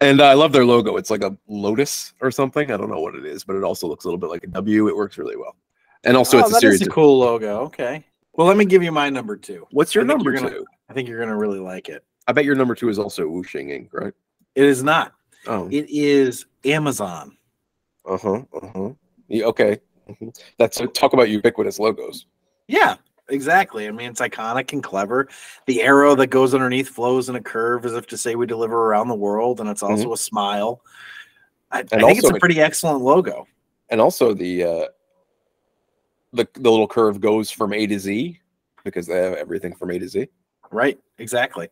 and 0.00 0.20
I 0.20 0.32
love 0.34 0.52
their 0.52 0.64
logo. 0.66 0.96
It's 0.96 1.10
like 1.10 1.22
a 1.22 1.36
lotus 1.46 2.12
or 2.20 2.30
something. 2.30 2.70
I 2.72 2.76
don't 2.76 2.90
know 2.90 3.00
what 3.00 3.14
it 3.14 3.24
is, 3.24 3.44
but 3.44 3.56
it 3.56 3.62
also 3.62 3.86
looks 3.86 4.04
a 4.04 4.08
little 4.08 4.18
bit 4.18 4.30
like 4.30 4.42
a 4.44 4.48
W. 4.48 4.88
It 4.88 4.96
works 4.96 5.16
really 5.18 5.36
well. 5.36 5.54
And 6.04 6.16
also, 6.16 6.38
oh, 6.38 6.40
it's 6.40 6.56
a 6.56 6.60
series. 6.60 6.80
is 6.80 6.88
a 6.88 6.90
cool 6.90 7.18
logo. 7.18 7.60
Okay. 7.60 8.04
Well, 8.32 8.46
let 8.46 8.56
me 8.56 8.64
give 8.64 8.82
you 8.82 8.90
my 8.90 9.08
number 9.10 9.36
two. 9.36 9.66
What's 9.70 9.94
your 9.94 10.04
number 10.04 10.32
gonna- 10.32 10.50
two? 10.50 10.66
I 10.88 10.94
think 10.94 11.08
you're 11.08 11.20
gonna 11.20 11.36
really 11.36 11.60
like 11.60 11.88
it. 11.88 12.04
I 12.26 12.32
bet 12.32 12.44
your 12.44 12.54
number 12.56 12.74
two 12.74 12.88
is 12.88 12.98
also 12.98 13.28
Wuxing 13.28 13.68
Inc., 13.68 13.88
right? 13.92 14.12
It 14.54 14.64
is 14.64 14.82
not. 14.82 15.12
Oh, 15.46 15.68
It 15.70 15.86
is 15.88 16.46
Amazon. 16.64 17.36
uh 18.04 18.18
huh, 18.18 18.42
uh 18.54 18.66
huh. 18.74 18.90
Yeah, 19.28 19.44
okay, 19.46 19.80
Mhm. 20.08 20.38
that's 20.58 20.80
talk 20.94 21.12
about 21.12 21.28
ubiquitous 21.28 21.78
logos. 21.78 22.26
Yeah, 22.68 22.96
exactly. 23.28 23.86
I 23.88 23.90
mean, 23.90 24.10
it's 24.10 24.20
iconic 24.20 24.72
and 24.72 24.82
clever. 24.82 25.28
The 25.66 25.82
arrow 25.82 26.14
that 26.16 26.28
goes 26.28 26.54
underneath 26.54 26.88
flows 26.88 27.28
in 27.28 27.36
a 27.36 27.40
curve 27.40 27.84
as 27.86 27.94
if 27.94 28.06
to 28.08 28.16
say 28.16 28.34
we 28.34 28.46
deliver 28.46 28.86
around 28.88 29.08
the 29.08 29.14
world, 29.14 29.60
and 29.60 29.68
it's 29.68 29.82
also 29.82 30.12
a 30.12 30.16
smile. 30.16 30.80
I, 31.70 31.80
I 31.80 31.82
think 31.84 32.18
it's 32.18 32.30
a 32.30 32.34
it- 32.34 32.40
pretty 32.40 32.60
excellent 32.60 33.00
logo. 33.00 33.46
and 33.90 34.00
also 34.00 34.34
the 34.34 34.64
uh 34.64 34.86
the 36.32 36.48
the 36.54 36.70
little 36.70 36.88
curve 36.88 37.20
goes 37.20 37.50
from 37.50 37.72
A 37.72 37.86
to 37.86 37.98
Z 37.98 38.40
because 38.84 39.06
they 39.06 39.16
have 39.16 39.34
everything 39.34 39.74
from 39.74 39.90
A 39.90 39.98
to 39.98 40.08
Z. 40.08 40.28
Right. 40.70 40.98
Exactly. 41.18 41.68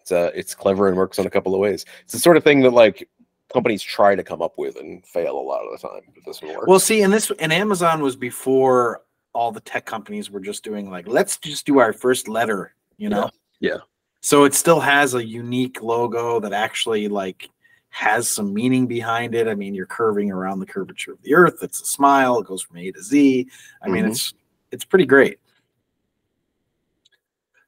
It's 0.00 0.12
uh 0.12 0.30
it's 0.34 0.54
clever 0.54 0.88
and 0.88 0.96
works 0.96 1.18
in 1.18 1.26
a 1.26 1.30
couple 1.30 1.54
of 1.54 1.60
ways. 1.60 1.84
It's 2.04 2.12
the 2.12 2.18
sort 2.18 2.36
of 2.36 2.44
thing 2.44 2.60
that 2.62 2.70
like 2.72 3.08
companies 3.52 3.82
try 3.82 4.14
to 4.14 4.22
come 4.22 4.42
up 4.42 4.54
with 4.56 4.76
and 4.76 5.04
fail 5.06 5.38
a 5.38 5.40
lot 5.40 5.62
of 5.64 5.80
the 5.80 5.88
time, 5.88 6.00
but 6.14 6.24
this 6.24 6.40
one 6.42 6.54
works. 6.54 6.66
Well, 6.66 6.80
see, 6.80 7.02
and 7.02 7.12
this 7.12 7.30
and 7.38 7.52
Amazon 7.52 8.02
was 8.02 8.16
before 8.16 9.02
all 9.34 9.52
the 9.52 9.60
tech 9.60 9.86
companies 9.86 10.30
were 10.30 10.40
just 10.40 10.64
doing 10.64 10.90
like, 10.90 11.06
let's 11.08 11.36
just 11.38 11.64
do 11.66 11.78
our 11.78 11.92
first 11.92 12.28
letter, 12.28 12.74
you 12.98 13.08
know? 13.08 13.30
Yeah, 13.60 13.70
yeah. 13.72 13.78
So 14.20 14.44
it 14.44 14.54
still 14.54 14.80
has 14.80 15.14
a 15.14 15.24
unique 15.26 15.82
logo 15.82 16.38
that 16.40 16.52
actually 16.52 17.08
like 17.08 17.48
has 17.88 18.28
some 18.28 18.54
meaning 18.54 18.86
behind 18.86 19.34
it. 19.34 19.48
I 19.48 19.54
mean, 19.54 19.74
you're 19.74 19.86
curving 19.86 20.30
around 20.30 20.60
the 20.60 20.66
curvature 20.66 21.12
of 21.12 21.22
the 21.22 21.34
earth. 21.34 21.58
It's 21.62 21.80
a 21.82 21.86
smile. 21.86 22.38
It 22.40 22.46
goes 22.46 22.62
from 22.62 22.78
A 22.78 22.90
to 22.92 23.02
Z. 23.02 23.48
I 23.82 23.88
mean, 23.88 24.04
Mhm. 24.04 24.10
it's 24.10 24.34
it's 24.70 24.84
pretty 24.84 25.04
great. 25.06 25.38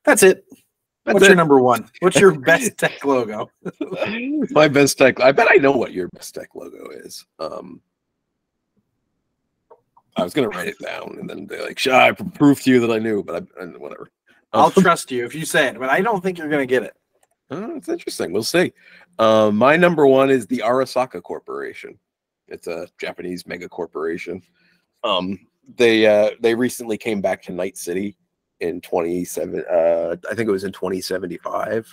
That's 0.05 0.23
it. 0.23 0.45
That's 1.05 1.15
What's 1.15 1.27
it. 1.27 1.29
your 1.29 1.37
number 1.37 1.59
one? 1.61 1.89
What's 2.01 2.19
your 2.19 2.33
best 2.41 2.79
tech 2.79 3.05
logo? 3.05 3.51
My 4.51 4.69
best 4.69 4.97
tech. 4.97 5.21
I 5.21 5.33
bet 5.33 5.49
I 5.51 5.57
know 5.57 5.73
what 5.73 5.93
your 5.93 6.09
best 6.09 6.35
tech 6.35 6.55
logo 6.55 6.89
is. 6.91 7.25
Um, 7.39 7.81
I 10.17 10.23
was 10.23 10.33
gonna 10.33 10.49
write 10.49 10.69
it 10.69 10.79
down 10.81 11.17
and 11.21 11.29
then 11.29 11.45
be 11.47 11.59
like, 11.59 11.79
"Sure, 11.79 11.95
I 11.95 12.13
pr- 12.13 12.25
prove 12.25 12.63
to 12.63 12.71
you 12.71 12.81
that 12.81 12.91
I 12.91 12.99
knew," 12.99 13.23
but 13.23 13.47
I, 13.59 13.63
I 13.63 13.67
whatever. 13.67 14.09
I'll 14.53 14.67
Um, 14.67 14.73
trust 14.73 15.11
you 15.11 15.25
if 15.27 15.35
you 15.35 15.45
say 15.45 15.67
it, 15.69 15.79
but 15.79 15.91
I 15.91 16.01
don't 16.01 16.23
think 16.23 16.39
you're 16.39 16.49
gonna 16.49 16.67
get 16.67 16.85
it. 16.85 16.95
Oh, 17.51 17.77
it's 17.77 17.89
interesting. 17.89 18.33
We'll 18.33 18.43
see. 18.45 18.73
Um, 19.19 19.57
my 19.57 19.77
number 19.77 20.07
one 20.07 20.31
is 20.31 20.47
the 20.47 20.59
Arasaka 20.65 21.23
Corporation. 21.23 21.99
It's 22.49 22.67
a 22.67 22.89
Japanese 22.99 23.47
mega 23.47 23.69
corporation. 23.69 24.41
Um, 25.03 25.47
they 25.77 26.07
uh, 26.07 26.31
they 26.41 26.55
recently 26.55 26.97
came 26.97 27.21
back 27.21 27.43
to 27.43 27.53
Night 27.53 27.77
City 27.77 28.17
in 28.65 28.81
27. 28.81 29.65
Uh, 29.71 30.17
I 30.31 30.35
think 30.35 30.49
it 30.49 30.53
was 30.53 30.65
in 30.65 30.73
2075. 30.73 31.93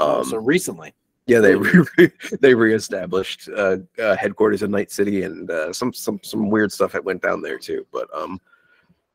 Oh, 0.00 0.18
Um, 0.20 0.24
so 0.24 0.36
recently. 0.38 0.92
yeah, 1.26 1.40
they 1.40 1.54
re- 1.98 2.12
they 2.40 2.54
reestablished 2.54 3.48
uh, 3.56 3.78
uh, 4.00 4.16
headquarters 4.16 4.62
in 4.62 4.70
Night 4.70 4.90
City, 4.90 5.22
and 5.22 5.50
uh, 5.50 5.72
some 5.72 5.92
some 5.92 6.20
some 6.22 6.50
weird 6.50 6.72
stuff 6.72 6.92
that 6.92 7.04
went 7.04 7.22
down 7.22 7.40
there 7.42 7.58
too. 7.58 7.86
But 7.92 8.08
um, 8.14 8.40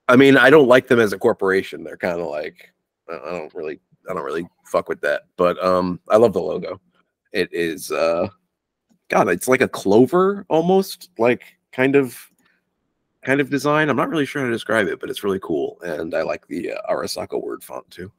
I 0.07 0.15
mean, 0.15 0.37
I 0.37 0.49
don't 0.49 0.67
like 0.67 0.87
them 0.87 0.99
as 0.99 1.13
a 1.13 1.19
corporation. 1.19 1.83
They're 1.83 1.97
kind 1.97 2.19
of 2.19 2.27
like 2.27 2.73
I 3.09 3.31
don't 3.31 3.53
really 3.53 3.79
I 4.09 4.13
don't 4.13 4.23
really 4.23 4.47
fuck 4.65 4.89
with 4.89 5.01
that. 5.01 5.23
But 5.35 5.61
um, 5.63 5.99
I 6.09 6.17
love 6.17 6.33
the 6.33 6.41
logo. 6.41 6.79
It 7.33 7.49
is 7.51 7.91
uh, 7.91 8.27
God, 9.09 9.29
it's 9.29 9.47
like 9.47 9.61
a 9.61 9.67
clover 9.67 10.45
almost, 10.49 11.09
like 11.17 11.43
kind 11.73 11.95
of 11.95 12.17
kind 13.23 13.41
of 13.41 13.49
design. 13.49 13.89
I'm 13.89 13.95
not 13.95 14.09
really 14.09 14.25
sure 14.25 14.41
how 14.41 14.47
to 14.47 14.53
describe 14.53 14.87
it, 14.87 14.99
but 14.99 15.09
it's 15.09 15.23
really 15.23 15.39
cool, 15.41 15.79
and 15.81 16.13
I 16.15 16.21
like 16.21 16.47
the 16.47 16.73
uh, 16.73 16.93
Arasaka 16.93 17.41
word 17.41 17.63
font 17.63 17.89
too. 17.89 18.11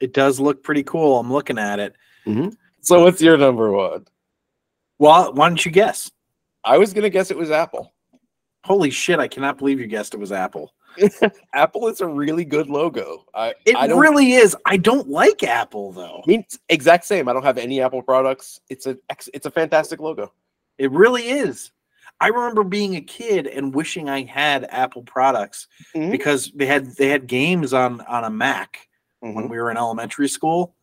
It 0.00 0.12
does 0.14 0.40
look 0.40 0.62
pretty 0.62 0.82
cool. 0.82 1.18
I'm 1.18 1.32
looking 1.32 1.58
at 1.58 1.78
it. 1.78 1.94
So, 2.80 3.02
what's 3.02 3.20
your 3.20 3.36
number 3.36 3.70
one? 3.70 4.06
Well, 4.98 5.32
why 5.34 5.48
don't 5.48 5.64
you 5.64 5.70
guess? 5.70 6.10
I 6.64 6.78
was 6.78 6.92
gonna 6.92 7.10
guess 7.10 7.30
it 7.30 7.36
was 7.36 7.50
Apple. 7.50 7.92
Holy 8.64 8.90
shit! 8.90 9.18
I 9.18 9.28
cannot 9.28 9.58
believe 9.58 9.80
you 9.80 9.86
guessed 9.86 10.14
it 10.14 10.20
was 10.20 10.32
Apple. 10.32 10.74
Apple 11.54 11.88
is 11.88 12.00
a 12.00 12.06
really 12.06 12.44
good 12.44 12.68
logo. 12.68 13.24
I 13.34 13.54
It 13.64 13.76
I 13.76 13.86
really 13.86 14.32
is. 14.32 14.56
I 14.66 14.76
don't 14.76 15.08
like 15.08 15.42
Apple 15.42 15.92
though. 15.92 16.22
I 16.24 16.28
mean 16.28 16.44
exact 16.68 17.04
same. 17.04 17.28
I 17.28 17.32
don't 17.32 17.44
have 17.44 17.58
any 17.58 17.80
Apple 17.80 18.02
products. 18.02 18.60
It's 18.68 18.86
a 18.86 18.96
it's 19.32 19.46
a 19.46 19.50
fantastic 19.50 20.00
logo. 20.00 20.32
It 20.78 20.90
really 20.90 21.28
is. 21.28 21.70
I 22.20 22.28
remember 22.28 22.64
being 22.64 22.96
a 22.96 23.00
kid 23.00 23.46
and 23.46 23.74
wishing 23.74 24.08
I 24.10 24.24
had 24.24 24.66
Apple 24.70 25.02
products 25.02 25.66
Mhm. 25.94 26.10
because 26.10 26.50
they 26.54 26.66
had 26.66 26.86
they 26.96 27.08
had 27.08 27.26
games 27.26 27.72
on 27.72 28.00
on 28.02 28.24
a 28.24 28.30
Mac 28.30 28.88
when 29.20 29.48
we 29.48 29.58
were 29.58 29.70
in 29.70 29.76
elementary 29.76 30.28
school. 30.28 30.74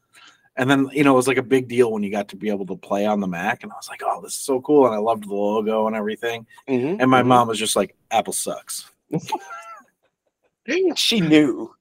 And 0.59 0.67
then, 0.69 0.89
you 0.91 1.03
know, 1.03 1.13
it 1.13 1.15
was 1.15 1.27
like 1.27 1.37
a 1.37 1.43
big 1.43 1.67
deal 1.67 1.91
when 1.91 2.01
you 2.01 2.09
got 2.09 2.29
to 2.29 2.35
be 2.35 2.49
able 2.49 2.65
to 2.65 2.75
play 2.75 3.05
on 3.05 3.19
the 3.19 3.27
Mac. 3.27 3.61
And 3.61 3.71
I 3.71 3.75
was 3.75 3.87
like, 3.89 4.01
oh, 4.03 4.21
this 4.23 4.31
is 4.33 4.39
so 4.39 4.59
cool. 4.61 4.87
And 4.87 4.95
I 4.95 4.97
loved 4.97 5.25
the 5.29 5.33
logo 5.35 5.85
and 5.85 5.95
everything. 5.95 6.47
Mhm. 6.67 6.97
And 6.99 7.11
my 7.11 7.21
Mhm. 7.21 7.27
mom 7.27 7.47
was 7.47 7.59
just 7.59 7.75
like, 7.75 7.95
Apple 8.09 8.33
sucks. 8.33 8.89
she 10.95 11.21
knew. 11.21 11.73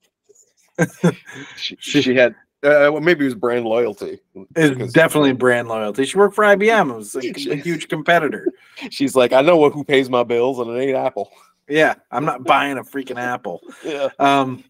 she, 1.56 1.76
she 1.80 2.14
had 2.14 2.34
uh, 2.66 2.90
well, 2.92 3.00
maybe 3.00 3.22
it 3.24 3.28
was 3.28 3.34
brand 3.34 3.64
loyalty. 3.64 4.18
It's 4.56 4.92
definitely 4.92 5.32
brand 5.32 5.68
loyalty. 5.68 6.04
She 6.04 6.18
worked 6.18 6.34
for 6.34 6.44
IBM. 6.44 6.90
It 6.90 6.96
was 6.96 7.14
like 7.14 7.24
a 7.36 7.54
huge 7.62 7.88
competitor. 7.88 8.52
She's 8.90 9.14
like, 9.14 9.32
I 9.32 9.40
know 9.42 9.56
what 9.56 9.72
who 9.72 9.84
pays 9.84 10.10
my 10.10 10.24
bills, 10.24 10.58
and 10.58 10.70
it 10.70 10.80
ain't 10.80 10.96
Apple. 10.96 11.30
Yeah, 11.68 11.94
I'm 12.10 12.24
not 12.24 12.44
buying 12.44 12.78
a 12.78 12.82
freaking 12.84 13.18
Apple. 13.18 13.60
Yeah. 13.84 14.08
Um, 14.18 14.64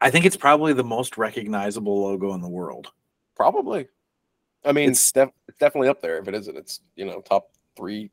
I 0.00 0.10
think 0.10 0.24
it's 0.26 0.36
probably 0.36 0.72
the 0.74 0.84
most 0.84 1.18
recognizable 1.18 2.02
logo 2.02 2.32
in 2.34 2.40
the 2.40 2.48
world. 2.48 2.92
Probably. 3.34 3.88
I 4.64 4.72
mean, 4.72 4.90
It's- 4.90 4.98
it's, 4.98 5.12
def- 5.12 5.30
it's 5.48 5.58
definitely 5.58 5.88
up 5.88 6.00
there. 6.00 6.18
If 6.18 6.28
it 6.28 6.34
isn't, 6.34 6.56
it's 6.56 6.80
you 6.96 7.04
know 7.04 7.20
top 7.20 7.50
three, 7.76 8.10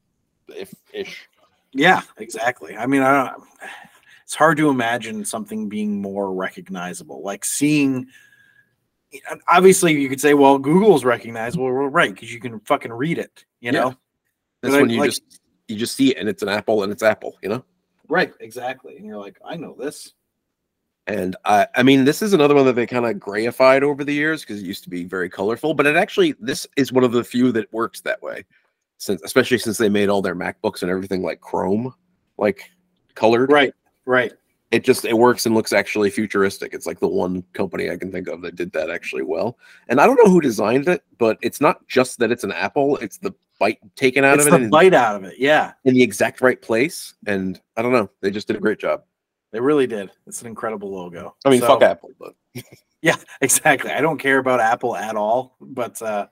if 0.48 0.74
ish. 0.94 1.28
Yeah, 1.74 2.02
exactly. 2.18 2.76
I 2.78 2.86
mean, 2.88 3.02
I 3.02 3.26
don't. 3.30 3.44
It's 4.24 4.34
hard 4.36 4.58
to 4.58 4.70
imagine 4.70 5.24
something 5.26 5.70
being 5.70 6.02
more 6.02 6.34
recognizable. 6.34 7.22
Like 7.24 7.44
seeing. 7.46 8.08
Obviously, 9.48 9.94
you 10.00 10.10
could 10.10 10.20
say, 10.22 10.34
"Well, 10.34 10.58
Google's 10.58 11.06
recognizable." 11.06 11.66
Well, 11.66 11.88
right, 11.88 12.14
because 12.14 12.34
you 12.34 12.40
can 12.40 12.60
fucking 12.62 12.92
read 12.92 13.18
it. 13.18 13.46
You 13.62 13.72
Yeah. 13.72 13.80
know. 13.80 13.90
That's 14.62 14.74
But 14.74 14.78
I 14.78 14.82
when 14.82 14.90
you 14.90 15.00
like- 15.00 15.10
just 15.12 15.42
you 15.68 15.76
just 15.78 15.96
see 15.96 16.12
it, 16.12 16.18
and 16.18 16.28
it's 16.30 16.44
an 16.44 16.50
apple, 16.50 16.84
and 16.84 16.92
it's 16.92 17.02
Apple. 17.04 17.38
You 17.42 17.50
know. 17.50 17.66
Right. 18.08 18.34
Exactly. 18.40 18.98
And 18.98 19.06
you're 19.06 19.18
like, 19.18 19.40
I 19.44 19.56
know 19.56 19.76
this. 19.80 20.14
And 21.08 21.36
I, 21.46 21.68
I 21.76 21.84
mean, 21.84 22.04
this 22.06 22.22
is 22.22 22.34
another 22.34 22.54
one 22.56 22.66
that 22.66 22.74
they 22.74 22.86
kind 22.86 23.06
of 23.06 23.20
grayified 23.20 23.84
over 23.84 24.04
the 24.04 24.14
years 24.14 24.42
because 24.42 24.62
it 24.62 24.66
used 24.66 24.84
to 24.84 24.90
be 24.90 25.04
very 25.06 25.30
colorful. 25.30 25.74
But 25.74 25.88
it 25.88 25.96
actually, 25.96 26.34
this 26.40 26.68
is 26.78 26.92
one 26.92 27.04
of 27.04 27.12
the 27.14 27.24
few 27.24 27.52
that 27.54 27.72
works 27.74 28.02
that 28.02 28.22
way, 28.22 28.44
since 28.98 29.22
especially 29.24 29.58
since 29.60 29.78
they 29.78 29.90
made 29.90 30.10
all 30.10 30.22
their 30.22 30.36
MacBooks 30.36 30.82
and 30.84 30.92
everything 30.92 31.22
like 31.24 31.42
chrome, 31.42 31.94
like 32.38 32.70
colored. 33.16 33.52
Right. 33.52 33.74
Right. 34.06 34.34
It 34.72 34.84
just 34.84 35.06
it 35.06 35.18
works 35.18 35.46
and 35.46 35.54
looks 35.56 35.72
actually 35.74 36.10
futuristic. 36.10 36.74
It's 36.74 36.86
like 36.88 37.00
the 37.00 37.08
one 37.08 37.44
company 37.54 37.90
I 37.92 37.98
can 37.98 38.12
think 38.12 38.28
of 38.28 38.42
that 38.42 38.56
did 38.56 38.72
that 38.74 38.90
actually 38.90 39.22
well. 39.24 39.58
And 39.88 40.02
I 40.02 40.06
don't 40.08 40.18
know 40.18 40.30
who 40.32 40.42
designed 40.42 40.88
it, 40.90 41.04
but 41.18 41.38
it's 41.42 41.62
not 41.62 41.88
just 41.88 42.18
that 42.20 42.32
it's 42.32 42.44
an 42.44 42.52
apple; 42.52 42.98
it's 42.98 43.18
the 43.18 43.34
bite 43.60 43.78
taken 43.96 44.26
out 44.26 44.38
It's 44.40 44.48
of 44.48 44.54
it 44.54 44.64
the 44.64 44.70
bite 44.70 44.94
out 44.94 45.16
of 45.16 45.24
it. 45.24 45.36
Yeah, 45.38 45.74
in 45.86 45.94
the 45.94 46.02
exact 46.02 46.42
right 46.42 46.60
place. 46.62 47.14
And 47.28 47.62
I 47.78 47.84
don't 47.84 47.94
know, 47.94 48.10
they 48.22 48.32
just 48.32 48.48
did 48.48 48.56
a 48.58 48.60
great 48.60 48.80
job. 48.80 49.04
they 49.52 49.60
really 49.60 49.88
did. 49.88 50.10
It's 50.28 50.42
an 50.42 50.48
incredible 50.48 50.92
logo. 50.92 51.36
I 51.46 51.50
mean, 51.52 51.62
So- 51.62 51.68
fuck 51.68 51.84
Apple, 51.84 52.12
but 52.20 52.34
Yeah, 53.02 53.16
exactly. 53.42 53.92
I 53.92 54.02
don't 54.02 54.18
care 54.18 54.40
about 54.40 54.60
Apple 54.60 54.96
at 54.96 55.16
all. 55.16 55.56
But 55.62 56.02
uh, 56.02 56.26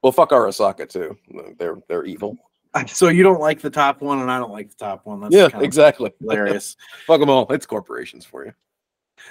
well, 0.00 0.12
fuck 0.12 0.30
Arasaka 0.30 0.88
too. 0.88 1.18
They're 1.58 1.78
they're 1.88 2.04
evil. 2.04 2.38
so 2.86 3.08
you 3.08 3.22
don't 3.22 3.40
like 3.40 3.60
the 3.60 3.70
top 3.70 4.00
one, 4.00 4.20
and 4.20 4.30
I 4.30 4.38
don't 4.38 4.52
like 4.52 4.70
the 4.70 4.76
top 4.76 5.06
one. 5.06 5.20
That's 5.20 5.34
yeah, 5.34 5.48
kind 5.48 5.54
of 5.56 5.62
exactly. 5.62 6.12
hilarious. 6.20 6.76
Fuck 7.06 7.20
them 7.20 7.30
all. 7.30 7.46
It's 7.52 7.66
corporations 7.66 8.24
for 8.24 8.44
you. 8.44 8.52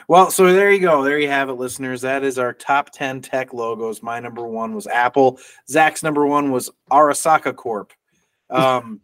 Well, 0.08 0.32
so 0.32 0.52
there 0.54 0.72
you 0.72 0.80
go. 0.80 1.04
There 1.04 1.20
you 1.20 1.28
have 1.28 1.50
it, 1.50 1.54
listeners. 1.54 2.02
That 2.02 2.24
is 2.24 2.40
our 2.40 2.54
top 2.54 2.92
10 2.92 3.22
tech 3.22 3.54
logos. 3.54 4.02
My 4.02 4.20
number 4.20 4.46
one 4.46 4.74
was 4.74 4.88
Apple. 4.88 5.40
Zac's 5.70 6.02
number 6.02 6.26
one 6.26 6.52
was 6.52 6.70
Arasaka 6.90 7.56
Corp. 7.56 7.94
Um, 8.52 9.00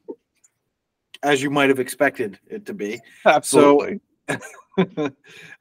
as 1.24 1.42
you 1.42 1.50
might 1.50 1.70
have 1.70 1.80
expected 1.80 2.38
it 2.48 2.66
to 2.66 2.74
be. 2.74 3.00
Absolutely. 3.26 4.02
I 4.28 5.12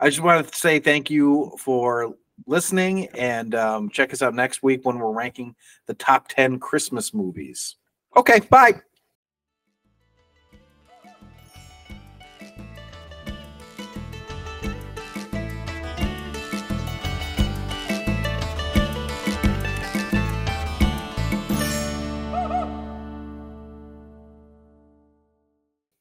just 0.04 0.20
want 0.20 0.48
to 0.48 0.58
say 0.58 0.80
thank 0.80 1.08
you 1.08 1.52
for 1.58 2.16
listening 2.46 3.06
and 3.14 3.54
um, 3.54 3.88
check 3.88 4.12
us 4.12 4.22
out 4.22 4.34
next 4.34 4.62
week 4.62 4.84
when 4.84 4.98
we're 4.98 5.12
ranking 5.12 5.54
the 5.86 5.94
top 5.94 6.26
10 6.28 6.58
Christmas 6.58 7.14
movies. 7.14 7.76
Okay. 8.16 8.40
Bye. 8.50 8.80